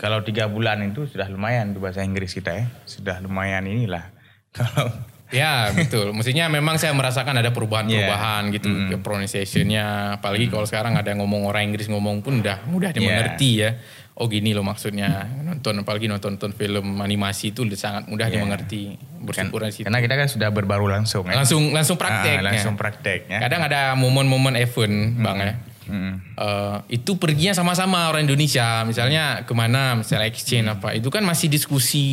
kalau 0.00 0.24
tiga 0.24 0.48
bulan 0.48 0.80
itu 0.80 1.04
sudah 1.04 1.28
lumayan 1.28 1.76
di 1.76 1.78
bahasa 1.80 2.00
Inggris 2.00 2.32
kita 2.32 2.56
ya. 2.56 2.66
Sudah 2.88 3.20
lumayan 3.20 3.68
inilah. 3.68 4.08
Kalau 4.56 4.88
Ya 5.32 5.72
betul. 5.72 6.12
Mestinya 6.12 6.46
memang 6.52 6.76
saya 6.76 6.92
merasakan 6.92 7.40
ada 7.40 7.50
perubahan-perubahan 7.50 8.52
yeah. 8.52 8.54
gitu 8.54 8.68
mm. 8.68 9.00
pronunciationnya. 9.00 10.20
Apalagi 10.20 10.46
mm. 10.46 10.52
kalau 10.52 10.66
sekarang 10.68 10.94
ada 10.94 11.10
ngomong 11.16 11.48
orang 11.48 11.72
Inggris 11.72 11.88
ngomong 11.88 12.20
pun 12.20 12.44
udah 12.44 12.68
mudah 12.68 12.92
dimengerti 12.92 13.64
yeah. 13.64 13.74
ya. 13.74 14.00
Oh 14.12 14.28
gini 14.28 14.52
loh 14.52 14.60
maksudnya 14.60 15.24
nonton 15.40 15.82
apalagi 15.82 16.04
nonton 16.04 16.36
nonton 16.36 16.52
film 16.52 17.00
animasi 17.00 17.56
itu 17.56 17.64
sangat 17.72 18.06
mudah 18.12 18.28
yeah. 18.28 18.36
dimengerti. 18.38 19.00
Bersyukur 19.24 19.64
kan, 19.64 19.72
Karena 19.72 19.98
kita 20.04 20.14
kan 20.20 20.28
sudah 20.28 20.48
berbaru 20.52 20.86
langsung. 20.86 21.24
Ya? 21.26 21.40
Langsung 21.40 21.72
langsung 21.72 21.96
praktek. 21.96 22.44
Ah, 22.44 22.52
langsung 22.52 22.76
praktek. 22.76 23.32
Ya. 23.32 23.40
Kadang 23.48 23.64
ada 23.64 23.96
momen-momen 23.96 24.60
event 24.60 25.16
mm. 25.16 25.24
bang 25.24 25.38
ya. 25.40 25.54
Mm. 25.82 26.14
Uh, 26.38 26.78
itu 26.86 27.18
perginya 27.18 27.58
sama-sama 27.58 28.06
orang 28.06 28.22
Indonesia 28.22 28.86
misalnya 28.86 29.42
ke 29.42 29.50
mana 29.50 29.98
misalnya 29.98 30.30
exchange 30.30 30.70
mm. 30.70 30.74
apa 30.78 30.88
itu 30.94 31.10
kan 31.10 31.26
masih 31.26 31.50
diskusi 31.50 32.04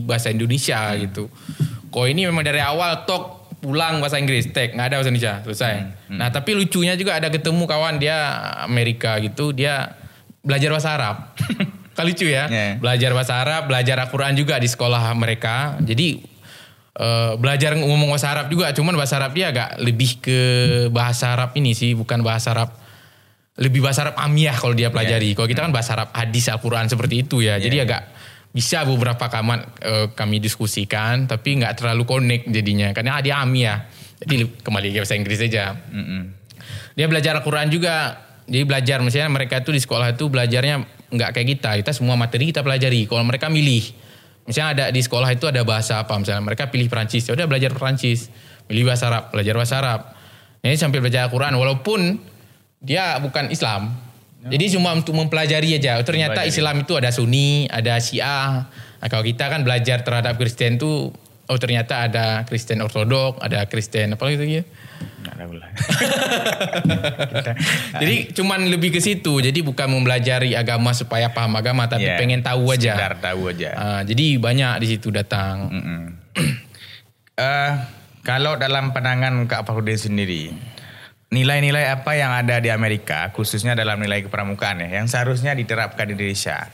bahasa 0.00 0.32
Indonesia 0.32 0.96
mm. 0.96 0.98
gitu 1.04 1.28
Kok 1.92 2.08
ini 2.08 2.24
memang 2.24 2.40
dari 2.40 2.64
awal 2.64 3.04
tok 3.04 3.52
pulang 3.60 4.00
bahasa 4.00 4.16
Inggris, 4.16 4.48
tek 4.48 4.72
nggak 4.72 4.86
ada 4.88 4.96
bahasa 4.98 5.10
Indonesia, 5.12 5.34
selesai. 5.44 5.74
Hmm, 5.76 5.92
hmm. 5.92 6.18
Nah 6.18 6.28
tapi 6.32 6.50
lucunya 6.56 6.96
juga 6.96 7.20
ada 7.20 7.28
ketemu 7.28 7.68
kawan 7.68 8.00
dia 8.00 8.16
Amerika 8.64 9.20
gitu, 9.20 9.52
dia 9.52 9.92
belajar 10.40 10.72
bahasa 10.72 10.90
Arab. 10.96 11.16
Kali 11.96 12.16
lucu 12.16 12.24
ya, 12.24 12.48
yeah. 12.48 12.80
belajar 12.80 13.12
bahasa 13.12 13.36
Arab, 13.36 13.68
belajar 13.68 14.00
Al-Quran 14.00 14.32
juga 14.32 14.56
di 14.56 14.64
sekolah 14.64 15.12
mereka. 15.12 15.76
Jadi 15.84 16.24
uh, 16.96 17.36
belajar 17.36 17.76
ngomong 17.76 18.08
bahasa 18.08 18.32
Arab 18.32 18.48
juga, 18.48 18.72
cuman 18.72 18.96
bahasa 18.96 19.20
Arab 19.20 19.36
dia 19.36 19.52
agak 19.52 19.76
lebih 19.76 20.16
ke 20.24 20.40
bahasa 20.88 21.36
Arab 21.36 21.52
ini 21.52 21.76
sih, 21.76 21.92
bukan 21.92 22.24
bahasa 22.24 22.56
Arab 22.56 22.72
lebih 23.60 23.84
bahasa 23.84 24.08
Arab 24.08 24.16
amiyah 24.16 24.56
kalau 24.56 24.72
dia 24.72 24.88
pelajari. 24.88 25.32
Yeah. 25.32 25.36
Kalau 25.36 25.48
kita 25.48 25.60
kan 25.68 25.72
bahasa 25.74 25.92
Arab 25.92 26.08
hadis 26.16 26.48
Al-Quran 26.48 26.88
seperti 26.88 27.28
itu 27.28 27.44
ya. 27.44 27.60
Yeah. 27.60 27.68
Jadi 27.68 27.76
agak 27.84 28.02
bisa 28.52 28.84
beberapa 28.84 29.32
kamat 29.32 29.60
uh, 29.80 30.06
kami 30.12 30.36
diskusikan 30.40 31.24
tapi 31.24 31.60
nggak 31.60 31.76
terlalu 31.76 32.08
connect 32.08 32.48
jadinya. 32.48 32.88
Karena 32.96 33.20
dia 33.20 33.44
ami 33.44 33.68
ya 33.68 33.84
jadi 34.24 34.48
kembali 34.62 34.96
ke 34.96 34.98
bahasa 35.04 35.16
Inggris 35.18 35.38
saja. 35.40 35.76
Mm 35.92 36.04
-hmm. 36.04 36.22
dia 36.96 37.06
belajar 37.08 37.32
Al-Quran 37.40 37.68
juga. 37.68 38.28
Jadi 38.42 38.64
belajar 38.66 38.98
misalnya 39.00 39.30
mereka 39.30 39.62
itu 39.62 39.70
di 39.70 39.80
sekolah 39.80 40.18
itu 40.18 40.26
belajarnya 40.32 40.76
nggak 41.12 41.30
kayak 41.36 41.48
kita. 41.58 41.70
Kita 41.84 41.92
semua 41.92 42.16
materi 42.16 42.48
kita 42.48 42.64
pelajari. 42.64 43.04
Kalau 43.04 43.22
mereka 43.22 43.52
milih 43.52 43.84
misalnya 44.48 44.70
ada 44.74 44.84
di 44.90 45.00
sekolah 45.04 45.28
itu 45.30 45.46
ada 45.46 45.60
bahasa 45.62 46.00
apa? 46.02 46.16
Misalnya 46.16 46.42
mereka 46.42 46.72
pilih 46.72 46.88
Perancis. 46.88 47.28
Ya 47.28 47.36
udah 47.36 47.46
belajar 47.46 47.70
Perancis. 47.76 48.32
Pilih 48.66 48.88
bahasa 48.88 49.12
Arab 49.12 49.28
belajar 49.30 49.54
bahasa 49.54 49.74
Arab. 49.78 50.00
Ini 50.62 50.78
sambil 50.78 51.02
belajar 51.02 51.26
Al-Quran 51.26 51.54
walaupun 51.58 52.00
dia 52.82 53.16
bukan 53.22 53.48
Islam 53.48 53.94
jadi 54.42 54.74
cuma 54.74 54.90
untuk 54.98 55.14
mempelajari 55.14 55.78
aja. 55.78 56.02
Ternyata 56.02 56.42
Mempelajari. 56.42 56.50
Islam 56.50 56.82
itu 56.82 56.98
ada 56.98 57.14
Sunni, 57.14 57.70
ada 57.70 57.94
Syiah. 58.02 58.66
Nah, 58.98 59.06
kalau 59.06 59.22
kita 59.22 59.46
kan 59.46 59.62
belajar 59.62 60.02
terhadap 60.02 60.34
Kristen 60.34 60.82
tuh, 60.82 61.14
oh 61.46 61.58
ternyata 61.62 62.10
ada 62.10 62.42
Kristen 62.42 62.82
Ortodok, 62.82 63.38
ada 63.38 63.70
Kristen 63.70 64.18
apa 64.18 64.26
gitu 64.34 64.42
ya? 64.42 64.66
Jadi 68.02 68.34
cuman 68.34 68.66
lebih 68.66 68.94
ke 68.94 69.00
situ. 69.02 69.38
Jadi 69.38 69.62
bukan 69.62 69.90
mempelajari 69.90 70.58
agama 70.58 70.90
supaya 70.90 71.30
paham 71.30 71.54
agama, 71.54 71.86
tapi 71.86 72.10
yeah, 72.10 72.18
pengen 72.18 72.42
tahu 72.42 72.74
aja. 72.74 72.98
Sekedar 72.98 73.22
tahu 73.22 73.50
aja. 73.50 73.70
Uh, 73.74 74.02
jadi 74.06 74.38
banyak 74.38 74.74
di 74.82 74.86
situ 74.94 75.10
datang. 75.14 75.70
Mm 75.70 75.82
-mm. 75.82 76.02
uh, 77.38 77.72
kalau 78.22 78.58
dalam 78.58 78.94
pandangan 78.94 79.46
Kak 79.50 79.66
Fahrudin 79.66 79.98
sendiri, 79.98 80.54
nilai-nilai 81.32 81.88
apa 81.88 82.12
yang 82.12 82.28
ada 82.28 82.60
di 82.60 82.68
Amerika, 82.68 83.32
khususnya 83.32 83.72
dalam 83.72 83.96
nilai 83.96 84.20
kepramukaan 84.20 84.84
ya, 84.84 85.00
yang 85.00 85.08
seharusnya 85.08 85.56
diterapkan 85.56 86.04
di 86.04 86.12
Indonesia? 86.12 86.68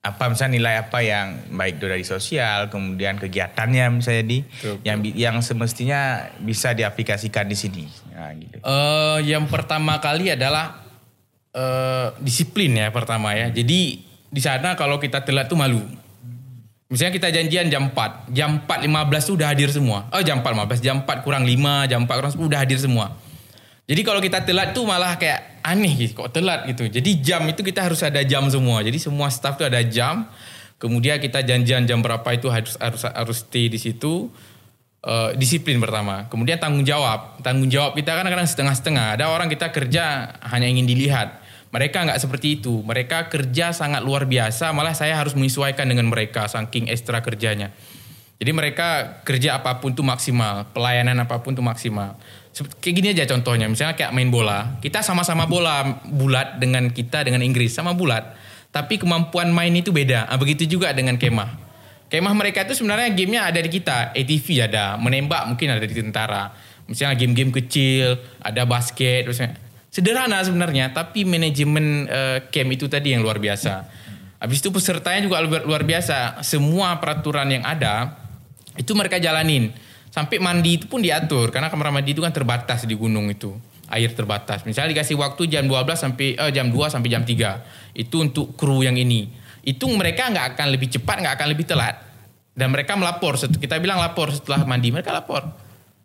Apa 0.00 0.32
misalnya 0.32 0.56
nilai 0.56 0.74
apa 0.80 1.04
yang 1.04 1.52
baik 1.52 1.76
dari 1.76 2.08
sosial, 2.08 2.72
kemudian 2.72 3.20
kegiatannya 3.20 4.00
misalnya 4.00 4.24
di 4.24 4.38
betul, 4.40 4.80
yang 4.80 5.04
yang 5.12 5.36
semestinya 5.44 6.32
bisa 6.40 6.72
diaplikasikan 6.72 7.44
di 7.44 7.52
sini. 7.52 7.84
Nah, 8.16 8.32
gitu. 8.32 8.56
Uh, 8.64 9.20
yang 9.20 9.44
pertama 9.44 10.00
kali 10.00 10.32
adalah 10.32 10.80
uh, 11.52 12.16
disiplin 12.16 12.80
ya 12.80 12.88
pertama 12.88 13.36
ya. 13.36 13.52
Jadi 13.52 14.00
di 14.08 14.40
sana 14.40 14.72
kalau 14.72 14.96
kita 14.96 15.20
telat 15.20 15.52
tuh 15.52 15.60
malu. 15.60 15.84
Misalnya 16.88 17.14
kita 17.14 17.28
janjian 17.30 17.70
jam 17.70 17.92
4, 17.92 18.34
jam 18.34 18.66
4.15 18.66 19.28
tuh 19.28 19.34
udah 19.38 19.48
hadir 19.52 19.70
semua. 19.70 20.10
Oh 20.10 20.24
jam 20.24 20.42
4.15, 20.42 20.80
jam 20.82 20.96
4 21.06 21.22
kurang 21.22 21.44
5, 21.46 21.86
jam 21.86 22.02
4 22.02 22.18
kurang 22.18 22.32
10 22.34 22.50
udah 22.50 22.60
hadir 22.66 22.80
semua. 22.82 23.14
Jadi 23.90 24.06
kalau 24.06 24.22
kita 24.22 24.46
telat 24.46 24.70
tuh 24.70 24.86
malah 24.86 25.18
kayak 25.18 25.66
aneh 25.66 25.98
gitu, 25.98 26.22
kok 26.22 26.30
telat 26.30 26.62
gitu. 26.70 26.86
Jadi 26.86 27.10
jam 27.18 27.42
itu 27.50 27.66
kita 27.66 27.82
harus 27.82 27.98
ada 28.06 28.22
jam 28.22 28.46
semua. 28.46 28.86
Jadi 28.86 29.02
semua 29.02 29.26
staff 29.34 29.58
tuh 29.58 29.66
ada 29.66 29.82
jam. 29.82 30.30
Kemudian 30.78 31.18
kita 31.18 31.42
janjian 31.42 31.90
jam 31.90 31.98
berapa 31.98 32.24
itu 32.30 32.46
harus 32.46 32.78
harus 32.78 33.02
harus 33.02 33.38
stay 33.42 33.66
di 33.66 33.82
situ. 33.82 34.30
uh, 35.00 35.32
disiplin 35.34 35.80
pertama. 35.80 36.30
Kemudian 36.30 36.62
tanggung 36.62 36.86
jawab. 36.86 37.42
Tanggung 37.42 37.66
jawab 37.66 37.98
kita 37.98 38.14
kan 38.14 38.24
kadang 38.30 38.46
setengah-setengah. 38.46 39.18
Ada 39.18 39.32
orang 39.32 39.48
kita 39.50 39.72
kerja 39.74 40.38
hanya 40.54 40.70
ingin 40.70 40.86
dilihat. 40.86 41.40
Mereka 41.74 42.06
nggak 42.06 42.20
seperti 42.20 42.62
itu. 42.62 42.84
Mereka 42.86 43.26
kerja 43.26 43.74
sangat 43.74 44.06
luar 44.06 44.28
biasa. 44.28 44.70
Malah 44.70 44.94
saya 44.94 45.18
harus 45.18 45.34
menyesuaikan 45.34 45.88
dengan 45.88 46.06
mereka 46.06 46.46
saking 46.46 46.86
ekstra 46.92 47.24
kerjanya. 47.24 47.74
Jadi 48.40 48.50
mereka 48.56 49.20
kerja 49.20 49.60
apa 49.60 49.84
pun 49.84 49.92
tuh 49.92 50.00
maksimal, 50.00 50.64
pelayanan 50.72 51.12
apa 51.20 51.44
pun 51.44 51.52
tuh 51.52 51.60
maksimal. 51.60 52.16
Kayak 52.50 52.94
gini 52.98 53.08
aja 53.14 53.24
contohnya, 53.30 53.70
misalnya 53.70 53.94
kayak 53.94 54.10
main 54.10 54.28
bola, 54.28 54.76
kita 54.82 55.06
sama-sama 55.06 55.46
bola 55.46 56.02
bulat 56.02 56.58
dengan 56.58 56.90
kita 56.90 57.22
dengan 57.22 57.46
Inggris 57.46 57.70
sama 57.70 57.94
bulat, 57.94 58.34
tapi 58.74 58.98
kemampuan 58.98 59.54
main 59.54 59.70
itu 59.70 59.94
beda. 59.94 60.26
Nah, 60.26 60.36
begitu 60.36 60.66
juga 60.66 60.90
dengan 60.90 61.14
kemah. 61.14 61.56
Kemah 62.10 62.34
mereka 62.34 62.66
itu 62.66 62.74
sebenarnya 62.74 63.14
gamenya 63.14 63.46
ada 63.46 63.62
di 63.62 63.70
kita, 63.70 64.10
ATV 64.12 64.66
ada, 64.66 64.98
menembak 64.98 65.46
mungkin 65.46 65.70
ada 65.70 65.86
di 65.86 65.94
tentara. 65.94 66.50
Misalnya 66.90 67.14
game-game 67.14 67.54
kecil, 67.54 68.18
ada 68.42 68.66
basket, 68.66 69.30
misalnya. 69.30 69.54
sederhana 69.90 70.42
sebenarnya, 70.42 70.90
tapi 70.90 71.22
manajemen 71.22 72.06
uh, 72.10 72.38
camp 72.50 72.70
itu 72.74 72.90
tadi 72.90 73.14
yang 73.14 73.22
luar 73.22 73.38
biasa. 73.38 73.86
Habis 74.42 74.58
itu 74.58 74.70
pesertanya 74.74 75.22
juga 75.22 75.38
luar, 75.42 75.62
luar 75.62 75.82
biasa. 75.86 76.42
Semua 76.42 76.98
peraturan 76.98 77.46
yang 77.46 77.62
ada 77.62 78.18
itu 78.74 78.90
mereka 78.94 79.22
jalanin. 79.22 79.70
Sampai 80.10 80.42
mandi 80.42 80.74
itu 80.74 80.90
pun 80.90 80.98
diatur 80.98 81.54
karena 81.54 81.70
kamar 81.70 81.94
mandi 81.94 82.10
itu 82.10 82.20
kan 82.20 82.34
terbatas 82.34 82.82
di 82.82 82.98
gunung 82.98 83.30
itu. 83.30 83.54
Air 83.90 84.14
terbatas. 84.14 84.66
Misalnya 84.66 84.94
dikasih 84.94 85.18
waktu 85.18 85.46
jam 85.50 85.66
12 85.66 85.86
sampai 85.98 86.34
eh, 86.34 86.50
jam 86.50 86.70
2 86.70 86.90
sampai 86.90 87.08
jam 87.10 87.22
3. 87.22 87.94
Itu 87.94 88.26
untuk 88.26 88.58
kru 88.58 88.82
yang 88.82 88.98
ini. 88.98 89.30
Itu 89.62 89.86
mereka 89.90 90.30
nggak 90.30 90.54
akan 90.54 90.66
lebih 90.74 90.90
cepat, 90.90 91.22
nggak 91.22 91.34
akan 91.38 91.48
lebih 91.54 91.66
telat. 91.66 91.96
Dan 92.54 92.74
mereka 92.74 92.98
melapor. 92.98 93.38
Kita 93.38 93.78
bilang 93.78 94.02
lapor 94.02 94.34
setelah 94.34 94.66
mandi, 94.66 94.90
mereka 94.90 95.14
lapor. 95.14 95.46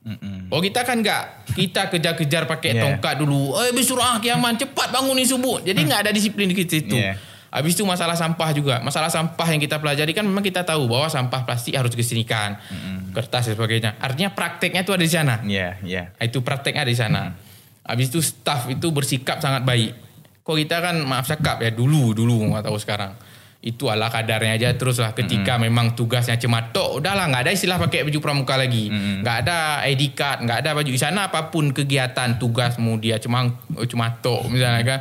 Mm-mm. 0.05 0.53
Oh 0.53 0.61
kita 0.61 0.85
kan 0.85 1.01
nggak, 1.01 1.49
kita 1.57 1.89
kejar-kejar 1.89 2.45
pakai 2.45 2.77
yeah. 2.77 2.83
tongkat 2.85 3.17
dulu. 3.17 3.57
Eh 3.57 3.73
bisurah 3.73 4.21
kiaman 4.21 4.53
cepat 4.53 4.93
bangun 4.93 5.17
nih 5.17 5.25
subuh. 5.25 5.65
Jadi 5.65 5.81
nggak 5.81 6.05
ada 6.05 6.11
disiplin 6.13 6.45
di 6.45 6.61
situ. 6.61 6.93
Yeah. 6.93 7.17
Habis 7.55 7.79
itu 7.79 7.87
masalah 7.87 8.19
sampah 8.19 8.51
juga. 8.51 8.83
Masalah 8.83 9.07
sampah 9.07 9.47
yang 9.47 9.63
kita 9.63 9.79
pelajari 9.79 10.11
kan 10.11 10.27
memang 10.27 10.43
kita 10.43 10.67
tahu 10.67 10.91
bahwa 10.91 11.07
sampah 11.07 11.47
plastik 11.47 11.79
harus 11.79 11.95
kesinikan, 11.95 12.59
mm-hmm. 12.59 13.15
kertas 13.15 13.47
dan 13.47 13.55
sebagainya. 13.55 13.95
Artinya 13.95 14.35
prakteknya 14.35 14.83
itu 14.83 14.91
ada 14.91 15.03
di 15.07 15.13
sana. 15.15 15.39
Iya, 15.39 15.55
yeah, 15.55 15.73
iya. 15.87 16.03
Yeah. 16.19 16.27
Itu 16.27 16.43
prakteknya 16.43 16.83
ada 16.83 16.91
di 16.91 16.99
sana. 16.99 17.21
Mm-hmm. 17.31 17.87
Habis 17.87 18.07
itu 18.11 18.19
staff 18.19 18.67
itu 18.67 18.91
bersikap 18.91 19.39
sangat 19.39 19.63
baik. 19.63 19.95
Kok 20.43 20.55
kita 20.67 20.83
kan 20.83 20.99
maaf 21.07 21.31
cakap 21.31 21.63
ya 21.63 21.71
dulu 21.71 22.11
dulu 22.11 22.43
nggak 22.51 22.67
tahu 22.67 22.75
sekarang. 22.75 23.15
Itu 23.63 23.87
ala 23.87 24.11
kadarnya 24.11 24.59
aja 24.59 24.69
terus 24.75 24.99
lah 24.99 25.15
ketika 25.15 25.55
mm-hmm. 25.55 25.71
memang 25.71 25.87
tugasnya 25.95 26.35
cematok 26.35 26.99
udahlah 26.99 27.31
nggak 27.31 27.47
ada 27.47 27.51
istilah 27.55 27.79
pakai 27.79 28.03
baju 28.03 28.19
pramuka 28.19 28.59
lagi 28.59 28.91
mm-hmm. 28.91 29.23
nggak 29.23 29.37
ada 29.47 29.79
ID 29.89 30.11
card 30.11 30.43
nggak 30.43 30.59
ada 30.59 30.69
baju 30.75 30.91
di 30.91 31.01
sana 31.01 31.31
apa 31.31 31.49
pun 31.49 31.73
kegiatan 31.73 32.37
tugas 32.37 32.77
mau 32.77 32.99
dia 33.01 33.17
cuma 33.17 33.57
cematok 33.73 34.53
misalnya 34.53 34.83
kan 34.85 34.99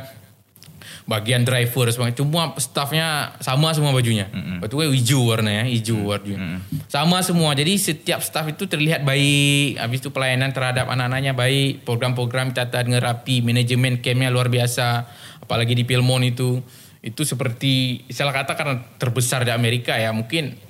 bagian 1.05 1.45
driver 1.45 1.85
semua 1.93 2.09
staffnya 2.57 3.37
sama 3.37 3.69
semua 3.77 3.93
bajunya. 3.93 4.25
Mm-hmm. 4.33 4.57
betul 4.57 4.89
hijau 4.89 5.29
warnanya 5.29 5.69
hijau 5.69 6.01
mm-hmm. 6.01 6.09
warnanya. 6.09 6.59
Sama 6.89 7.21
semua. 7.21 7.53
Jadi 7.53 7.77
setiap 7.77 8.25
staff 8.25 8.49
itu 8.49 8.65
terlihat 8.65 9.05
baik. 9.05 9.77
Habis 9.77 10.01
itu 10.01 10.09
pelayanan 10.09 10.49
terhadap 10.49 10.89
anak-anaknya 10.89 11.37
baik. 11.37 11.85
Program-program 11.85 12.57
tata 12.57 12.81
dengan 12.81 13.05
rapi 13.05 13.45
manajemen 13.45 14.01
campnya 14.01 14.33
luar 14.33 14.49
biasa. 14.49 15.05
Apalagi 15.45 15.77
di 15.77 15.85
Pilmon 15.85 16.25
itu. 16.25 16.57
Itu 17.05 17.21
seperti 17.21 18.01
istilah 18.09 18.33
kata 18.33 18.57
karena 18.57 18.81
terbesar 18.97 19.45
di 19.45 19.53
Amerika 19.53 19.93
ya. 19.93 20.09
Mungkin 20.09 20.64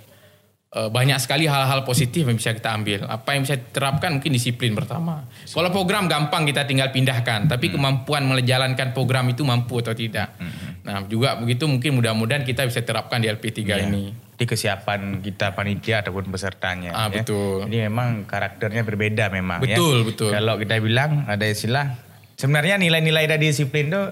banyak 0.75 1.15
sekali 1.23 1.47
hal-hal 1.47 1.87
positif 1.87 2.27
yang 2.27 2.35
bisa 2.35 2.51
kita 2.51 2.75
ambil. 2.75 3.07
Apa 3.07 3.39
yang 3.39 3.47
bisa 3.47 3.55
diterapkan 3.55 4.19
mungkin 4.19 4.35
disiplin 4.35 4.75
pertama. 4.75 5.23
Kalau 5.47 5.71
program 5.71 6.11
gampang 6.11 6.43
kita 6.43 6.67
tinggal 6.67 6.91
pindahkan, 6.91 7.47
tapi 7.47 7.71
hmm. 7.71 7.79
kemampuan 7.79 8.27
menjalankan 8.27 8.91
program 8.91 9.31
itu 9.31 9.47
mampu 9.47 9.79
atau 9.79 9.95
tidak. 9.95 10.35
Hmm. 10.35 10.83
Nah, 10.83 11.07
juga 11.07 11.39
begitu 11.39 11.63
mungkin 11.71 11.95
mudah-mudahan 11.95 12.43
kita 12.43 12.67
bisa 12.67 12.83
terapkan 12.83 13.23
di 13.23 13.31
LP3 13.31 13.59
ya. 13.63 13.87
ini. 13.87 14.11
Di 14.35 14.43
kesiapan 14.43 15.23
kita 15.23 15.55
panitia 15.55 16.03
ataupun 16.03 16.27
pesertanya. 16.27 16.91
Ah, 16.91 17.07
ya. 17.07 17.23
betul. 17.23 17.71
Jadi 17.71 17.77
memang 17.87 18.27
karakternya 18.27 18.83
berbeda 18.83 19.31
memang 19.31 19.63
betul, 19.63 19.71
ya. 19.71 19.79
Betul, 19.79 19.97
betul. 20.11 20.29
Kalau 20.35 20.53
kita 20.59 20.75
bilang 20.83 21.23
ada 21.23 21.47
istilah 21.47 21.95
sebenarnya 22.35 22.75
nilai-nilai 22.75 23.31
dari 23.31 23.47
disiplin 23.47 23.87
itu 23.87 24.03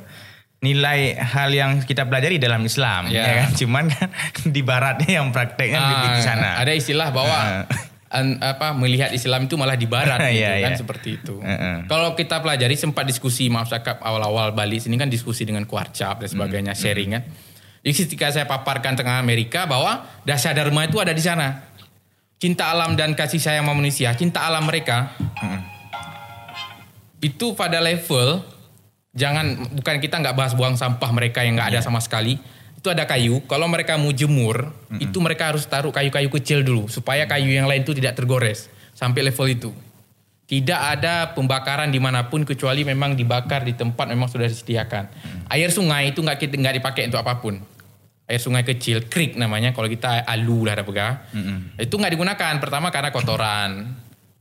nilai 0.64 1.20
hal 1.20 1.51
yang 1.51 1.84
kita 1.84 2.07
pelajari 2.07 2.39
dalam 2.39 2.64
Islam 2.64 3.11
yeah. 3.11 3.28
ya 3.28 3.34
kan 3.43 3.49
cuman 3.59 3.84
kan 3.91 4.09
di 4.55 4.61
baratnya 4.64 5.20
yang 5.20 5.36
prakteknya 5.36 5.76
ah, 5.76 5.89
lebih 5.91 6.09
di 6.16 6.22
sana 6.24 6.49
ada 6.55 6.72
istilah 6.72 7.11
bahwa 7.11 7.68
uh. 7.68 8.16
an, 8.16 8.39
apa 8.39 8.72
melihat 8.72 9.11
Islam 9.11 9.51
itu 9.51 9.59
malah 9.59 9.76
di 9.76 9.91
barat 9.91 10.24
gitu 10.32 10.39
yeah, 10.39 10.64
kan 10.64 10.72
yeah. 10.72 10.80
seperti 10.80 11.20
itu 11.20 11.36
uh 11.36 11.51
-uh. 11.51 11.78
kalau 11.91 12.16
kita 12.16 12.39
pelajari 12.39 12.80
sempat 12.80 13.03
diskusi 13.03 13.51
maaf 13.51 13.68
cakap 13.68 13.99
awal-awal 13.99 14.55
Bali 14.55 14.80
sini 14.80 14.95
kan 14.95 15.11
diskusi 15.11 15.43
dengan 15.43 15.68
kuarcap 15.68 16.24
dan 16.24 16.30
sebagainya 16.32 16.72
mm. 16.72 16.80
sharing 16.80 17.11
kan 17.11 17.24
jadi 17.84 17.93
ketika 17.99 18.32
saya 18.32 18.47
paparkan 18.47 18.95
tengah 18.95 19.20
Amerika 19.20 19.68
bahwa 19.68 20.07
dasar 20.24 20.55
dharma 20.55 20.88
itu 20.88 20.95
ada 21.03 21.11
di 21.11 21.20
sana 21.20 21.68
cinta 22.39 22.72
alam 22.72 22.95
dan 22.95 23.11
kasih 23.20 23.43
sayang 23.43 23.68
manusia 23.68 24.16
cinta 24.16 24.47
alam 24.47 24.64
mereka 24.64 25.11
mm. 25.20 25.59
itu 27.20 27.51
pada 27.51 27.84
level 27.84 28.53
jangan 29.14 29.70
bukan 29.78 30.01
kita 30.01 30.20
nggak 30.20 30.36
bahas 30.36 30.53
buang 30.57 30.74
sampah 30.74 31.09
mereka 31.14 31.45
yang 31.45 31.57
nggak 31.57 31.70
ada 31.74 31.80
yeah. 31.80 31.86
sama 31.86 32.01
sekali 32.01 32.41
itu 32.84 32.91
ada 32.91 33.07
kayu 33.07 33.39
kalau 33.47 33.70
mereka 33.72 33.95
mau 33.95 34.11
jemur 34.11 34.68
mm-hmm. 34.68 34.99
itu 34.99 35.18
mereka 35.24 35.53
harus 35.53 35.64
taruh 35.70 35.93
kayu-kayu 35.93 36.28
kecil 36.28 36.66
dulu 36.66 36.91
supaya 36.91 37.24
kayu 37.30 37.47
yang 37.47 37.70
lain 37.70 37.86
itu 37.86 37.95
tidak 37.95 38.20
tergores 38.20 38.68
sampai 38.91 39.24
level 39.24 39.47
itu 39.47 39.72
tidak 40.43 40.99
ada 40.99 41.32
pembakaran 41.32 41.88
di 41.88 42.03
mana 42.03 42.28
pun 42.28 42.43
kecuali 42.43 42.84
memang 42.84 43.16
dibakar 43.16 43.64
di 43.64 43.72
tempat 43.78 44.11
memang 44.11 44.28
sudah 44.28 44.49
disediakan 44.49 45.07
mm-hmm. 45.07 45.53
air 45.53 45.70
sungai 45.72 46.11
itu 46.11 46.20
nggak 46.20 46.38
kita 46.43 46.53
nggak 46.59 46.76
dipakai 46.84 47.07
untuk 47.07 47.22
apa 47.22 47.39
pun 47.39 47.55
air 48.28 48.41
sungai 48.41 48.66
kecil 48.66 49.07
creek 49.07 49.38
namanya 49.39 49.72
kalau 49.72 49.88
kita 49.88 50.26
alu 50.26 50.66
lah 50.66 50.74
ada 50.74 50.84
pegang 50.84 51.22
mm-hmm. 51.32 51.86
itu 51.86 51.95
nggak 51.95 52.11
digunakan 52.18 52.53
pertama 52.57 52.89
karena 52.89 53.14
kotoran 53.14 53.72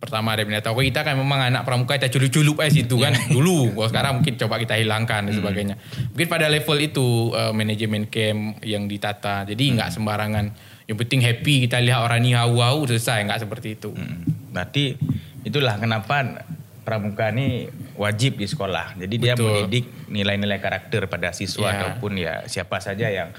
pertama 0.02 0.34
ada 0.34 0.42
binatang. 0.42 0.74
Kita 0.74 1.06
kan 1.06 1.14
memang 1.14 1.46
anak 1.46 1.62
pramuka 1.62 1.94
kita 1.94 2.10
culup-culup 2.10 2.58
aja 2.58 2.74
situ 2.74 2.98
kan 2.98 3.14
dulu. 3.30 3.70
Kalau 3.70 3.88
sekarang 3.94 4.12
mungkin 4.18 4.34
coba 4.34 4.58
kita 4.58 4.74
hilangkan 4.74 5.30
dan 5.30 5.32
hmm. 5.32 5.38
sebagainya. 5.38 5.76
Mungkin 6.10 6.26
pada 6.26 6.50
level 6.50 6.78
itu 6.82 7.30
uh, 7.30 7.54
manajemen 7.54 8.10
camp 8.10 8.58
yang 8.66 8.90
ditata. 8.90 9.46
Jadi 9.46 9.78
nggak 9.78 9.94
hmm. 9.94 9.96
sembarangan. 10.02 10.44
Yang 10.90 10.98
penting 11.06 11.20
happy 11.22 11.54
kita 11.70 11.78
lihat 11.78 12.02
orang 12.02 12.18
ini 12.26 12.34
hau-hau 12.34 12.82
selesai 12.90 13.22
nggak 13.30 13.46
seperti 13.46 13.78
itu. 13.78 13.94
Hmm. 13.94 14.26
Berarti 14.50 14.98
itulah 15.46 15.78
kenapa 15.78 16.42
pramuka 16.82 17.30
ini 17.30 17.70
wajib 17.94 18.42
di 18.42 18.50
sekolah. 18.50 18.98
Jadi 18.98 19.14
Betul. 19.22 19.22
dia 19.22 19.34
mendidik 19.38 19.84
nilai-nilai 20.10 20.58
karakter 20.58 21.06
pada 21.06 21.30
siswa 21.30 21.70
yeah. 21.70 21.78
ataupun 21.78 22.12
ya 22.18 22.34
siapa 22.50 22.82
saja 22.82 23.06
yang 23.06 23.30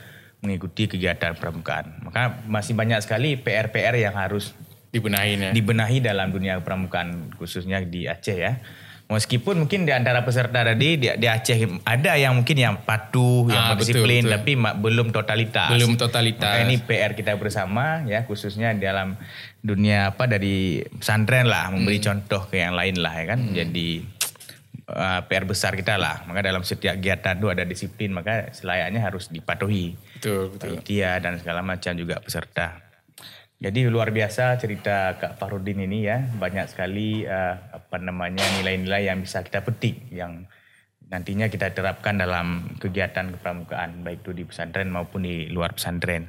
mengikuti 0.43 0.91
kegiatan 0.91 1.35
pramukaan. 1.39 2.03
Maka 2.03 2.43
masih 2.47 2.75
banyak 2.75 2.99
sekali 2.99 3.39
PR-PR 3.39 3.95
yang 3.95 4.15
harus 4.15 4.51
dibenahi 4.93 5.31
ya. 5.35 5.49
Dibenahi 5.51 5.97
dalam 5.99 6.29
dunia 6.29 6.61
pramukaan 6.61 7.33
khususnya 7.35 7.81
di 7.81 8.05
Aceh 8.05 8.37
ya. 8.37 8.61
Meskipun 9.11 9.67
mungkin 9.67 9.83
di 9.83 9.91
antara 9.91 10.23
peserta 10.23 10.63
tadi 10.63 10.95
di, 10.95 11.11
di 11.11 11.27
Aceh 11.27 11.59
ada 11.83 12.15
yang 12.15 12.39
mungkin 12.39 12.55
yang 12.55 12.75
patuh, 12.87 13.51
yang 13.51 13.73
ah, 13.73 13.75
disiplin 13.75 14.23
tapi 14.29 14.55
belum 14.55 15.11
totalitas. 15.11 15.73
Belum 15.73 15.99
totalitas. 15.99 16.45
Maka 16.47 16.63
ini 16.69 16.79
PR 16.79 17.11
kita 17.17 17.35
bersama 17.35 18.05
ya 18.07 18.23
khususnya 18.23 18.71
dalam 18.77 19.19
dunia 19.59 20.15
apa 20.15 20.29
dari 20.29 20.85
pesantren 20.87 21.49
lah 21.49 21.73
memberi 21.73 21.99
hmm. 21.99 22.07
contoh 22.07 22.41
ke 22.47 22.63
yang 22.63 22.77
lain 22.77 23.01
lah 23.01 23.13
ya 23.17 23.25
kan. 23.35 23.39
Hmm. 23.43 23.53
Jadi 23.53 23.87
uh, 24.87 25.19
PR 25.27 25.45
besar 25.45 25.75
kita 25.75 25.99
lah. 25.99 26.23
Maka 26.29 26.39
dalam 26.45 26.63
setiap 26.63 26.95
kegiatan 26.97 27.37
itu 27.37 27.47
ada 27.51 27.63
disiplin, 27.67 28.11
maka 28.15 28.49
selayaknya 28.55 29.03
harus 29.03 29.29
dipatuhi. 29.29 29.99
Betul, 30.19 30.53
betul. 30.53 30.79
Dia 30.85 31.19
dan 31.19 31.37
segala 31.39 31.59
macam 31.59 31.91
juga 31.97 32.23
peserta. 32.23 32.92
Jadi 33.63 33.87
luar 33.87 34.11
biasa 34.11 34.59
cerita 34.59 35.15
Kak 35.15 35.39
Farudin 35.39 35.79
ini 35.87 36.03
ya, 36.03 36.19
banyak 36.19 36.67
sekali 36.67 37.23
uh, 37.23 37.55
apa 37.71 37.95
namanya 37.95 38.43
nilai-nilai 38.59 39.07
yang 39.07 39.23
bisa 39.23 39.39
kita 39.39 39.63
petik 39.63 40.11
yang 40.11 40.43
nantinya 41.07 41.47
kita 41.47 41.71
terapkan 41.71 42.19
dalam 42.19 42.75
kegiatan 42.75 43.31
kepramukaan 43.31 44.03
baik 44.03 44.19
itu 44.27 44.35
di 44.35 44.43
pesantren 44.43 44.91
maupun 44.91 45.23
di 45.23 45.47
luar 45.47 45.79
pesantren. 45.79 46.27